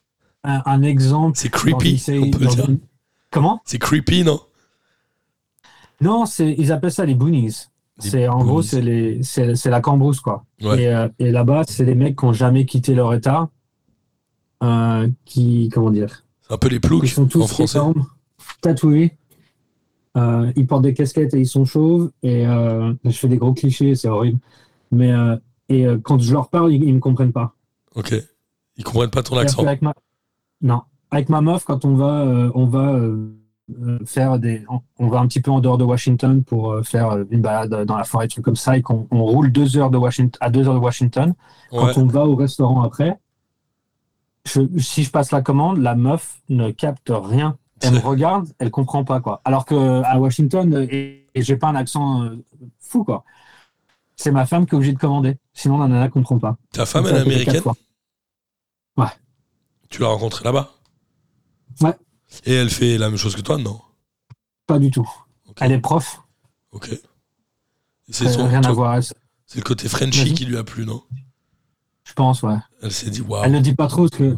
un, 0.45 0.63
un 0.65 0.83
exemple. 0.83 1.37
C'est 1.39 1.51
creepy, 1.51 2.03
on 2.23 2.31
peut 2.31 2.47
dire. 2.47 2.69
une- 2.69 2.79
Comment? 3.31 3.61
C'est 3.65 3.79
creepy, 3.79 4.25
non? 4.25 4.41
Non, 6.01 6.25
ils 6.39 6.73
appellent 6.73 6.93
ça 6.93 7.05
les 7.05 7.15
boonies. 7.15 7.67
Des 8.01 8.09
C'est 8.11 8.29
en 8.29 8.45
gros 8.45 8.63
c'est 8.63 8.81
les 8.81 9.21
c'est 9.25 9.57
c'est 9.57 9.71
la 9.71 9.81
cambrousse 9.81 10.21
quoi. 10.21 10.45
Ouais. 10.63 10.83
Et, 10.85 10.87
euh, 10.87 11.09
et 11.19 11.33
là-bas 11.33 11.65
c'est 11.67 11.85
les 11.85 11.97
mecs 11.97 12.17
qui 12.17 12.25
ont 12.27 12.33
jamais 12.33 12.65
quitté 12.65 12.95
leur 12.95 13.13
état, 13.13 13.51
euh, 14.63 15.09
qui 15.25 15.69
comment 15.75 15.91
dire, 15.91 16.25
C'est 16.43 16.55
un 16.55 16.59
peu 16.59 16.69
les 16.69 16.79
ploucs 16.79 17.03
ils 17.03 17.09
sont 17.09 17.27
tous 17.27 17.43
en 17.43 17.47
français. 17.49 17.79
énormes, 17.79 18.07
tatoués, 18.61 19.17
euh, 20.17 20.53
ils 20.55 20.65
portent 20.69 20.85
des 20.85 20.95
casquettes 20.95 21.35
et 21.35 21.41
ils 21.41 21.49
sont 21.49 21.65
chauves 21.65 22.13
et 22.23 22.47
euh, 22.47 22.95
je 23.05 23.11
fais 23.11 23.27
des 23.27 23.37
gros 23.37 23.53
clichés, 23.53 23.97
c'est 23.97 24.09
horrible. 24.09 24.39
Mais 24.93 25.11
et 25.69 25.87
euh, 25.87 25.99
quand 25.99 26.19
je 26.21 26.33
leur 26.33 26.49
parle 26.49 26.73
ils, 26.73 26.83
ils 26.85 26.95
me 26.95 27.01
comprennent 27.01 27.33
pas. 27.33 27.55
Ok. 27.95 28.15
Ils 28.77 28.85
comprennent 28.85 29.11
pas 29.11 29.23
ton 29.23 29.37
accent. 29.37 29.63
qu'avec 29.63 29.83
ma- 29.83 29.95
Non, 30.63 30.83
avec 31.11 31.29
ma 31.29 31.41
meuf 31.41 31.65
quand 31.65 31.85
on 31.85 31.95
va 31.95 32.21
euh, 32.23 32.51
on 32.55 32.67
va 32.67 32.93
euh, 32.95 33.35
faire 34.07 34.39
des 34.39 34.65
on, 34.99 35.09
va 35.09 35.19
un 35.21 35.27
petit 35.27 35.41
peu 35.43 35.51
en 35.51 35.61
dehors 35.61 35.77
de 35.79 35.85
Washington 35.85 36.43
pour 36.43 36.75
faire 36.85 37.19
une 37.31 37.43
balade 37.43 37.85
dans 37.85 37.97
la 37.99 38.05
forêt 38.05 38.27
trucs 38.29 38.45
comme 38.45 38.57
ça 38.57 38.77
et 38.79 38.83
qu'on 38.83 39.07
on 39.11 39.23
roule 39.25 39.53
deux 39.53 39.77
heures 39.77 39.91
de 39.91 39.99
Washington 39.99 40.39
à 40.41 40.49
deux 40.51 40.67
heures 40.69 40.75
de 40.75 40.79
Washington 40.81 41.35
Ouais. 41.71 41.79
quand 41.93 41.99
on 42.01 42.07
va 42.07 42.27
au 42.27 42.35
restaurant 42.35 42.83
après 42.83 43.19
je- 44.47 44.79
si 44.79 45.03
je 45.05 45.11
passe 45.11 45.33
la 45.33 45.43
commande 45.43 45.79
la 45.79 45.95
meuf 45.95 46.41
ne 46.49 46.71
capte 46.71 47.13
rien 47.15 47.59
elle 47.83 47.93
me 47.95 47.99
regarde 47.99 48.49
elle 48.59 48.71
comprend 48.71 49.05
pas 49.05 49.21
quoi 49.21 49.41
alors 49.45 49.65
que 49.67 50.03
à 50.03 50.19
Washington 50.19 50.87
et, 50.91 51.27
et 51.35 51.43
j'ai 51.43 51.57
pas 51.57 51.69
un 51.69 51.75
accent 51.75 52.27
fou 52.81 53.05
quoi 53.05 53.25
c'est 54.21 54.33
ma 54.33 54.45
femme 54.47 54.67
qui 54.67 54.73
est 54.75 54.77
obligée 54.77 54.93
de 54.93 54.99
commander 54.99 55.39
sinon 55.55 55.79
la 55.79 55.87
nana 55.89 56.09
comprend 56.09 56.39
pas 56.39 56.57
Ta 56.73 56.85
femme, 56.85 57.07
elle 57.07 57.17
est 57.17 57.21
américaine 57.21 57.63
fois. 57.63 57.77
Tu 59.89 60.03
l'as 60.03 60.09
rencontrée 60.09 60.45
là-bas 60.45 60.71
Ouais. 61.81 61.95
Et 62.45 62.53
elle 62.53 62.69
fait 62.69 62.99
la 62.99 63.09
même 63.09 63.17
chose 63.17 63.35
que 63.35 63.41
toi, 63.41 63.57
non 63.57 63.81
pas 64.67 64.79
du 64.79 64.91
tout 64.91 65.09
elle 65.61 65.73
est 65.73 65.81
prof 65.81 66.21
Ok. 66.73 66.91
C'est 68.11 68.29
son- 68.29 68.47
rien 68.49 68.63
à 68.63 68.73
voir 68.73 69.03
c'est 69.03 69.59
le 69.59 69.63
côté 69.65 69.89
Frenchy 69.89 70.35
qui 70.35 70.45
lui 70.45 70.59
a 70.59 70.65
plu, 70.65 70.85
non 70.85 71.03
je 72.05 72.13
pense 72.15 72.43
ouais 72.43 72.57
Elle 72.83 72.93
s'est 72.93 73.11
dit, 73.11 73.21
waouh. 73.21 73.45
Elle 73.45 73.53
ne 73.53 73.61
dit 73.61 73.75
pas 73.75 73.87
trop 73.87 74.09
ce 74.09 74.17
que. 74.17 74.37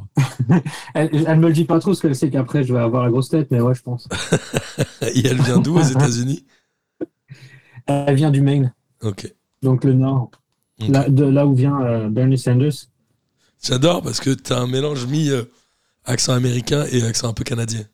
elle, 0.94 1.08
elle 1.26 1.38
me 1.38 1.46
le 1.48 1.52
dit 1.52 1.64
pas 1.64 1.78
trop 1.78 1.90
parce 1.92 2.00
qu'elle 2.00 2.16
sait 2.16 2.28
qu'après 2.28 2.64
je 2.64 2.72
vais 2.74 2.80
avoir 2.80 3.04
la 3.04 3.10
grosse 3.10 3.28
tête, 3.28 3.48
mais 3.52 3.60
ouais, 3.60 3.74
je 3.76 3.82
pense. 3.82 4.08
Et 5.02 5.24
elle 5.26 5.40
vient 5.40 5.58
d'où 5.58 5.78
aux 5.78 5.82
États-Unis 5.96 6.44
Elle 7.86 8.16
vient 8.16 8.30
du 8.32 8.40
Maine, 8.40 8.74
Ok. 9.02 9.32
Donc 9.62 9.84
le 9.84 9.94
nord, 9.94 10.30
là, 10.78 11.08
de 11.08 11.24
là 11.24 11.46
où 11.46 11.54
vient 11.54 11.80
euh, 11.82 12.08
Bernie 12.08 12.38
Sanders. 12.38 12.72
J'adore 13.62 14.02
parce 14.02 14.20
que 14.20 14.30
t'as 14.30 14.58
un 14.58 14.66
mélange 14.66 15.06
mi 15.06 15.28
euh, 15.30 15.44
accent 16.04 16.32
américain 16.32 16.86
et 16.90 17.02
accent 17.02 17.28
un 17.28 17.34
peu 17.34 17.44
canadien. 17.44 17.84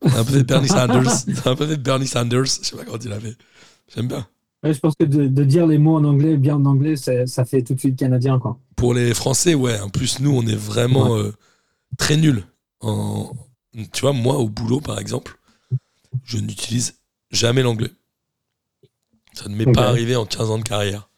T'as 0.00 0.20
un 0.20 0.24
peu 0.24 0.32
fait 0.32 0.42
Bernie 0.42 0.68
Sanders. 0.68 1.24
T'as 1.44 1.50
un 1.50 1.54
peu 1.54 1.66
fait 1.66 1.76
Bernie 1.76 2.08
Sanders. 2.08 2.44
Je 2.44 2.50
sais 2.50 2.76
pas 2.76 2.98
tu 2.98 3.08
l'as 3.08 3.20
fait. 3.20 3.36
J'aime 3.94 4.08
bien. 4.08 4.26
Ouais, 4.62 4.72
je 4.72 4.78
pense 4.78 4.94
que 4.98 5.04
de, 5.04 5.26
de 5.26 5.44
dire 5.44 5.66
les 5.66 5.78
mots 5.78 5.96
en 5.96 6.04
anglais, 6.04 6.36
bien 6.36 6.56
en 6.56 6.64
anglais, 6.66 6.94
ça 6.96 7.44
fait 7.44 7.62
tout 7.62 7.74
de 7.74 7.80
suite 7.80 7.96
canadien, 7.96 8.38
quoi. 8.38 8.58
Pour 8.76 8.94
les 8.94 9.12
Français, 9.12 9.54
ouais. 9.54 9.78
En 9.80 9.88
plus, 9.88 10.20
nous, 10.20 10.30
on 10.30 10.46
est 10.46 10.56
vraiment 10.56 11.16
euh, 11.16 11.32
très 11.98 12.16
nuls. 12.16 12.44
En... 12.80 13.32
Tu 13.92 14.02
vois, 14.02 14.12
moi, 14.12 14.36
au 14.36 14.48
boulot, 14.48 14.80
par 14.80 14.98
exemple, 15.00 15.36
je 16.24 16.38
n'utilise 16.38 16.94
jamais 17.30 17.62
l'anglais. 17.62 17.90
Ça 19.34 19.48
ne 19.48 19.54
m'est 19.54 19.64
pas 19.72 19.88
arrivé 19.88 20.16
en 20.16 20.26
15 20.26 20.50
ans 20.50 20.58
de 20.58 20.62
carrière. 20.64 21.08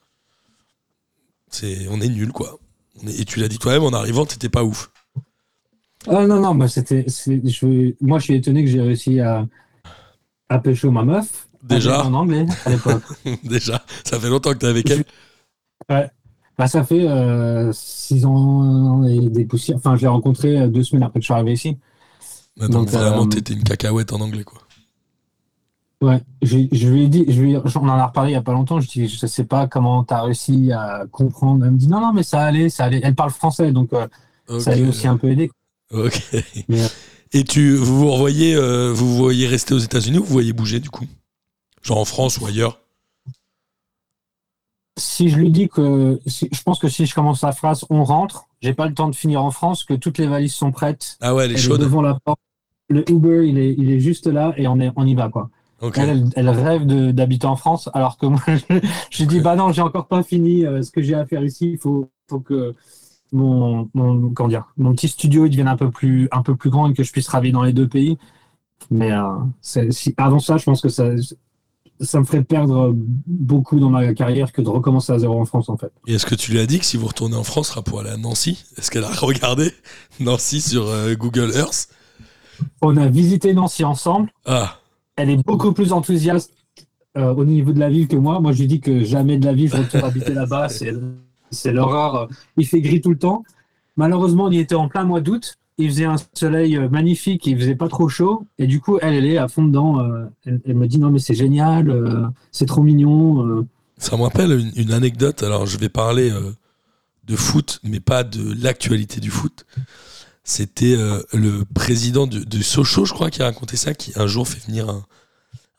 C'est, 1.50 1.87
on 1.88 2.00
est 2.00 2.09
nuls, 2.09 2.33
quoi. 2.33 2.59
On 3.03 3.07
est- 3.09 3.20
Et 3.20 3.24
tu 3.24 3.40
l'as 3.40 3.48
dit 3.48 3.59
toi-même, 3.59 3.83
en 3.85 3.92
arrivant, 3.92 4.27
t'étais 4.27 4.48
pas 4.48 4.64
ouf. 4.64 4.90
Ah 6.07 6.27
non, 6.27 6.40
non, 6.40 6.55
moi, 6.55 6.68
c'était, 6.68 7.05
je, 7.09 7.94
moi 8.05 8.18
je 8.18 8.24
suis 8.24 8.35
étonné 8.35 8.64
que 8.64 8.70
j'ai 8.70 8.81
réussi 8.81 9.20
à, 9.20 9.46
à 10.48 10.59
pécho 10.59 10.90
ma 10.90 11.03
meuf. 11.05 11.48
Déjà, 11.62 12.05
En 12.05 12.12
anglais, 12.12 12.44
à 12.66 12.70
l'époque. 12.70 13.03
déjà, 13.44 13.83
ça 14.05 14.20
fait 14.20 14.29
longtemps 14.29 14.53
que 14.53 14.59
t'es 14.59 14.66
avec 14.66 14.90
elle. 14.90 15.05
bah, 15.88 16.66
ça 16.68 16.85
fait 16.85 17.09
euh, 17.09 17.72
six 17.72 18.27
ans 18.27 19.03
et 19.05 19.31
des 19.31 19.46
poussières. 19.46 19.79
Enfin, 19.79 19.96
je 19.96 20.03
l'ai 20.03 20.09
rencontré 20.09 20.61
euh, 20.61 20.68
deux 20.68 20.83
semaines 20.83 21.05
après 21.05 21.20
que 21.20 21.22
je 21.22 21.27
suis 21.29 21.35
arrivé 21.35 21.55
ici. 21.55 21.79
Donc, 22.59 22.70
Donc, 22.70 22.88
vraiment, 22.90 23.24
euh, 23.24 23.29
t'étais 23.29 23.55
une 23.55 23.64
cacahuète 23.64 24.12
en 24.12 24.20
anglais, 24.20 24.44
quoi. 24.44 24.61
Ouais, 26.02 26.20
je, 26.42 26.59
je 26.70 26.88
lui 26.88 27.04
ai 27.04 27.09
dit, 27.09 27.24
je 27.28 27.40
lui 27.40 27.57
on 27.57 27.88
en 27.88 27.88
a 27.88 28.07
reparlé 28.07 28.30
il 28.33 28.35
y 28.35 28.37
a 28.37 28.42
pas 28.42 28.52
longtemps. 28.52 28.80
Je 28.80 28.88
dis, 28.88 29.09
je 29.09 29.26
sais 29.26 29.44
pas 29.44 29.66
comment 29.66 30.04
tu 30.04 30.12
as 30.12 30.22
réussi 30.22 30.70
à 30.72 31.04
comprendre. 31.11 31.64
Elle 31.64 31.70
me 31.72 31.78
dit, 31.78 31.88
non, 31.88 32.00
non, 32.00 32.12
mais 32.12 32.22
ça 32.22 32.42
allait, 32.42 32.68
ça 32.68 32.85
allait. 32.85 33.00
Elle 33.02 33.14
parle 33.14 33.30
français, 33.30 33.72
donc 33.72 33.92
euh, 33.92 34.07
ça 34.48 34.54
Ok. 34.54 34.68
allait 34.68 34.87
aussi 34.88 35.07
un 35.09 35.16
peu 35.16 35.30
aider. 35.30 35.50
Ok. 35.92 36.20
Mais, 36.68 36.83
euh, 36.83 36.88
Et 37.33 37.44
tu, 37.44 37.74
vous 37.76 38.00
vous 38.00 38.11
revoyez, 38.11 38.54
euh, 38.54 38.92
vous 38.92 39.16
voyez 39.16 39.46
rester 39.46 39.72
aux 39.74 39.78
États-Unis 39.78 40.18
ou 40.18 40.24
vous 40.24 40.33
voyez 40.33 40.52
bouger 40.52 40.80
du 40.80 40.90
coup? 40.90 41.07
Genre 41.83 41.98
en 41.98 42.04
France 42.04 42.38
ou 42.38 42.46
ailleurs? 42.46 42.80
Si 44.96 45.28
je 45.28 45.37
lui 45.37 45.50
dis 45.50 45.68
que, 45.68 46.20
si- 46.26 46.48
je 46.52 46.62
pense 46.62 46.78
que 46.78 46.88
si 46.88 47.07
je 47.07 47.14
commence 47.14 47.42
la 47.42 47.52
phrase, 47.52 47.85
on 47.90 48.04
rentre, 48.04 48.46
j'ai 48.61 48.74
pas 48.74 48.87
le 48.87 48.94
temps 48.94 49.09
de 49.09 49.14
finir 49.16 49.42
en 49.44 49.50
France, 49.50 49.85
que 49.85 49.94
toutes 49.94 50.18
les 50.18 50.26
valises 50.28 50.54
sont 50.54 50.70
prêtes, 50.70 51.16
Ah 51.20 51.35
ouais, 51.35 51.46
elle 51.46 51.50
est 51.50 51.54
elle 51.54 51.61
est 51.61 51.62
chaude. 51.62 51.80
devant 51.80 52.02
la 52.02 52.16
porte. 52.24 52.38
Le 52.88 53.09
Uber, 53.11 53.48
il 53.48 53.59
est, 53.59 53.74
il 53.76 53.90
est 53.90 53.98
juste 53.98 54.26
là 54.26 54.52
et 54.57 54.68
on, 54.68 54.78
est, 54.78 54.92
on 54.94 55.07
y 55.07 55.14
va, 55.14 55.28
quoi. 55.30 55.50
Elle, 55.96 56.30
elle, 56.34 56.48
rêve 56.48 56.87
d'habiter 57.12 57.46
en 57.46 57.56
France, 57.56 57.90
alors 57.92 58.16
que 58.16 58.26
moi, 58.26 58.40
je, 58.48 58.80
je 59.10 59.24
dis, 59.24 59.40
bah 59.40 59.56
non, 59.56 59.72
j'ai 59.72 59.82
encore 59.82 60.06
pas 60.06 60.22
fini 60.22 60.64
euh, 60.64 60.82
ce 60.82 60.90
que 60.90 61.02
j'ai 61.02 61.14
à 61.14 61.26
faire 61.26 61.44
ici. 61.44 61.72
Il 61.72 61.78
faut, 61.78 62.08
faut 62.28 62.40
que 62.40 62.74
mon, 63.32 63.90
mon, 63.94 64.30
comment 64.30 64.48
dire, 64.48 64.66
mon 64.76 64.92
petit 64.92 65.08
studio 65.08 65.46
il 65.46 65.50
devienne 65.50 65.68
un 65.68 65.76
peu 65.76 65.90
plus, 65.90 66.28
un 66.32 66.42
peu 66.42 66.56
plus 66.56 66.70
grand 66.70 66.90
et 66.90 66.94
que 66.94 67.02
je 67.02 67.12
puisse 67.12 67.26
travailler 67.26 67.52
dans 67.52 67.64
les 67.64 67.72
deux 67.72 67.88
pays. 67.88 68.16
Mais 68.90 69.12
euh, 69.12 69.28
si, 69.60 70.14
avant 70.16 70.38
ça, 70.38 70.56
je 70.56 70.64
pense 70.64 70.80
que 70.80 70.88
ça, 70.88 71.10
ça 72.00 72.20
me 72.20 72.24
ferait 72.24 72.44
perdre 72.44 72.92
beaucoup 72.94 73.78
dans 73.80 73.90
ma 73.90 74.14
carrière 74.14 74.52
que 74.52 74.62
de 74.62 74.68
recommencer 74.68 75.12
à 75.12 75.18
zéro 75.18 75.40
en 75.40 75.44
France, 75.44 75.68
en 75.68 75.76
fait. 75.76 75.92
Et 76.06 76.14
est-ce 76.14 76.26
que 76.26 76.34
tu 76.34 76.52
lui 76.52 76.60
as 76.60 76.66
dit 76.66 76.78
que 76.78 76.84
si 76.84 76.96
vous 76.96 77.06
retournez 77.06 77.37
en 77.37 77.44
France, 77.44 77.66
ce 77.66 77.72
sera 77.72 77.82
pour 77.82 78.00
aller 78.00 78.10
à 78.10 78.16
Nancy? 78.16 78.64
Est-ce 78.76 78.90
qu'elle 78.90 79.04
a 79.04 79.12
regardé 79.20 79.72
Nancy 80.20 80.60
sur 80.60 80.88
euh, 80.88 81.14
Google 81.14 81.52
Earth? 81.54 81.88
On 82.82 82.96
a 82.96 83.08
visité 83.08 83.52
Nancy 83.52 83.84
ensemble. 83.84 84.30
Ah, 84.44 84.78
Elle 85.16 85.31
est 85.31 85.44
beaucoup 85.44 85.72
plus 85.72 85.92
enthousiaste 85.92 86.53
euh, 87.16 87.33
au 87.35 87.44
niveau 87.44 87.72
de 87.72 87.79
la 87.79 87.88
ville 87.88 88.09
que 88.09 88.16
moi. 88.16 88.40
Moi, 88.40 88.53
je 88.53 88.61
lui 88.61 88.66
dis 88.66 88.81
que 88.81 89.05
jamais 89.05 89.38
de 89.38 89.44
la 89.44 89.53
vie 89.53 89.68
je 89.68 89.77
retourne 89.77 90.05
habiter 90.11 90.35
là-bas. 90.35 90.68
C'est, 90.68 91.72
l'horreur. 91.72 92.29
Il 92.57 92.66
fait 92.66 92.81
gris 92.81 93.00
tout 93.00 93.11
le 93.11 93.18
temps. 93.18 93.44
Malheureusement, 93.96 94.44
on 94.46 94.50
y 94.50 94.59
était 94.59 94.74
en 94.74 94.88
plein 94.88 95.05
mois 95.05 95.20
d'août. 95.20 95.55
Il 95.79 95.88
faisait 95.88 96.05
un 96.05 96.16
soleil 96.35 96.77
euh, 96.77 96.88
magnifique. 96.88 97.46
Il 97.46 97.57
faisait 97.59 97.77
pas 97.77 97.88
trop 97.88 98.09
chaud. 98.09 98.44
Et 98.59 98.66
du 98.66 98.81
coup, 98.81 98.98
elle, 99.00 99.14
elle 99.14 99.27
est 99.27 99.38
à 99.38 99.46
fond 99.48 99.64
dedans. 99.64 100.00
euh, 100.00 100.24
elle, 100.46 100.74
me 100.74 100.87
dit 100.88 100.98
non, 100.98 101.11
mais 101.11 101.20
c'est 101.20 101.35
génial. 101.35 101.90
euh, 101.90 102.27
c'est 102.50 102.66
trop 102.66 102.83
mignon. 102.83 103.46
euh. 103.46 103.66
ça 103.98 104.16
me 104.16 104.22
rappelle 104.22 104.61
une, 104.74 104.92
anecdote. 104.92 105.42
Alors, 105.44 105.66
je 105.66 105.79
vais 105.79 105.88
parler 105.88 106.31
euh, 106.31 106.53
de 107.24 107.37
foot, 107.37 107.81
mais 107.85 108.00
pas 108.00 108.24
de 108.24 108.55
l'actualité 108.61 109.20
du 109.20 109.31
foot. 109.31 109.64
C'était 110.44 110.94
euh, 110.94 111.22
le 111.33 111.64
président 111.64 112.26
de, 112.26 112.40
de 112.40 112.62
Sochaux, 112.62 113.07
je 113.07 113.14
crois, 113.14 113.30
qui 113.30 113.42
a 113.42 113.46
raconté 113.46 113.76
ça, 113.76 113.94
qui 113.94 114.12
un 114.16 114.26
jour 114.26 114.46
fait 114.46 114.64
venir 114.66 114.88
un, 114.90 115.07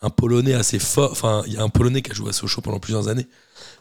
un 0.01 0.09
Polonais 0.09 0.53
assez 0.53 0.79
fort. 0.79 1.11
Enfin, 1.11 1.43
il 1.45 1.53
y 1.53 1.57
a 1.57 1.63
un 1.63 1.69
Polonais 1.69 2.01
qui 2.01 2.11
a 2.11 2.13
joué 2.15 2.29
à 2.29 2.33
Sochaux 2.33 2.61
pendant 2.61 2.79
plusieurs 2.79 3.07
années, 3.07 3.27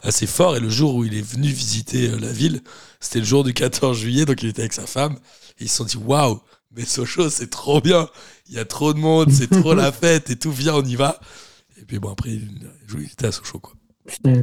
assez 0.02 0.26
fort. 0.26 0.56
Et 0.56 0.60
le 0.60 0.68
jour 0.68 0.94
où 0.94 1.04
il 1.04 1.14
est 1.14 1.22
venu 1.26 1.48
visiter 1.48 2.10
euh, 2.10 2.18
la 2.18 2.32
ville, 2.32 2.60
c'était 3.00 3.20
le 3.20 3.24
jour 3.24 3.44
du 3.44 3.54
14 3.54 3.96
juillet, 3.98 4.26
donc 4.26 4.42
il 4.42 4.48
était 4.50 4.60
avec 4.62 4.74
sa 4.74 4.86
femme. 4.86 5.14
Et 5.58 5.64
ils 5.64 5.68
se 5.70 5.76
sont 5.76 5.84
dit 5.84 5.96
waouh, 5.96 6.40
mais 6.76 6.84
Sochaux, 6.84 7.30
c'est 7.30 7.48
trop 7.50 7.80
bien. 7.80 8.08
Il 8.48 8.54
y 8.54 8.58
a 8.58 8.66
trop 8.66 8.92
de 8.92 8.98
monde, 8.98 9.30
c'est 9.32 9.48
trop 9.48 9.72
la 9.74 9.90
fête 10.02 10.28
et 10.30 10.36
tout. 10.36 10.52
Viens, 10.52 10.74
on 10.74 10.84
y 10.84 10.96
va. 10.96 11.18
Et 11.80 11.84
puis 11.86 11.98
bon, 11.98 12.10
après, 12.12 12.30
il 12.30 12.50
il 12.98 13.04
était 13.04 13.26
à 13.26 13.32
Sochaux, 13.32 13.58
quoi. 13.58 13.72
Putain, 14.06 14.42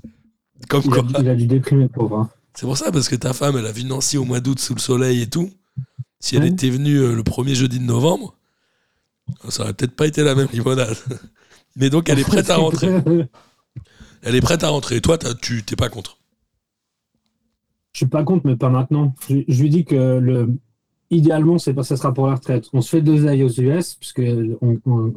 Comme 0.69 0.81
il, 0.85 0.89
quoi. 0.89 1.05
a, 1.13 1.21
il 1.21 1.29
a 1.29 1.35
dû 1.35 1.45
déprimer, 1.45 1.87
pauvre. 1.87 2.17
hein. 2.17 2.29
C'est 2.55 2.65
pour 2.65 2.77
ça, 2.77 2.91
parce 2.91 3.07
que 3.09 3.15
ta 3.15 3.33
femme, 3.33 3.57
elle 3.57 3.65
a 3.67 3.71
vu 3.71 3.83
Nancy 3.83 4.17
au 4.17 4.25
mois 4.25 4.39
d'août 4.39 4.59
sous 4.59 4.73
le 4.73 4.79
soleil 4.79 5.21
et 5.21 5.29
tout. 5.29 5.51
Si 6.21 6.37
elle 6.37 6.43
Ouais. 6.43 6.49
était 6.49 6.69
venue 6.69 6.95
euh, 6.97 7.13
le 7.13 7.23
premier 7.23 7.53
jeudi 7.55 7.79
de 7.79 7.83
novembre, 7.83 8.35
ça 9.49 9.63
aurait 9.63 9.73
peut-être 9.73 9.95
pas 9.95 10.07
été 10.07 10.23
la 10.23 10.35
même 10.35 10.47
limonade. 10.53 10.95
Mais 11.75 11.89
donc, 11.89 12.07
elle 12.09 12.19
est 12.19 12.23
prête 12.23 12.49
à 12.49 12.55
rentrer. 12.57 12.89
Elle 14.21 14.35
est 14.35 14.41
prête 14.41 14.63
à 14.63 14.69
rentrer. 14.69 14.97
Et 14.97 15.01
toi, 15.01 15.17
tu 15.41 15.63
t'es 15.63 15.75
pas 15.75 15.89
contre? 15.89 16.17
Je 17.93 17.99
suis 17.99 18.05
pas 18.05 18.23
contre, 18.23 18.45
mais 18.45 18.55
pas 18.55 18.69
maintenant. 18.69 19.13
Je, 19.29 19.37
je 19.47 19.61
lui 19.61 19.69
dis 19.69 19.83
que 19.83 19.95
le, 20.19 20.49
idéalement, 21.09 21.57
c'est 21.57 21.73
pas, 21.73 21.83
ça 21.83 21.97
sera 21.97 22.13
pour 22.13 22.27
la 22.27 22.35
retraite. 22.35 22.67
On 22.71 22.81
se 22.81 22.89
fait 22.89 23.01
deux 23.01 23.25
ailes 23.25 23.43
aux 23.43 23.49
US, 23.59 23.95
parce 23.95 24.13
que 24.13 24.57
on- 24.61 24.79
on- 24.85 25.13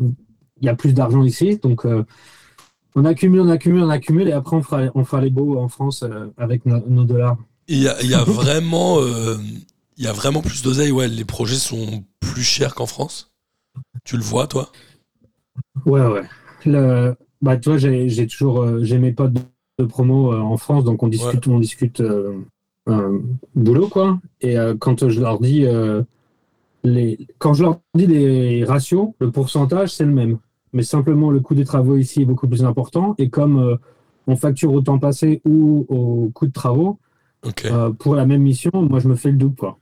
il 0.61 0.67
y 0.67 0.69
a 0.69 0.75
plus 0.75 0.93
d'argent 0.93 1.23
ici, 1.23 1.57
donc 1.59 1.85
euh, 1.87 2.05
on 2.97 3.05
accumule, 3.05 3.41
on 3.41 3.49
accumule, 3.49 3.83
on 3.83 3.91
accumule, 3.91 4.29
et 4.29 4.33
après 4.33 4.57
on 4.57 4.63
fera, 4.63 4.83
on 4.95 5.05
fera 5.05 5.21
les 5.23 5.31
beaux 5.31 5.59
en 5.59 5.69
France 5.69 6.03
euh, 6.03 6.27
avec 6.37 6.65
no- 6.67 6.83
nos 6.89 7.05
dollars. 7.05 7.37
Il 7.69 7.79
y 7.83 7.89
a, 7.89 8.01
il 8.03 8.11
y 8.11 8.15
a 8.15 8.25
vraiment, 8.25 9.01
euh, 9.01 9.37
il 9.97 10.05
y 10.05 10.09
a 10.09 10.13
vraiment 10.13 10.43
plus 10.43 10.63
d'oseille. 10.63 10.93
Ouais, 10.93 11.09
les 11.09 11.25
projets 11.25 11.57
sont 11.57 12.05
plus 12.21 12.43
chers 12.43 12.75
qu'en 12.75 12.87
France. 12.87 13.33
Tu 14.05 14.17
le 14.17 14.23
vois, 14.23 14.47
toi? 14.47 14.71
Ouais, 15.87 16.07
ouais. 16.07 16.23
Le, 16.67 17.15
bah, 17.43 17.57
tu 17.57 17.69
vois, 17.69 17.79
j'ai 17.79 18.27
toujours 18.27 18.63
euh, 18.63 18.83
j'ai 18.83 18.99
mes 18.99 19.13
potes 19.13 19.35
de, 19.79 19.85
promo 19.85 20.33
euh, 20.33 20.41
en 20.41 20.57
France, 20.57 20.85
donc 20.85 21.03
on 21.03 21.09
discute, 21.09 21.47
on 21.47 21.59
discute 21.59 22.01
euh, 22.01 23.21
boulot, 23.55 23.89
quoi. 23.89 24.19
Et 24.41 24.57
quand 24.79 25.09
je 25.09 25.21
leur 25.21 25.41
dis 25.41 25.67
les, 26.85 27.27
quand 27.39 27.55
je 27.55 27.63
leur 27.63 27.81
dis 27.95 28.07
les 28.07 28.65
ratios, 28.65 29.13
le 29.19 29.31
pourcentage, 29.31 29.91
c'est 29.95 30.05
le 30.05 30.13
même. 30.13 30.39
Mais 30.73 30.83
simplement, 30.83 31.31
le 31.31 31.41
coût 31.41 31.55
des 31.55 31.65
travaux 31.65 31.97
ici 31.97 32.23
est 32.23 32.25
beaucoup 32.25 32.49
plus 32.49 32.65
important. 32.65 33.15
Et 33.19 33.31
comme 33.31 33.79
on 34.27 34.37
facture 34.37 34.73
au 34.73 34.81
temps 34.81 34.99
passé 34.99 35.41
ou 35.45 35.87
au 35.89 36.31
coût 36.35 36.47
de 36.47 36.53
travaux, 36.53 36.99
pour 37.99 38.15
la 38.15 38.27
même 38.27 38.43
mission, 38.43 38.71
moi, 38.75 39.01
je 39.01 39.09
me 39.09 39.17
fais 39.17 39.31
le 39.31 39.37
double, 39.37 39.57
quoi. 39.57 39.79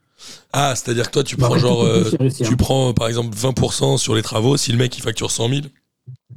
Ah, 0.52 0.74
c'est-à-dire 0.76 1.06
que 1.06 1.12
toi, 1.12 1.24
tu 1.24 1.36
Bah, 1.36 1.46
prends 1.46 1.54
après, 1.56 1.60
genre, 1.68 1.82
euh, 1.84 2.10
tu 2.36 2.44
hein. 2.44 2.56
prends 2.58 2.92
par 2.94 3.08
exemple 3.08 3.34
20% 3.36 3.96
sur 3.98 4.14
les 4.14 4.22
travaux. 4.22 4.56
Si 4.56 4.72
le 4.72 4.78
mec 4.78 4.96
il 4.96 5.02
facture 5.02 5.30
100 5.30 5.48
000, 5.48 5.60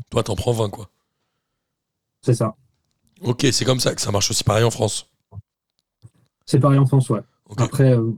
toi 0.09 0.23
t'en 0.23 0.35
prends 0.35 0.53
20 0.53 0.69
quoi. 0.69 0.89
C'est 2.21 2.33
ça. 2.33 2.55
Ok, 3.21 3.45
c'est 3.51 3.65
comme 3.65 3.79
ça 3.79 3.93
que 3.95 4.01
ça 4.01 4.11
marche 4.11 4.29
aussi 4.31 4.43
pareil 4.43 4.63
en 4.63 4.71
France. 4.71 5.09
C'est 6.45 6.59
pareil 6.59 6.79
en 6.79 6.85
France, 6.85 7.09
ouais. 7.09 7.21
Après, 7.57 7.95
euh, 7.95 8.11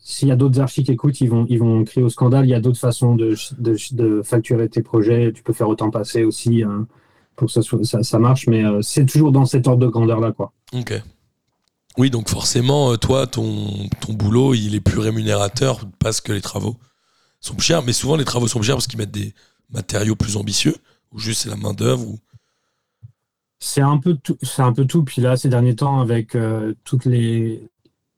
s'il 0.00 0.28
y 0.28 0.32
a 0.32 0.36
d'autres 0.36 0.58
archis 0.60 0.84
qui 0.84 0.92
écoutent, 0.92 1.20
ils 1.20 1.28
vont, 1.28 1.44
ils 1.50 1.58
vont 1.58 1.84
crier 1.84 2.04
au 2.04 2.08
scandale. 2.08 2.46
Il 2.46 2.50
y 2.50 2.54
a 2.54 2.60
d'autres 2.60 2.78
façons 2.78 3.14
de, 3.14 3.34
de, 3.58 3.76
de 3.92 4.22
facturer 4.22 4.68
tes 4.68 4.82
projets. 4.82 5.32
Tu 5.34 5.42
peux 5.42 5.52
faire 5.52 5.68
autant 5.68 5.90
passer 5.90 6.24
aussi 6.24 6.62
hein, 6.62 6.86
pour 7.36 7.48
que 7.52 7.60
ça, 7.84 8.02
ça 8.02 8.18
marche, 8.18 8.46
mais 8.46 8.64
euh, 8.64 8.80
c'est 8.80 9.04
toujours 9.04 9.32
dans 9.32 9.44
cet 9.44 9.66
ordre 9.68 9.84
de 9.84 9.90
grandeur-là. 9.90 10.32
quoi. 10.32 10.52
Ok. 10.72 10.94
Oui, 11.96 12.10
donc 12.10 12.28
forcément, 12.28 12.92
euh, 12.92 12.96
toi, 12.96 13.26
ton, 13.26 13.88
ton 14.00 14.12
boulot, 14.12 14.54
il 14.54 14.74
est 14.74 14.80
plus 14.80 14.98
rémunérateur 14.98 15.80
parce 16.00 16.20
que 16.20 16.32
les 16.32 16.40
travaux 16.40 16.76
sont 17.40 17.54
plus 17.54 17.64
chers. 17.64 17.82
Mais 17.84 17.92
souvent, 17.92 18.16
les 18.16 18.24
travaux 18.24 18.48
sont 18.48 18.58
plus 18.58 18.66
chers 18.66 18.76
parce 18.76 18.86
qu'ils 18.88 18.98
mettent 18.98 19.12
des 19.12 19.32
matériaux 19.70 20.16
plus 20.16 20.36
ambitieux 20.36 20.74
ou 21.12 21.18
juste 21.18 21.42
c'est 21.42 21.50
la 21.50 21.56
main 21.56 21.72
d'œuvre. 21.72 22.06
Ou... 22.08 22.18
C'est 23.60 23.80
un, 23.80 23.98
peu 23.98 24.14
tout- 24.16 24.36
c'est 24.42 24.62
un 24.62 24.72
peu 24.72 24.84
tout. 24.86 25.04
Puis 25.04 25.22
là, 25.22 25.36
ces 25.36 25.48
derniers 25.48 25.76
temps, 25.76 26.00
avec 26.00 26.34
euh, 26.34 26.74
toutes 26.84 27.04
les, 27.04 27.68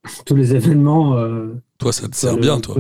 tous 0.26 0.36
les 0.36 0.54
événements. 0.54 1.16
euh, 1.18 1.54
Toi, 1.78 1.92
ça 1.92 2.08
te 2.08 2.16
sert 2.16 2.34
le- 2.34 2.40
bien, 2.40 2.60
toi. 2.60 2.76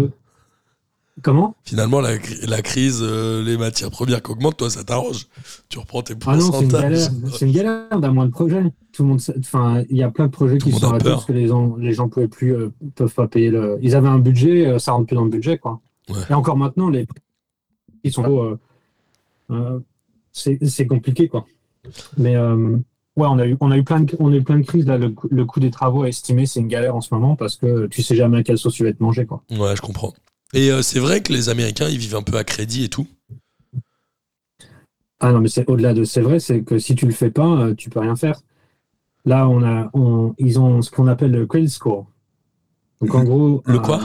Comment? 1.22 1.56
Finalement, 1.64 2.00
la, 2.02 2.18
cri- 2.18 2.46
la 2.46 2.60
crise, 2.60 3.00
euh, 3.02 3.42
les 3.42 3.56
matières 3.56 3.90
premières 3.90 4.22
qui 4.22 4.30
augmentent, 4.32 4.58
toi, 4.58 4.68
ça 4.68 4.84
t'arrange. 4.84 5.26
Tu 5.70 5.78
reprends 5.78 6.02
tes 6.02 6.14
Ah 6.26 6.36
non, 6.36 6.40
c'est 6.40 6.46
une 6.46 6.68
pourcentages. 6.68 6.82
galère. 6.82 7.10
C'est 7.32 7.46
une 7.46 7.52
galère 7.52 8.00
d'un 8.00 8.12
mois 8.12 8.26
de 8.26 8.30
projet. 8.30 8.62
Tout 8.92 9.02
le 9.02 9.08
monde, 9.08 9.20
enfin, 9.38 9.82
il 9.88 9.96
y 9.96 10.02
a 10.02 10.10
plein 10.10 10.26
de 10.26 10.30
projets 10.32 10.58
Tout 10.58 10.66
qui 10.70 10.72
sont 10.78 10.84
arrêtés 10.88 11.04
peur. 11.04 11.14
parce 11.14 11.24
que 11.24 11.32
les 11.32 11.46
gens, 11.48 11.76
les 11.76 11.94
gens 11.94 12.08
pouvaient 12.10 12.28
plus, 12.28 12.54
euh, 12.54 12.70
peuvent 12.94 13.14
pas 13.14 13.28
payer 13.28 13.50
le. 13.50 13.78
Ils 13.80 13.94
avaient 13.96 14.08
un 14.08 14.18
budget, 14.18 14.66
euh, 14.66 14.78
ça 14.78 14.92
rentre 14.92 15.06
plus 15.06 15.14
dans 15.16 15.24
le 15.24 15.30
budget, 15.30 15.56
quoi. 15.56 15.80
Ouais. 16.10 16.16
Et 16.30 16.34
encore 16.34 16.56
maintenant, 16.58 16.90
les 16.90 17.06
qui 18.04 18.12
sont 18.12 18.58
euh, 19.50 19.78
c'est 20.32 20.86
compliqué, 20.86 21.28
quoi. 21.28 21.46
Mais 22.18 22.36
ouais, 22.36 22.46
on 23.16 23.38
a 23.38 23.46
eu, 23.46 23.56
on 23.60 23.70
a 23.70 23.78
eu 23.78 23.84
plein 23.84 24.00
de, 24.00 24.14
on 24.18 24.32
a 24.32 24.36
eu 24.36 24.42
plein 24.42 24.58
de 24.58 24.64
crises 24.66 24.86
là. 24.86 24.98
Le, 24.98 25.10
coût- 25.10 25.28
le 25.30 25.44
coût 25.46 25.60
des 25.60 25.70
travaux 25.70 26.02
à 26.02 26.08
estimer, 26.08 26.44
c'est 26.46 26.60
une 26.60 26.68
galère 26.68 26.94
en 26.94 27.00
ce 27.00 27.12
moment 27.14 27.36
parce 27.36 27.56
que 27.56 27.86
tu 27.86 28.02
sais 28.02 28.14
jamais 28.16 28.38
à 28.38 28.42
quelle 28.42 28.58
sauce 28.58 28.74
tu 28.74 28.82
vas 28.82 28.90
être 28.90 29.00
mangé, 29.00 29.24
quoi. 29.24 29.42
Ouais, 29.50 29.74
je 29.74 29.80
comprends. 29.80 30.12
Et 30.54 30.70
euh, 30.70 30.82
c'est 30.82 31.00
vrai 31.00 31.22
que 31.22 31.32
les 31.32 31.48
Américains, 31.48 31.88
ils 31.88 31.98
vivent 31.98 32.16
un 32.16 32.22
peu 32.22 32.36
à 32.36 32.44
crédit 32.44 32.84
et 32.84 32.88
tout. 32.88 33.06
Ah 35.20 35.32
non, 35.32 35.40
mais 35.40 35.48
c'est 35.48 35.68
au-delà 35.68 35.94
de 35.94 36.04
c'est 36.04 36.20
vrai, 36.20 36.40
c'est 36.40 36.62
que 36.62 36.78
si 36.78 36.94
tu 36.94 37.06
le 37.06 37.12
fais 37.12 37.30
pas, 37.30 37.46
euh, 37.62 37.74
tu 37.74 37.88
peux 37.90 38.00
rien 38.00 38.16
faire. 38.16 38.40
Là, 39.24 39.48
on 39.48 39.62
a, 39.64 39.90
on- 39.94 40.34
ils 40.38 40.60
ont 40.60 40.82
ce 40.82 40.90
qu'on 40.90 41.06
appelle 41.06 41.32
le 41.32 41.46
credit 41.46 41.70
score. 41.70 42.06
Donc 43.00 43.14
en 43.14 43.24
gros, 43.24 43.62
Le 43.66 43.76
euh, 43.76 43.80
quoi 43.80 44.00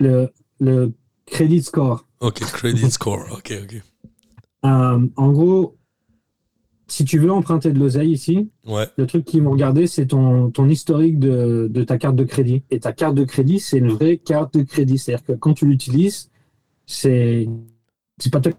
le, 0.00 0.28
le 0.60 0.92
credit 1.26 1.62
score. 1.62 2.06
Ok, 2.20 2.40
credit 2.40 2.90
score. 2.90 3.26
Ok, 3.32 3.52
ok. 3.62 3.82
Euh, 4.64 5.06
en 5.16 5.32
gros, 5.32 5.76
si 6.88 7.04
tu 7.04 7.18
veux 7.18 7.30
emprunter 7.30 7.70
de 7.72 7.78
l'oseille 7.78 8.10
ici, 8.12 8.50
Ouais, 8.66 8.86
le 8.96 9.06
truc 9.06 9.24
qu'ils 9.24 9.42
vont 9.42 9.50
regarder, 9.50 9.86
c'est 9.86 10.06
ton, 10.06 10.50
ton 10.50 10.68
historique 10.68 11.18
de, 11.18 11.68
de 11.70 11.84
ta 11.84 11.98
carte 11.98 12.16
de 12.16 12.24
crédit. 12.24 12.62
Et 12.70 12.80
ta 12.80 12.92
carte 12.92 13.14
de 13.14 13.24
crédit, 13.24 13.60
c'est 13.60 13.78
une 13.78 13.90
vraie 13.90 14.16
carte 14.16 14.54
de 14.56 14.62
crédit. 14.62 14.98
C'est-à-dire 14.98 15.24
que 15.24 15.32
quand 15.32 15.54
tu 15.54 15.66
l'utilises, 15.66 16.30
c'est 16.86 17.46
pas 18.32 18.40
toi 18.40 18.52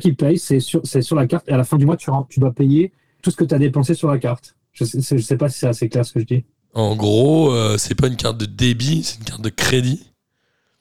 qui 0.00 0.12
paye, 0.12 0.38
c'est 0.38 0.60
sur, 0.60 0.80
c'est 0.84 1.00
sur 1.02 1.16
la 1.16 1.26
carte. 1.26 1.48
Et 1.48 1.52
à 1.52 1.56
la 1.56 1.64
fin 1.64 1.78
du 1.78 1.86
mois, 1.86 1.96
tu, 1.96 2.10
tu 2.28 2.40
dois 2.40 2.52
payer 2.52 2.92
tout 3.22 3.30
ce 3.30 3.36
que 3.36 3.44
tu 3.44 3.54
as 3.54 3.58
dépensé 3.58 3.94
sur 3.94 4.08
la 4.10 4.18
carte. 4.18 4.54
Je 4.72 4.84
sais, 4.84 5.00
je 5.16 5.22
sais 5.22 5.38
pas 5.38 5.48
si 5.48 5.60
c'est 5.60 5.66
assez 5.66 5.88
clair 5.88 6.04
ce 6.04 6.12
que 6.12 6.20
je 6.20 6.26
dis. 6.26 6.44
En 6.74 6.94
gros, 6.94 7.50
euh, 7.52 7.78
c'est 7.78 7.94
pas 7.94 8.08
une 8.08 8.16
carte 8.16 8.36
de 8.36 8.44
débit, 8.44 9.02
c'est 9.02 9.18
une 9.18 9.24
carte 9.24 9.40
de 9.40 9.48
crédit. 9.48 10.12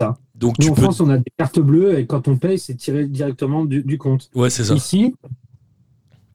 Ça. 0.01 0.17
Donc 0.35 0.59
Nous, 0.59 0.65
tu 0.65 0.71
en 0.71 0.75
peux. 0.75 0.81
France, 0.81 0.99
on 0.99 1.09
a 1.09 1.17
des 1.17 1.31
cartes 1.37 1.59
bleues 1.61 1.97
et 1.97 2.05
quand 2.05 2.27
on 2.27 2.35
paye, 2.35 2.59
c'est 2.59 2.75
tiré 2.75 3.05
directement 3.07 3.63
du, 3.63 3.81
du 3.83 3.97
compte. 3.97 4.29
Ouais, 4.35 4.49
c'est 4.49 4.65
ça. 4.65 4.75
Ici, 4.75 5.15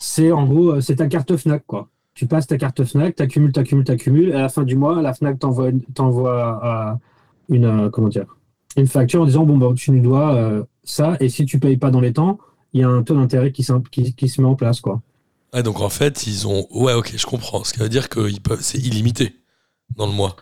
c'est 0.00 0.32
en 0.32 0.44
gros, 0.46 0.72
euh, 0.72 0.80
c'est 0.80 0.96
ta 0.96 1.06
carte 1.06 1.36
Fnac, 1.36 1.64
quoi. 1.66 1.88
Tu 2.14 2.26
passes 2.26 2.48
ta 2.48 2.58
carte 2.58 2.84
Fnac, 2.84 3.14
t'accumules, 3.14 3.52
t'accumules, 3.52 3.84
t'accumules, 3.84 4.30
et 4.30 4.34
à 4.34 4.40
la 4.42 4.48
fin 4.48 4.64
du 4.64 4.74
mois, 4.74 5.00
la 5.00 5.14
Fnac 5.14 5.38
t'envoie, 5.38 5.70
t'envoie 5.94 6.60
euh, 6.64 7.54
une, 7.54 7.64
euh, 7.66 7.90
comment 7.90 8.08
dire, 8.08 8.26
une 8.76 8.88
facture 8.88 9.22
en 9.22 9.26
disant, 9.26 9.44
bon, 9.44 9.56
bah, 9.56 9.68
tu 9.76 9.92
nous 9.92 10.02
dois 10.02 10.34
euh, 10.34 10.64
ça, 10.82 11.16
et 11.20 11.28
si 11.28 11.44
tu 11.46 11.60
payes 11.60 11.76
pas 11.76 11.92
dans 11.92 12.00
les 12.00 12.12
temps, 12.12 12.38
il 12.72 12.80
y 12.80 12.84
a 12.84 12.88
un 12.88 13.04
taux 13.04 13.14
d'intérêt 13.14 13.52
qui, 13.52 13.62
s'im- 13.62 13.82
qui, 13.90 14.14
qui 14.14 14.28
se 14.28 14.40
met 14.40 14.48
en 14.48 14.56
place, 14.56 14.80
quoi. 14.80 15.00
Ouais, 15.52 15.62
donc 15.62 15.80
en 15.80 15.88
fait, 15.88 16.26
ils 16.26 16.46
ont. 16.46 16.66
Ouais, 16.70 16.92
ok, 16.94 17.12
je 17.16 17.26
comprends. 17.26 17.64
Ce 17.64 17.72
qui 17.72 17.80
veut 17.80 17.88
dire 17.88 18.08
que 18.08 18.38
peuvent... 18.40 18.60
c'est 18.60 18.78
illimité 18.78 19.34
dans 19.96 20.06
le 20.06 20.12
mois. 20.12 20.36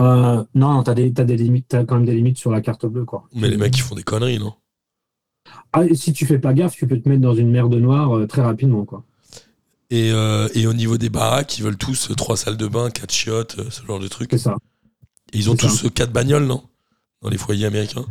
Euh, 0.00 0.42
non, 0.56 0.72
non, 0.72 0.82
t'as 0.82 0.94
des, 0.94 1.12
t'as 1.12 1.22
des 1.22 1.36
limites, 1.36 1.66
t'as 1.68 1.84
quand 1.84 1.94
même 1.94 2.04
des 2.04 2.14
limites 2.14 2.38
sur 2.38 2.50
la 2.50 2.60
carte 2.60 2.86
bleue, 2.86 3.04
quoi. 3.04 3.28
Mais 3.32 3.48
les 3.48 3.56
mecs, 3.56 3.76
ils 3.76 3.82
font 3.82 3.94
des 3.94 4.02
conneries, 4.02 4.40
non? 4.40 4.54
Ah, 5.72 5.82
si 5.94 6.12
tu 6.12 6.26
fais 6.26 6.38
pas 6.38 6.54
gaffe, 6.54 6.74
tu 6.76 6.86
peux 6.86 7.00
te 7.00 7.08
mettre 7.08 7.20
dans 7.22 7.34
une 7.34 7.50
merde 7.50 7.74
noire 7.74 8.16
euh, 8.16 8.26
très 8.26 8.42
rapidement, 8.42 8.84
quoi. 8.84 9.04
et, 9.90 10.10
euh, 10.12 10.48
et 10.54 10.66
au 10.66 10.72
niveau 10.72 10.98
des 10.98 11.10
baraques, 11.10 11.58
ils 11.58 11.62
veulent 11.64 11.76
tous 11.76 12.10
euh, 12.10 12.14
trois 12.14 12.36
salles 12.36 12.56
de 12.56 12.66
bain, 12.66 12.90
quatre 12.90 13.12
chiottes, 13.12 13.56
ce 13.70 13.84
genre 13.84 13.98
de 14.00 14.08
trucs. 14.08 14.30
C'est 14.30 14.38
ça. 14.38 14.56
Et 15.32 15.38
ils 15.38 15.50
ont 15.50 15.56
tous 15.56 15.84
euh, 15.84 15.88
quatre 15.90 16.12
bagnoles, 16.12 16.46
non? 16.46 16.62
Dans 17.22 17.28
les 17.30 17.38
foyers 17.38 17.66
américains. 17.66 18.04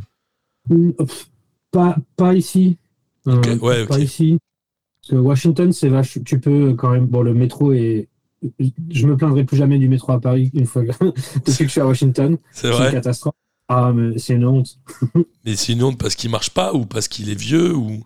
Pff, 0.70 1.30
Pas, 1.72 1.96
pas 2.16 2.34
ici. 2.34 2.78
Ouais, 3.26 3.86
Pas 3.86 4.00
ici. 4.00 4.38
Parce 5.02 5.12
que 5.12 5.16
Washington, 5.16 5.72
c'est 5.72 5.90
vache. 5.90 6.18
Tu 6.26 6.40
peux 6.40 6.74
quand 6.76 6.90
même. 6.92 7.06
Bon, 7.08 7.22
le 7.22 7.34
métro 7.34 7.74
est. 7.74 8.08
Je 8.92 9.08
me 9.08 9.16
plaindrai 9.16 9.44
plus 9.46 9.58
jamais 9.58 9.80
du 9.80 9.88
métro 9.90 10.12
à 10.14 10.20
Paris 10.20 10.52
une 10.54 10.66
fois 10.66 10.84
que, 10.86 10.92
depuis 11.36 11.58
que 11.58 11.64
je 11.66 11.68
suis 11.70 11.82
à 11.82 11.88
Washington. 11.88 12.38
C'est 12.52 12.68
C'est 12.68 12.68
une 12.70 12.74
vrai. 12.74 12.92
catastrophe. 12.92 13.36
Ah, 13.76 13.92
mais 13.94 14.18
c'est 14.20 14.36
une 14.36 14.46
honte. 14.46 14.78
Mais 15.46 15.56
c'est 15.56 15.74
une 15.74 15.84
honte 15.84 15.98
parce 15.98 16.16
qu'il 16.16 16.30
marche 16.30 16.52
pas 16.52 16.74
ou 16.74 16.86
parce 16.86 17.08
qu'il 17.08 17.30
est 17.30 17.40
vieux 17.40 17.76
ou. 17.76 18.04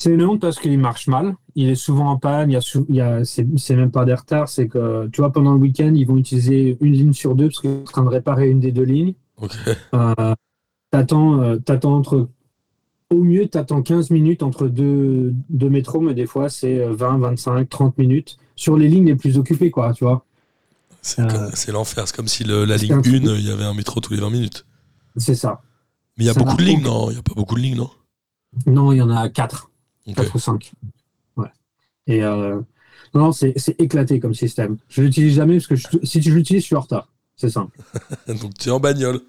C'est 0.00 0.10
une 0.12 0.24
honte 0.24 0.40
parce 0.40 0.58
qu'il 0.58 0.76
marche 0.78 1.06
mal. 1.06 1.36
Il 1.54 1.68
est 1.68 1.76
souvent 1.76 2.10
en 2.10 2.18
panne. 2.18 2.50
Il 2.50 2.54
y 2.54 2.56
a, 2.56 2.60
sou- 2.60 2.84
il 2.88 2.96
y 2.96 3.00
a, 3.00 3.24
c'est, 3.24 3.46
c'est 3.56 3.76
même 3.76 3.92
pas 3.92 4.04
des 4.04 4.14
retards. 4.14 4.48
C'est 4.48 4.66
que, 4.66 5.06
tu 5.12 5.20
vois, 5.20 5.32
pendant 5.32 5.54
le 5.54 5.60
week-end, 5.60 5.92
ils 5.94 6.06
vont 6.06 6.16
utiliser 6.16 6.76
une 6.80 6.92
ligne 6.92 7.12
sur 7.12 7.36
deux 7.36 7.46
parce 7.48 7.60
qu'ils 7.60 7.70
sont 7.70 7.80
en 7.82 7.84
train 7.84 8.02
de 8.04 8.08
réparer 8.08 8.50
une 8.50 8.58
des 8.60 8.72
deux 8.72 8.82
lignes. 8.82 9.14
Ok. 9.40 9.52
Euh, 9.94 10.34
t'attends, 10.90 11.40
euh, 11.40 11.56
t'attends 11.58 11.94
entre. 11.96 12.28
Au 13.10 13.22
mieux, 13.22 13.46
t'attends 13.46 13.82
15 13.82 14.10
minutes 14.10 14.42
entre 14.42 14.66
deux, 14.66 15.32
deux 15.48 15.70
métros, 15.70 16.00
mais 16.00 16.14
des 16.14 16.26
fois, 16.26 16.48
c'est 16.48 16.80
euh, 16.80 16.92
20, 16.94 17.18
25, 17.18 17.68
30 17.68 17.96
minutes 17.98 18.38
sur 18.56 18.76
les 18.76 18.88
lignes 18.88 19.06
les 19.06 19.14
plus 19.14 19.38
occupées, 19.38 19.70
quoi, 19.70 19.92
tu 19.92 20.04
vois. 20.04 20.24
C'est 21.06 21.20
Euh, 21.20 21.50
c'est 21.54 21.70
l'enfer. 21.70 22.08
C'est 22.08 22.16
comme 22.16 22.28
si 22.28 22.44
le- 22.44 22.64
la 22.64 22.76
ligne 22.78 22.94
un 22.94 23.02
truc 23.02 23.14
1, 23.22 23.34
il 23.36 23.46
y 23.46 23.50
avait 23.50 23.64
un 23.64 23.74
métro 23.74 24.00
tous 24.00 24.14
les 24.14 24.20
20 24.20 24.30
minutes. 24.30 24.64
C'est 25.18 25.34
ça. 25.34 25.60
Mais 26.16 26.24
il 26.24 26.26
y 26.26 26.30
a 26.30 26.32
Ça 26.32 26.40
beaucoup 26.40 26.56
de 26.56 26.62
lignes, 26.62 26.82
non? 26.82 27.10
Il 27.10 27.16
y 27.16 27.18
a 27.18 27.22
pas 27.22 27.34
beaucoup 27.34 27.54
de 27.56 27.60
lignes, 27.60 27.76
non? 27.76 27.90
Non, 28.66 28.90
il 28.92 28.96
y 28.96 29.02
en 29.02 29.10
a 29.10 29.28
quatre. 29.28 29.70
Ok. 30.06 30.14
4 30.16 30.34
ou 30.34 30.38
5. 30.38 30.72
Ouais. 31.36 31.48
Et 32.06 32.24
euh, 32.24 32.56
non, 33.14 33.20
non, 33.26 33.32
c'est 33.32 33.54
éclaté 33.78 34.18
comme 34.18 34.34
système. 34.34 34.78
Je 34.88 35.02
l'utilise 35.02 35.34
jamais 35.34 35.56
parce 35.58 35.66
que 35.66 35.76
je- 35.76 35.88
si 36.04 36.20
tu 36.20 36.30
l'utilises, 36.34 36.62
je 36.62 36.66
suis 36.66 36.76
en 36.76 36.80
retard. 36.80 37.08
C'est 37.36 37.50
simple. 37.50 37.76
Donc 38.40 38.54
tu 38.58 38.68
es 38.70 38.72
en 38.72 38.80
bagnole. 38.80 39.20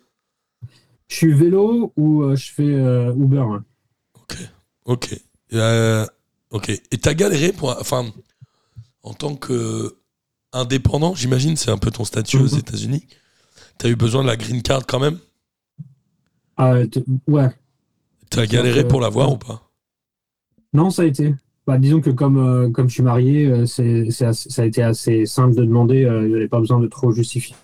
Je 1.09 1.15
suis 1.17 1.33
vélo 1.33 1.91
ou 1.97 2.23
euh, 2.23 2.35
je 2.37 2.53
fais 2.53 2.63
Uber. 2.63 3.39
hein. 3.51 3.63
Ok. 4.85 5.19
Euh, 5.53 6.05
ok. 6.51 6.69
Et 6.69 6.97
t'as 6.99 7.13
galéré 7.13 7.51
pour. 7.51 7.75
Enfin, 7.79 8.05
en 9.03 9.13
tant 9.13 9.35
que 9.35 9.97
indépendant, 10.55 11.13
j'imagine, 11.15 11.55
c'est 11.57 11.71
un 11.71 11.77
peu 11.77 11.91
ton 11.91 12.03
statut 12.05 12.37
aux 12.37 12.53
Mhm. 12.53 12.59
États-Unis. 12.59 13.07
T'as 13.77 13.89
eu 13.89 13.95
besoin 13.95 14.23
de 14.23 14.27
la 14.27 14.37
green 14.37 14.61
card 14.61 14.85
quand 14.87 14.99
même? 14.99 15.19
Ah, 16.57 16.75
t- 16.89 17.03
ouais. 17.27 17.49
T'as 18.29 18.45
galéré 18.45 18.81
euh, 18.81 18.87
pour 18.87 19.01
l'avoir 19.01 19.29
ouais. 19.29 19.35
ou 19.35 19.37
pas? 19.37 19.69
Non, 20.73 20.89
ça 20.89 21.03
a 21.03 21.05
été. 21.05 21.33
Bah, 21.67 21.77
disons 21.77 21.99
que 22.01 22.09
comme, 22.11 22.37
euh, 22.37 22.69
comme 22.69 22.87
je 22.89 22.93
suis 22.95 23.03
marié, 23.03 23.47
euh, 23.47 23.65
c'est, 23.65 24.11
c'est 24.11 24.25
assez- 24.25 24.49
ça 24.49 24.61
a 24.61 24.65
été 24.65 24.83
assez 24.83 25.25
simple 25.25 25.55
de 25.55 25.63
demander. 25.63 26.05
euh, 26.05 26.23
il 26.23 26.29
n'y 26.29 26.35
avait 26.35 26.47
pas 26.47 26.59
besoin 26.59 26.79
de 26.79 26.87
trop 26.87 27.11
justifier. 27.11 27.55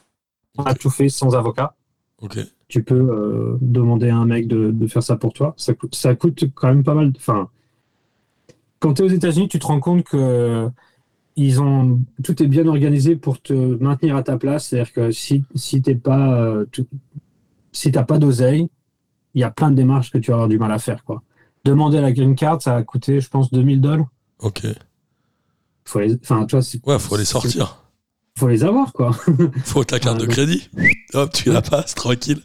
On 0.57 0.63
a 0.63 0.73
tout 0.73 0.89
fait 0.89 1.09
sans 1.09 1.35
avocat. 1.35 1.75
Ok. 2.21 2.39
Tu 2.67 2.83
peux 2.83 2.95
euh, 2.95 3.57
demander 3.61 4.09
à 4.09 4.17
un 4.17 4.25
mec 4.25 4.47
de, 4.47 4.71
de 4.71 4.87
faire 4.87 5.03
ça 5.03 5.15
pour 5.17 5.33
toi. 5.33 5.53
Ça 5.57 5.73
coûte, 5.73 5.95
ça 5.95 6.15
coûte 6.15 6.45
quand 6.55 6.67
même 6.67 6.83
pas 6.83 6.93
mal. 6.93 7.13
Enfin, 7.17 7.49
quand 8.79 8.93
tu 8.95 9.01
es 9.01 9.05
aux 9.05 9.09
États-Unis, 9.09 9.47
tu 9.47 9.59
te 9.59 9.65
rends 9.67 9.79
compte 9.79 10.03
que 10.03 10.69
ils 11.36 11.61
ont 11.61 11.99
tout 12.23 12.41
est 12.43 12.47
bien 12.47 12.67
organisé 12.67 13.15
pour 13.15 13.41
te 13.41 13.53
maintenir 13.53 14.15
à 14.15 14.23
ta 14.23 14.38
place. 14.38 14.67
C'est-à-dire 14.67 14.93
que 14.93 15.11
si, 15.11 15.43
si 15.55 15.82
t'es 15.82 15.95
pas 15.95 16.41
euh, 16.41 16.65
tout- 16.71 16.88
si 17.71 17.91
t'as 17.91 18.03
pas 18.03 18.17
d'oseille, 18.17 18.67
il 19.34 19.41
y 19.41 19.43
a 19.43 19.51
plein 19.51 19.71
de 19.71 19.75
démarches 19.75 20.11
que 20.11 20.17
tu 20.17 20.32
vas 20.32 20.36
avoir 20.36 20.49
du 20.49 20.57
mal 20.59 20.71
à 20.71 20.79
faire. 20.79 21.03
Quoi. 21.05 21.21
Demander 21.63 22.01
la 22.01 22.11
green 22.11 22.36
card, 22.36 22.61
ça 22.61 22.75
a 22.75 22.84
coûté, 22.84 23.21
je 23.21 23.29
pense, 23.29 23.49
2000 23.51 23.79
dollars. 23.82 24.07
Ok. 24.39 24.65
Faut 25.86 25.99
les, 25.99 26.15
enfin, 26.21 26.45
tu 26.45 26.55
vois, 26.55 26.61
c'est- 26.63 26.86
Ouais, 26.86 26.99
faut 26.99 27.17
les 27.17 27.25
sortir. 27.25 27.77
faut 28.38 28.47
les 28.47 28.63
avoir, 28.63 28.91
quoi. 28.93 29.11
Faut 29.65 29.84
ta 29.84 29.99
carte 29.99 30.19
de 30.19 30.25
crédit. 30.25 30.69
Hop, 31.13 31.32
tu 31.34 31.51
la 31.51 31.61
passes, 31.61 31.95
tranquille. 31.95 32.41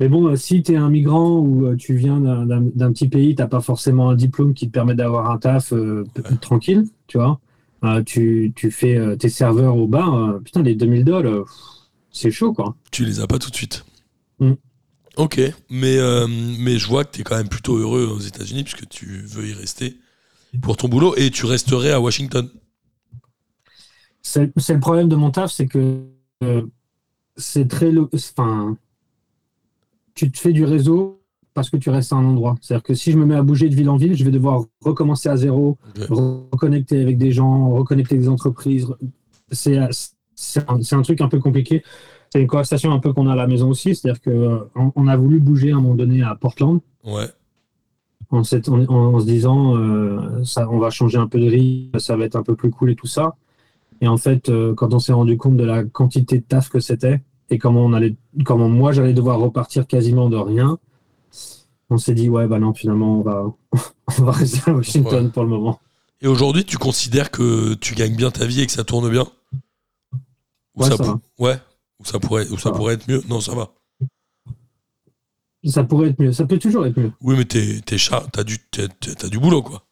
Mais 0.00 0.08
bon, 0.08 0.26
euh, 0.28 0.36
si 0.36 0.62
tu 0.62 0.72
es 0.72 0.76
un 0.76 0.90
migrant 0.90 1.38
ou 1.38 1.66
euh, 1.66 1.76
tu 1.76 1.94
viens 1.96 2.18
d'un- 2.20 2.92
petit 2.92 3.08
pays, 3.08 3.34
t'as 3.34 3.46
pas 3.46 3.60
forcément 3.60 4.10
un 4.10 4.14
diplôme 4.16 4.52
qui 4.54 4.66
te 4.66 4.72
permet 4.72 4.94
d'avoir 4.94 5.30
un 5.30 5.38
taf 5.38 5.72
euh, 5.72 6.04
Ouais. 6.16 6.36
tranquille, 6.40 6.84
tu 7.06 7.18
vois. 7.18 7.40
Euh, 7.84 8.02
tu, 8.02 8.52
tu 8.56 8.70
fais 8.70 8.96
euh, 8.96 9.16
tes 9.16 9.28
serveurs 9.28 9.76
au 9.76 9.86
bar, 9.86 10.14
euh, 10.14 10.38
putain, 10.40 10.62
les 10.62 10.74
2000 10.74 11.04
dollars, 11.04 11.44
c'est 12.10 12.30
chaud, 12.30 12.52
quoi. 12.52 12.76
Tu 12.90 13.04
les 13.04 13.20
as 13.20 13.26
pas 13.26 13.38
tout 13.38 13.50
de 13.50 13.56
suite. 13.56 13.84
Mm. 14.40 14.54
Ok, 15.16 15.40
mais, 15.70 15.98
euh, 15.98 16.26
mais 16.58 16.78
je 16.78 16.88
vois 16.88 17.04
que 17.04 17.12
tu 17.12 17.20
es 17.20 17.24
quand 17.24 17.36
même 17.36 17.48
plutôt 17.48 17.76
heureux 17.76 18.06
aux 18.06 18.18
États-Unis 18.18 18.64
puisque 18.64 18.88
tu 18.88 19.22
veux 19.26 19.46
y 19.46 19.52
rester 19.52 19.96
pour 20.60 20.76
ton 20.76 20.88
boulot 20.88 21.14
et 21.16 21.30
tu 21.30 21.46
resterais 21.46 21.92
à 21.92 22.00
Washington. 22.00 22.48
C'est 24.22 24.52
le 24.56 24.80
problème 24.80 25.08
de 25.08 25.16
mon 25.16 25.30
taf, 25.30 25.52
c'est 25.52 25.66
que 25.66 26.04
euh, 26.42 26.62
c'est 27.36 27.68
très. 27.68 27.92
Enfin, 28.12 28.76
tu 30.14 30.32
te 30.32 30.38
fais 30.38 30.52
du 30.52 30.64
réseau 30.64 31.22
parce 31.54 31.70
que 31.70 31.76
tu 31.76 31.88
restes 31.90 32.12
à 32.12 32.16
un 32.16 32.24
endroit. 32.24 32.56
C'est-à-dire 32.60 32.82
que 32.82 32.94
si 32.94 33.12
je 33.12 33.18
me 33.18 33.24
mets 33.24 33.36
à 33.36 33.42
bouger 33.42 33.68
de 33.68 33.74
ville 33.74 33.88
en 33.88 33.96
ville, 33.96 34.14
je 34.14 34.24
vais 34.24 34.30
devoir 34.30 34.64
recommencer 34.82 35.28
à 35.28 35.36
zéro, 35.36 35.78
reconnecter 36.10 37.00
avec 37.00 37.16
des 37.16 37.30
gens, 37.30 37.70
reconnecter 37.70 38.18
des 38.18 38.28
entreprises. 38.28 38.88
C'est 39.50 39.78
un, 39.78 41.02
truc 41.02 41.20
un 41.20 41.28
peu 41.28 41.38
compliqué. 41.38 41.84
C'est 42.32 42.40
une 42.40 42.48
conversation 42.48 42.92
un 42.92 42.98
peu 42.98 43.12
qu'on 43.12 43.28
a 43.28 43.32
à 43.32 43.36
la 43.36 43.46
maison 43.46 43.70
aussi. 43.70 43.94
C'est-à-dire 43.94 44.20
qu'on 44.20 44.92
on 44.96 45.06
a 45.06 45.16
voulu 45.16 45.38
bouger 45.38 45.70
à 45.70 45.76
un 45.76 45.80
moment 45.80 45.94
donné 45.94 46.22
à 46.22 46.34
Portland 46.34 46.80
Ouais, 47.04 47.28
en, 48.30 48.44
se 48.44 49.24
disant 49.24 49.76
euh, 49.76 50.44
ça, 50.44 50.68
on 50.70 50.78
va 50.78 50.90
changer 50.90 51.18
un 51.18 51.26
peu 51.26 51.38
de 51.38 51.48
rythme, 51.48 51.98
ça 51.98 52.16
va 52.16 52.24
être 52.24 52.36
un 52.36 52.42
peu 52.42 52.56
plus 52.56 52.70
cool 52.70 52.90
et 52.90 52.96
tout 52.96 53.06
ça. 53.06 53.36
Et 54.00 54.08
en 54.08 54.16
fait, 54.16 54.48
euh, 54.48 54.74
quand 54.74 54.92
on 54.92 54.98
s'est 54.98 55.12
rendu 55.12 55.36
compte 55.36 55.56
de 55.56 55.64
la 55.64 55.84
quantité 55.84 56.38
de 56.38 56.44
taf 56.44 56.68
que 56.68 56.80
c'était 56.80 57.22
et 57.50 57.58
comment 57.58 57.84
on 57.84 57.92
allait, 57.92 58.16
comment 58.44 58.68
moi 58.68 58.92
j'allais 58.92 59.12
devoir 59.12 59.38
repartir 59.38 59.86
quasiment 59.86 60.28
de 60.28 60.36
rien, 60.36 60.78
on 61.90 61.98
s'est 61.98 62.14
dit 62.14 62.28
ouais 62.28 62.46
bah 62.46 62.58
non 62.58 62.72
finalement 62.74 63.18
on 63.18 63.22
va 63.22 63.44
on 64.18 64.22
va 64.24 64.32
rester 64.32 64.70
à 64.70 64.74
Washington 64.74 65.26
Ouais. 65.26 65.30
pour 65.30 65.42
le 65.44 65.48
moment. 65.50 65.80
Et 66.20 66.26
aujourd'hui, 66.26 66.64
tu 66.64 66.78
considères 66.78 67.30
que 67.30 67.74
tu 67.74 67.94
gagnes 67.94 68.16
bien 68.16 68.30
ta 68.30 68.46
vie 68.46 68.62
et 68.62 68.66
que 68.66 68.72
ça 68.72 68.84
tourne 68.84 69.10
bien? 69.10 69.26
Ou 70.74 70.82
Ouais, 70.82 70.88
ça 70.88 70.96
va. 70.96 71.20
Ouais, 71.38 71.58
ou 72.00 72.04
ça 72.06 72.18
pourrait, 72.18 72.48
ou 72.48 72.56
ça 72.56 72.64
Ça 72.64 72.70
va. 72.70 72.76
pourrait 72.76 72.94
être 72.94 73.06
mieux? 73.08 73.22
Non, 73.28 73.40
ça 73.40 73.54
va. 73.54 73.70
Ça 75.66 75.82
pourrait 75.84 76.10
être 76.10 76.20
mieux, 76.20 76.32
ça 76.32 76.46
peut 76.46 76.58
toujours 76.58 76.84
être 76.86 76.98
mieux. 76.98 77.12
Oui, 77.22 77.36
mais 77.38 77.44
t'es, 77.46 77.80
t'es 77.84 77.96
chat, 77.98 78.22
t'as 78.32 78.44
du, 78.44 78.58
t'es- 78.58 78.88
t'as 78.88 79.28
du 79.28 79.38
boulot, 79.38 79.62
quoi. 79.62 79.86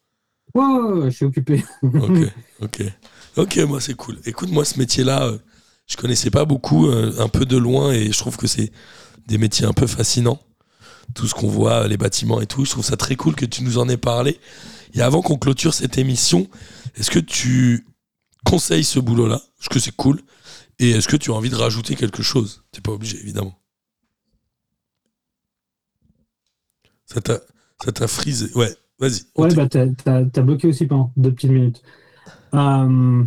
Ouais, 0.55 0.65
ouais, 0.65 0.93
ouais, 1.01 1.11
je 1.11 1.17
suis 1.17 1.25
occupé. 1.25 1.65
Ok, 1.83 2.19
ok. 2.61 2.83
Ok, 3.39 3.57
moi, 3.69 3.81
c'est 3.81 3.95
cool. 3.95 4.19
Écoute, 4.27 4.51
moi, 4.51 4.65
ce 4.67 4.79
métier-là, 4.79 5.25
euh, 5.27 5.39
je 5.87 5.97
connaissais 5.97 6.31
pas 6.31 6.45
beaucoup, 6.45 6.89
euh, 6.89 7.15
un 7.19 7.29
peu 7.29 7.47
de 7.47 7.57
loin, 7.57 7.91
et 7.93 8.13
je 8.13 8.19
trouve 8.19 8.37
que 8.37 8.47
c'est 8.47 8.71
des 9.27 9.39
métiers 9.39 9.65
un 9.67 9.73
peu 9.73 9.87
fascinants. 9.87 10.41
Tout 11.15 11.27
ce 11.27 11.35
qu'on 11.35 11.49
voit, 11.49 11.87
les 11.89 11.97
bâtiments 11.97 12.41
et 12.41 12.47
tout, 12.47 12.65
je 12.65 12.71
trouve 12.71 12.85
ça 12.85 12.97
très 12.97 13.17
cool 13.17 13.35
que 13.35 13.45
tu 13.45 13.63
nous 13.63 13.79
en 13.79 13.89
aies 13.89 13.97
parlé. 13.97 14.39
Et 14.95 15.01
avant 15.03 15.23
qu'on 15.23 15.37
clôture 15.37 15.75
cette 15.75 15.99
émission, 15.99 16.49
est-ce 16.97 17.11
que 17.11 17.19
tu 17.19 17.87
conseilles 18.45 18.85
ce 18.85 18.99
boulot-là? 18.99 19.41
Parce 19.59 19.69
que 19.69 19.79
c'est 19.79 19.95
cool? 19.95 20.21
Et 20.79 20.91
est-ce 20.91 21.09
que 21.09 21.17
tu 21.17 21.31
as 21.31 21.35
envie 21.35 21.51
de 21.51 21.57
rajouter 21.57 21.95
quelque 21.97 22.23
chose? 22.23 22.65
T'es 22.73 22.81
pas 22.81 22.93
obligé, 22.93 23.19
évidemment. 23.21 23.59
Ça 27.07 27.21
t'a, 27.21 27.41
ça 27.85 27.93
t'a 27.93 28.09
frisé. 28.09 28.51
Ouais, 28.55 28.75
vas-y. 28.99 29.23
Ouais, 29.37 29.55
bah 29.55 29.69
t'as, 29.69 29.87
t'as- 29.89 30.25
t'as 30.25 30.43
bloqué 30.43 30.69
aussi 30.69 30.87
pendant 30.87 31.13
deux 31.17 31.33
petites 31.33 31.51
minutes. 31.51 31.83
Euh, 32.55 33.25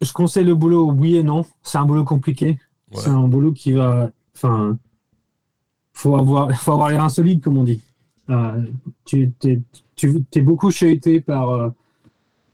je 0.00 0.12
conseille 0.12 0.44
le 0.44 0.54
boulot, 0.54 0.90
oui 0.90 1.16
et 1.16 1.22
non. 1.22 1.44
C'est 1.62 1.78
un 1.78 1.84
boulot 1.84 2.04
compliqué. 2.04 2.58
Ouais. 2.92 3.02
C'est 3.02 3.10
un 3.10 3.26
boulot 3.28 3.52
qui 3.52 3.72
va. 3.72 4.10
Enfin, 4.34 4.78
faut 5.96 6.14
avoir, 6.14 6.52
faut 6.52 6.72
avoir 6.72 6.90
l'air 6.90 7.02
insolite, 7.02 7.42
comme 7.42 7.56
on 7.56 7.64
dit. 7.64 7.80
Euh, 8.28 8.62
tu 9.06 9.32
t'es 10.30 10.40
beaucoup 10.42 10.70
chahuté 10.70 11.20
par, 11.20 11.50
euh, 11.50 11.70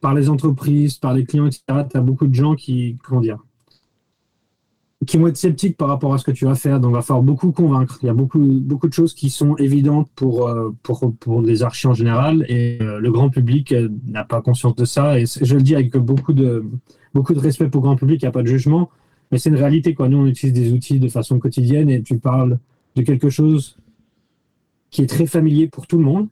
par 0.01 0.15
les 0.15 0.31
entreprises, 0.31 0.97
par 0.97 1.13
les 1.13 1.25
clients, 1.25 1.47
etc. 1.47 1.63
Tu 1.91 1.97
as 1.97 2.01
beaucoup 2.01 2.29
de 2.29 2.35
gens 2.35 2.55
qui, 2.55 2.97
comment 3.03 3.21
dire, 3.21 3.39
qui 5.07 5.17
vont 5.17 5.27
être 5.27 5.37
sceptiques 5.37 5.77
par 5.77 5.89
rapport 5.89 6.15
à 6.15 6.19
ce 6.19 6.25
que 6.25 6.31
tu 6.31 6.45
vas 6.45 6.55
faire. 6.55 6.79
Donc, 6.79 6.93
il 6.93 6.95
va 6.95 7.03
falloir 7.03 7.25
beaucoup 7.25 7.51
convaincre. 7.51 7.99
Il 8.03 8.07
y 8.07 8.09
a 8.09 8.15
beaucoup, 8.15 8.39
beaucoup 8.39 8.87
de 8.87 8.93
choses 8.93 9.13
qui 9.13 9.29
sont 9.29 9.57
évidentes 9.57 10.09
pour, 10.15 10.47
euh, 10.47 10.71
pour, 10.85 11.13
pour 11.19 11.43
les 11.43 11.65
archis 11.65 11.89
en 11.89 11.95
général 11.95 12.47
et 12.49 12.79
le 12.79 13.11
grand 13.11 13.29
public 13.29 13.75
n'a 14.07 14.23
pas 14.23 14.41
conscience 14.41 14.77
de 14.77 14.85
ça. 14.85 15.19
Et 15.19 15.25
je 15.27 15.57
le 15.57 15.63
dis 15.63 15.75
avec 15.75 15.97
beaucoup 15.97 16.33
de, 16.33 16.65
beaucoup 17.13 17.35
de 17.35 17.41
respect 17.41 17.69
pour 17.69 17.81
le 17.81 17.87
grand 17.87 17.97
public, 17.97 18.23
il 18.23 18.25
n'y 18.25 18.29
a 18.29 18.33
pas 18.33 18.43
de 18.43 18.49
jugement. 18.49 18.89
Mais 19.33 19.39
c'est 19.39 19.51
une 19.51 19.57
réalité, 19.57 19.95
quoi. 19.95 20.09
Nous, 20.09 20.19
on 20.19 20.27
utilise 20.27 20.53
des 20.53 20.73
outils 20.73 21.01
de 21.01 21.09
façon 21.09 21.41
quotidienne 21.41 21.91
et 21.91 22.03
tu 22.03 22.19
parles 22.19 22.61
de 22.97 23.03
quelque 23.03 23.31
chose 23.31 23.77
qui 24.91 25.03
est 25.03 25.07
très 25.07 25.27
familier 25.27 25.69
pour 25.69 25.87
tout 25.87 25.99
le 25.99 26.05
monde, 26.05 26.29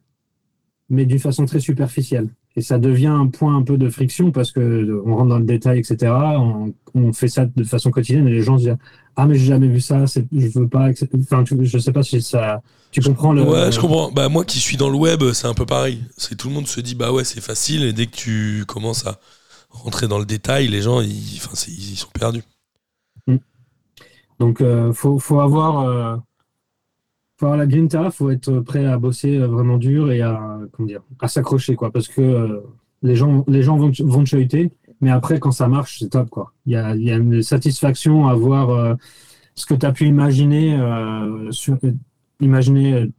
mais 0.88 1.06
d'une 1.06 1.18
façon 1.18 1.46
très 1.46 1.60
superficielle. 1.60 2.28
Et 2.56 2.62
ça 2.62 2.78
devient 2.78 3.06
un 3.06 3.28
point 3.28 3.56
un 3.56 3.62
peu 3.62 3.78
de 3.78 3.88
friction 3.88 4.32
parce 4.32 4.50
que 4.50 4.60
euh, 4.60 5.02
on 5.06 5.14
rentre 5.16 5.28
dans 5.28 5.38
le 5.38 5.44
détail, 5.44 5.78
etc. 5.78 6.12
On, 6.36 6.74
on 6.94 7.12
fait 7.12 7.28
ça 7.28 7.46
de 7.46 7.64
façon 7.64 7.90
quotidienne 7.92 8.26
et 8.26 8.32
les 8.32 8.42
gens 8.42 8.58
se 8.58 8.64
disent 8.64 8.76
Ah, 9.14 9.26
mais 9.26 9.36
j'ai 9.36 9.46
jamais 9.46 9.68
vu 9.68 9.80
ça, 9.80 10.04
je 10.06 10.58
veux 10.58 10.68
pas. 10.68 10.90
etc. 10.90 11.08
Enfin, 11.22 11.44
tu, 11.44 11.56
je 11.64 11.78
sais 11.78 11.92
pas 11.92 12.02
si 12.02 12.20
ça. 12.20 12.60
Tu 12.90 13.00
comprends 13.00 13.32
le. 13.32 13.42
Ouais, 13.44 13.70
je 13.70 13.78
comprends. 13.78 14.10
Bah, 14.10 14.28
moi 14.28 14.44
qui 14.44 14.58
suis 14.58 14.76
dans 14.76 14.90
le 14.90 14.96
web, 14.96 15.22
c'est 15.32 15.46
un 15.46 15.54
peu 15.54 15.64
pareil. 15.64 16.02
C'est 16.16 16.34
tout 16.36 16.48
le 16.48 16.54
monde 16.54 16.66
se 16.66 16.80
dit, 16.80 16.96
bah 16.96 17.12
ouais, 17.12 17.22
c'est 17.22 17.40
facile, 17.40 17.84
et 17.84 17.92
dès 17.92 18.06
que 18.06 18.16
tu 18.16 18.64
commences 18.66 19.06
à 19.06 19.20
rentrer 19.70 20.08
dans 20.08 20.18
le 20.18 20.26
détail, 20.26 20.66
les 20.66 20.82
gens, 20.82 21.00
ils, 21.00 21.36
enfin, 21.36 21.54
ils 21.68 21.96
sont 21.96 22.10
perdus. 22.12 22.42
Donc, 24.40 24.60
euh, 24.60 24.92
faut, 24.92 25.18
faut 25.18 25.40
avoir, 25.40 25.80
euh, 25.80 26.16
faut 27.40 27.46
avoir 27.46 27.56
la 27.58 27.66
grinta, 27.66 28.10
faut 28.10 28.28
être 28.30 28.60
prêt 28.60 28.84
à 28.84 28.98
bosser 28.98 29.38
euh, 29.38 29.46
vraiment 29.46 29.78
dur 29.78 30.12
et 30.12 30.20
à, 30.20 30.58
comment 30.72 30.86
dire, 30.86 31.00
à 31.20 31.26
s'accrocher, 31.26 31.74
quoi, 31.74 31.90
parce 31.90 32.06
que 32.06 32.20
euh, 32.20 32.60
les 33.02 33.16
gens, 33.16 33.44
les 33.48 33.62
gens 33.62 33.78
vont, 33.78 33.90
te- 33.90 34.02
vont 34.02 34.22
te 34.24 34.28
chahuter, 34.28 34.70
mais 35.00 35.10
après, 35.10 35.40
quand 35.40 35.50
ça 35.50 35.66
marche, 35.66 36.00
c'est 36.00 36.10
top, 36.10 36.28
quoi. 36.28 36.52
Il 36.66 36.72
y 36.72 36.76
a, 36.76 36.94
y 36.94 37.10
a 37.10 37.16
une 37.16 37.42
satisfaction 37.42 38.28
à 38.28 38.34
voir 38.34 38.68
euh, 38.68 38.94
ce 39.54 39.64
que 39.64 39.72
tu 39.72 39.86
as 39.86 39.92
pu 39.92 40.06
imaginer, 40.06 40.78
euh, 40.78 41.50
sur, 41.50 41.78
imaginer 42.40 43.10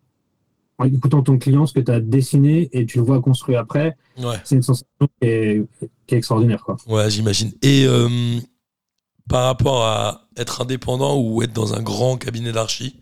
en 0.78 0.86
écoutant 0.86 1.24
ton 1.24 1.39
client, 1.39 1.65
ce 1.65 1.74
que 1.74 1.80
tu 1.80 1.91
as 1.91 1.99
dessiné 1.99 2.69
et 2.74 2.86
tu 2.86 2.99
le 2.99 3.03
vois 3.03 3.22
construit 3.22 3.55
après. 3.55 3.97
Ouais, 4.19 4.36
C'est 4.43 4.55
une 4.55 4.61
sensation 4.61 5.07
qui 5.19 5.28
est, 5.28 5.67
qui 6.07 6.13
est 6.15 6.17
extraordinaire, 6.19 6.63
quoi. 6.63 6.78
ouais, 6.88 7.09
j'imagine. 7.09 7.51
Et 7.63 7.88
par 9.30 9.45
rapport 9.45 9.84
à 9.86 10.28
être 10.38 10.61
indépendant 10.61 11.19
ou 11.19 11.41
être 11.41 11.53
dans 11.53 11.74
un 11.74 11.82
grand 11.82 12.17
cabinet 12.17 12.51
d'archi, 12.51 13.01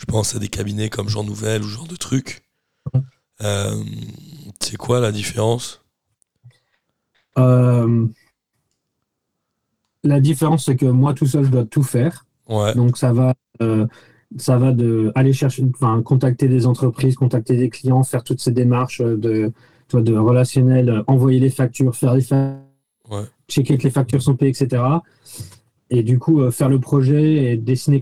je 0.00 0.06
pense 0.06 0.34
à 0.34 0.38
des 0.38 0.48
cabinets 0.48 0.88
comme 0.88 1.10
Jean 1.10 1.24
Nouvel 1.24 1.62
ou 1.62 1.68
genre 1.68 1.86
de 1.86 1.94
trucs. 1.96 2.42
Euh, 3.42 3.84
c'est 4.58 4.76
quoi 4.76 4.98
la 4.98 5.12
différence? 5.12 5.82
Euh, 7.38 8.06
la 10.02 10.20
différence, 10.20 10.64
c'est 10.64 10.76
que 10.76 10.86
moi, 10.86 11.12
tout 11.12 11.26
seul, 11.26 11.44
je 11.44 11.50
dois 11.50 11.66
tout 11.66 11.82
faire. 11.82 12.24
Ouais, 12.48 12.74
Donc 12.74 12.96
ça 12.96 13.12
va. 13.12 13.34
euh, 13.60 13.86
ça 14.38 14.56
va 14.56 14.72
de 14.72 15.12
aller 15.16 15.32
chercher, 15.34 15.64
enfin, 15.74 16.02
contacter 16.02 16.48
des 16.48 16.64
entreprises, 16.66 17.16
contacter 17.16 17.56
des 17.56 17.68
clients, 17.68 18.02
faire 18.04 18.22
toutes 18.24 18.40
ces 18.40 18.52
démarches 18.52 19.02
de, 19.02 19.52
relationnel, 19.92 21.02
envoyer 21.08 21.40
les 21.40 21.50
factures, 21.50 21.94
faire 21.94 22.14
les 22.14 22.22
factures, 22.22 22.64
Ouais. 23.10 23.24
checker 23.48 23.76
que 23.76 23.82
les 23.82 23.90
factures 23.90 24.22
sont 24.22 24.36
payées, 24.36 24.52
etc. 24.52 24.82
Et 25.90 26.04
du 26.04 26.20
coup, 26.20 26.40
euh, 26.40 26.52
faire 26.52 26.68
le 26.68 26.78
projet 26.78 27.52
et 27.52 27.56
dessiner, 27.56 28.00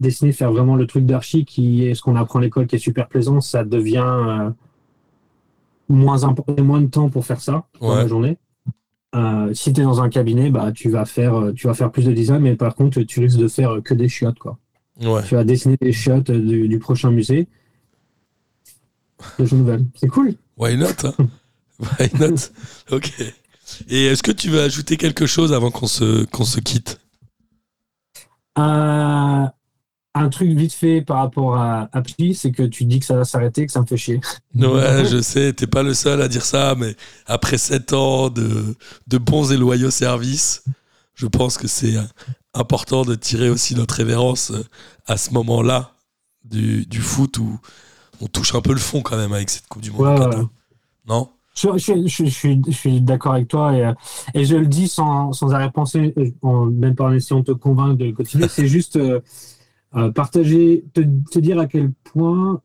dessiner, 0.00 0.32
faire 0.32 0.52
vraiment 0.52 0.74
le 0.74 0.86
truc 0.86 1.06
d'archi 1.06 1.44
qui 1.44 1.86
est 1.86 1.94
ce 1.94 2.02
qu'on 2.02 2.16
apprend 2.16 2.40
à 2.40 2.42
l'école, 2.42 2.66
qui 2.66 2.74
est 2.74 2.80
super 2.80 3.06
plaisant, 3.08 3.40
ça 3.40 3.64
devient 3.64 4.04
euh, 4.04 4.50
moins 5.88 6.24
important, 6.24 6.62
moins 6.64 6.80
de 6.80 6.88
temps 6.88 7.08
pour 7.08 7.24
faire 7.24 7.40
ça 7.40 7.66
dans 7.80 7.94
la 7.94 8.08
journée. 8.08 8.36
Euh, 9.14 9.54
si 9.54 9.72
tu 9.72 9.80
es 9.80 9.84
dans 9.84 10.02
un 10.02 10.08
cabinet, 10.08 10.50
bah, 10.50 10.72
tu, 10.72 10.90
vas 10.90 11.04
faire, 11.04 11.52
tu 11.54 11.68
vas 11.68 11.74
faire 11.74 11.92
plus 11.92 12.04
de 12.04 12.12
design, 12.12 12.40
mais 12.40 12.56
par 12.56 12.74
contre, 12.74 13.00
tu 13.02 13.20
risques 13.20 13.38
de 13.38 13.48
faire 13.48 13.80
que 13.84 13.94
des 13.94 14.08
chiottes. 14.08 14.38
Quoi. 14.38 14.58
Ouais. 15.00 15.22
Tu 15.22 15.36
vas 15.36 15.44
dessiner 15.44 15.76
des 15.80 15.92
chiottes 15.92 16.32
du, 16.32 16.68
du 16.68 16.78
prochain 16.80 17.12
musée. 17.12 17.46
De 19.38 19.54
nouvelles. 19.54 19.84
C'est 19.94 20.08
cool. 20.08 20.34
Why 20.56 20.76
not 20.76 21.04
hein? 21.04 21.28
Why 21.78 22.08
not? 22.18 22.36
Ok. 22.90 23.12
Et 23.88 24.06
est-ce 24.06 24.22
que 24.22 24.32
tu 24.32 24.48
veux 24.50 24.60
ajouter 24.60 24.96
quelque 24.96 25.26
chose 25.26 25.52
avant 25.52 25.70
qu'on 25.70 25.86
se, 25.86 26.24
qu'on 26.24 26.44
se 26.44 26.58
quitte? 26.58 26.98
Euh, 28.58 29.46
un 30.14 30.28
truc 30.28 30.50
vite 30.50 30.72
fait 30.72 31.02
par 31.02 31.18
rapport 31.18 31.56
à 31.56 31.88
Appli, 31.92 32.34
c'est 32.34 32.50
que 32.50 32.64
tu 32.64 32.84
dis 32.84 32.98
que 32.98 33.06
ça 33.06 33.16
va 33.16 33.24
s'arrêter, 33.24 33.66
que 33.66 33.72
ça 33.72 33.80
me 33.80 33.86
fait 33.86 33.96
chier. 33.96 34.20
Ouais, 34.54 35.04
je 35.06 35.20
sais, 35.22 35.52
t'es 35.52 35.68
pas 35.68 35.82
le 35.82 35.94
seul 35.94 36.20
à 36.20 36.28
dire 36.28 36.44
ça, 36.44 36.74
mais 36.76 36.96
après 37.26 37.58
7 37.58 37.92
ans 37.92 38.28
de, 38.28 38.76
de 39.06 39.18
bons 39.18 39.52
et 39.52 39.56
loyaux 39.56 39.90
services, 39.90 40.64
je 41.14 41.26
pense 41.26 41.56
que 41.56 41.68
c'est 41.68 41.94
important 42.54 43.04
de 43.04 43.14
tirer 43.14 43.48
aussi 43.48 43.76
notre 43.76 43.94
révérence 43.94 44.52
à 45.06 45.16
ce 45.16 45.32
moment-là 45.32 45.92
du, 46.44 46.84
du 46.86 47.00
foot 47.00 47.38
où 47.38 47.60
on 48.20 48.26
touche 48.26 48.54
un 48.54 48.60
peu 48.60 48.72
le 48.72 48.80
fond 48.80 49.02
quand 49.02 49.16
même 49.16 49.32
avec 49.32 49.48
cette 49.50 49.68
Coupe 49.68 49.82
du 49.82 49.92
Monde. 49.92 50.18
Ouais, 50.18 50.36
ouais. 50.36 50.44
Non? 51.06 51.30
Je, 51.54 51.68
je- 51.76 52.06
je- 52.06 52.24
je 52.26 52.70
suis, 52.70 53.00
d'accord 53.00 53.34
avec 53.34 53.48
toi 53.48 53.76
et, 53.76 53.84
euh, 53.84 53.92
et 54.34 54.44
je 54.44 54.56
le 54.56 54.66
dis 54.66 54.88
sans, 54.88 55.32
sans 55.32 55.52
arrière-pensée, 55.52 56.14
euh, 56.16 56.30
en- 56.42 56.66
même 56.66 56.94
pas 56.94 57.04
en 57.06 57.12
essayant 57.12 57.40
de 57.40 57.46
te 57.46 57.52
convaincre 57.52 57.96
de 57.96 58.10
continuer. 58.12 58.46
c'est 58.48 58.68
juste 58.68 58.96
euh, 58.96 59.20
euh, 59.96 60.10
partager, 60.12 60.84
te, 60.94 61.00
te 61.00 61.38
dire 61.40 61.58
à 61.58 61.66
quel 61.66 61.92
point 62.04 62.60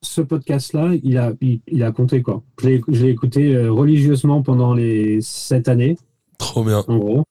ce 0.00 0.20
podcast-là, 0.20 0.92
il 1.02 1.18
a, 1.18 1.32
il, 1.40 1.60
il 1.66 1.82
a 1.82 1.90
compté. 1.90 2.22
quoi. 2.22 2.42
Je 2.62 2.68
l'ai 2.68 3.08
écouté 3.10 3.54
euh, 3.56 3.72
religieusement 3.72 4.42
pendant 4.42 4.72
les 4.72 5.20
sept 5.20 5.66
années, 5.68 5.98
Trop 6.38 6.62
bien. 6.64 6.84
en 6.86 6.96
gros. 6.98 7.24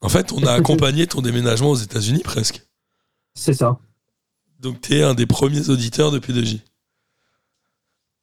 En 0.00 0.08
fait, 0.08 0.32
on 0.32 0.42
a 0.44 0.52
accompagné 0.52 1.06
ton 1.06 1.20
déménagement 1.20 1.70
aux 1.70 1.76
États-Unis 1.76 2.22
presque. 2.24 2.66
C'est 3.34 3.52
ça. 3.54 3.78
Donc, 4.60 4.80
t'es 4.80 5.02
un 5.02 5.12
des 5.14 5.26
premiers 5.26 5.68
auditeurs 5.68 6.10
de 6.10 6.18
P2J. 6.18 6.60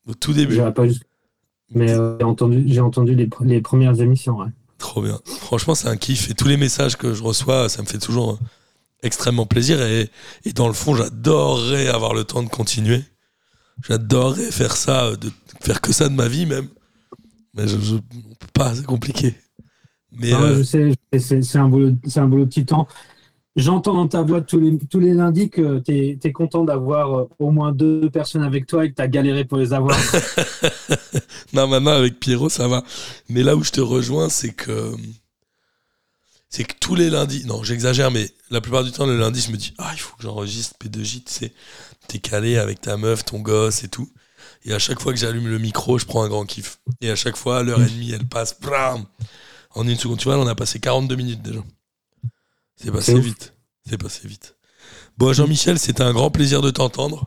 Au 0.08 0.14
tout 0.16 0.34
début. 0.34 0.58
Pas 0.74 0.88
jusque- 0.88 1.06
Mais 1.74 1.92
euh, 1.92 2.18
j'ai 2.20 2.26
entendu, 2.26 2.64
j'ai 2.68 2.82
entendu 2.82 3.16
les, 3.16 3.28
pr- 3.28 3.46
les 3.46 3.62
premières 3.62 4.00
émissions. 4.02 4.38
ouais. 4.40 4.48
Trop 4.78 5.02
bien. 5.02 5.20
Franchement, 5.26 5.76
c'est 5.76 5.88
un 5.88 5.98
kiff. 5.98 6.30
Et 6.30 6.34
tous 6.34 6.48
les 6.48 6.58
messages 6.58 6.98
que 6.98 7.14
je 7.14 7.24
reçois, 7.24 7.70
ça 7.70 7.82
me 7.82 7.88
fait 7.88 8.00
toujours 8.00 8.32
euh, 8.32 8.38
extrêmement 9.04 9.46
plaisir. 9.46 9.82
Et, 9.82 10.10
et 10.44 10.54
dans 10.54 10.68
le 10.68 10.74
fond, 10.74 10.96
j'adorerais 10.96 11.88
avoir 11.88 12.14
le 12.14 12.24
temps 12.24 12.44
de 12.44 12.50
continuer. 12.50 13.04
J'adorerais 13.88 14.52
faire 14.52 14.76
ça, 14.76 15.06
euh, 15.06 15.16
de 15.16 15.32
faire 15.62 15.82
que 15.82 15.94
ça 15.94 16.10
de 16.10 16.14
ma 16.16 16.28
vie 16.28 16.46
même. 16.46 16.68
Mais 17.54 17.68
je, 17.68 17.78
je 17.80 17.96
on 17.96 18.36
peut 18.36 18.48
pas, 18.54 18.74
c'est 18.76 18.86
compliqué. 18.86 19.36
Mais 20.14 20.34
euh, 20.34 20.58
je 20.58 20.64
sais, 20.64 20.94
c'est 21.20 21.42
c'est 21.42 21.58
un 21.58 21.70
boulot, 21.70 21.92
c'est 22.06 22.20
un 22.20 22.28
boulot 22.28 22.46
de 22.46 22.50
titan. 22.50 22.88
J'entends 23.58 23.93
dans 23.93 24.08
ta 24.08 24.22
voix 24.22 24.39
tous 24.39 24.60
les, 24.60 24.78
tous 24.78 24.99
les 24.99 25.14
lundis 25.14 25.49
que 25.49 25.80
tu 25.80 26.18
es, 26.24 26.32
content 26.32 26.64
d'avoir 26.64 27.20
euh, 27.20 27.30
au 27.38 27.52
moins 27.52 27.74
deux 27.74 28.10
personnes 28.10 28.43
avec 28.43 28.66
toi 28.66 28.86
et 28.86 28.91
que 28.91 28.95
tu 28.95 29.02
as 29.02 29.10
galéré 29.10 29.43
pour 29.43 29.58
les 29.58 29.74
avoir. 29.74 29.97
non, 31.54 31.68
maintenant 31.68 31.91
avec 31.91 32.20
Pierrot, 32.20 32.47
ça 32.47 32.70
va. 32.70 32.84
Mais 33.28 33.43
là 33.43 33.58
où 33.58 33.64
je 33.64 33.72
te 33.72 33.82
rejoins, 33.82 34.30
c'est 34.30 34.54
que 34.54 34.93
c'est 36.47 36.64
que 36.64 36.76
tous 36.80 36.95
les 36.95 37.10
lundis, 37.10 37.45
non, 37.45 37.64
j'exagère, 37.64 38.12
mais 38.12 38.30
la 38.52 38.62
plupart 38.62 38.84
du 38.84 38.91
temps, 38.91 39.06
le 39.06 39.18
lundi, 39.18 39.41
je 39.41 39.52
me 39.52 39.58
dis, 39.58 39.74
ah, 39.78 39.91
il 39.93 39.99
faut 39.99 40.16
que 40.18 40.24
j'enregistre 40.24 40.76
P2J, 40.82 41.24
tu 41.24 41.32
sais, 41.32 41.54
t'es 42.08 42.20
calé 42.20 42.58
avec 42.58 42.82
ta 42.82 42.97
meuf, 42.97 43.24
ton 43.26 43.39
gosse 43.39 43.84
et 43.84 43.88
tout. 43.88 44.10
Et 44.64 44.74
à 44.74 44.80
chaque 44.80 44.99
fois 45.02 45.14
que 45.14 45.20
j'allume 45.20 45.47
le 45.47 45.60
micro, 45.60 45.97
je 45.97 46.06
prends 46.06 46.24
un 46.24 46.30
grand 46.30 46.45
kiff. 46.45 46.80
Et 47.02 47.10
à 47.10 47.16
chaque 47.16 47.38
fois, 47.38 47.64
l'heure 47.64 47.82
et 47.82 47.89
demie, 47.89 48.12
elle 48.12 48.28
passe, 48.28 48.60
bram, 48.60 49.06
en 49.72 49.88
une 49.88 49.97
seconde. 49.97 50.20
Tu 50.20 50.26
vois, 50.26 50.38
on 50.38 50.47
a 50.47 50.56
passé 50.56 50.80
42 50.80 51.16
minutes 51.16 51.41
déjà. 51.41 51.62
C'est 52.84 52.92
passé 52.92 53.20
vite. 53.20 53.54
C'est 53.88 53.98
passé 53.98 54.28
vite. 54.28 54.56
Bon, 55.18 55.34
Jean-Michel, 55.34 55.78
c'était 55.78 56.04
un 56.04 56.14
grand 56.14 56.32
plaisir 56.32 56.62
de 56.62 56.72
t'entendre. 56.72 57.26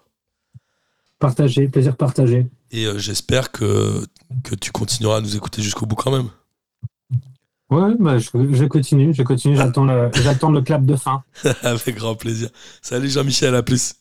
Partager, 1.19 1.69
plaisir 1.69 1.97
partagé. 1.97 2.47
Et 2.71 2.87
euh, 2.87 2.99
j'espère 2.99 3.53
que, 3.53 4.05
que 4.43 4.55
tu 4.55 4.73
continueras 4.73 5.19
à 5.19 5.21
nous 5.21 5.37
écouter 5.37 5.63
jusqu'au 5.63 5.87
bout 5.87 5.95
quand 5.95 6.11
même. 6.11 6.29
Ouais, 7.71 7.95
bah, 7.99 8.19
je, 8.19 8.29
je 8.53 8.65
continue, 8.65 9.15
je 9.15 9.23
continue, 9.23 9.57
j'attends 9.57 9.85
le, 9.85 10.11
j'attends 10.15 10.51
le 10.51 10.61
clap 10.61 10.85
de 10.85 10.97
fin. 10.97 11.23
Avec 11.63 11.95
grand 11.95 12.15
plaisir. 12.15 12.51
Salut 12.83 13.09
Jean-Michel, 13.09 13.55
à 13.55 13.63
plus. 13.63 13.95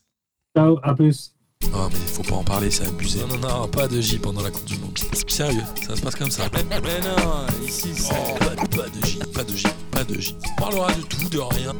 Ciao, 0.55 0.79
à 0.83 0.95
plus. 0.95 1.32
Oh 1.73 1.87
mais 1.91 1.97
faut 2.07 2.23
pas 2.23 2.35
en 2.35 2.43
parler, 2.43 2.69
c'est 2.71 2.85
abusé. 2.87 3.19
Non, 3.19 3.37
non, 3.37 3.59
non, 3.61 3.67
pas 3.67 3.87
de 3.87 3.99
J 4.01 4.19
pendant 4.19 4.41
la 4.41 4.51
Coupe 4.51 4.65
du 4.65 4.77
Monde. 4.77 4.97
Sérieux, 5.27 5.63
ça 5.87 5.95
se 5.95 6.01
passe 6.01 6.15
comme 6.15 6.31
ça. 6.31 6.43
Mais 6.55 6.99
non, 7.01 7.45
ici 7.65 7.91
c'est. 7.95 8.13
Oh, 8.13 8.37
pas, 8.39 8.55
pas 8.55 8.89
de 8.89 9.05
J, 9.05 9.19
pas 9.33 9.43
de 9.43 9.55
J, 9.55 9.67
pas 9.91 10.03
de 10.03 10.19
J. 10.19 10.35
On 10.57 10.61
parlera 10.61 10.93
de 10.93 11.01
tout, 11.01 11.29
de 11.29 11.39
rien, 11.39 11.73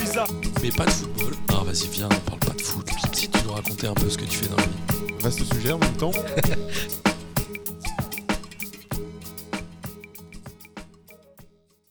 visa. 0.00 0.24
mais 0.62 0.70
pas 0.70 0.84
de 0.86 0.90
football. 0.90 1.34
Ah 1.48 1.62
vas-y, 1.64 1.88
viens, 1.88 2.08
on 2.10 2.30
parle 2.30 2.40
pas 2.40 2.52
de 2.52 2.62
foot. 2.62 2.86
Si 3.12 3.28
tu 3.28 3.38
nous 3.44 3.52
raconter 3.52 3.86
un 3.86 3.94
peu 3.94 4.10
ce 4.10 4.18
que 4.18 4.24
tu 4.24 4.38
fais 4.38 4.48
dans 4.48 4.56
la 4.56 4.62
vie. 4.62 5.14
Vaste 5.20 5.44
sujet 5.54 5.72
en 5.72 5.78
même 5.78 5.96
temps. 5.96 6.12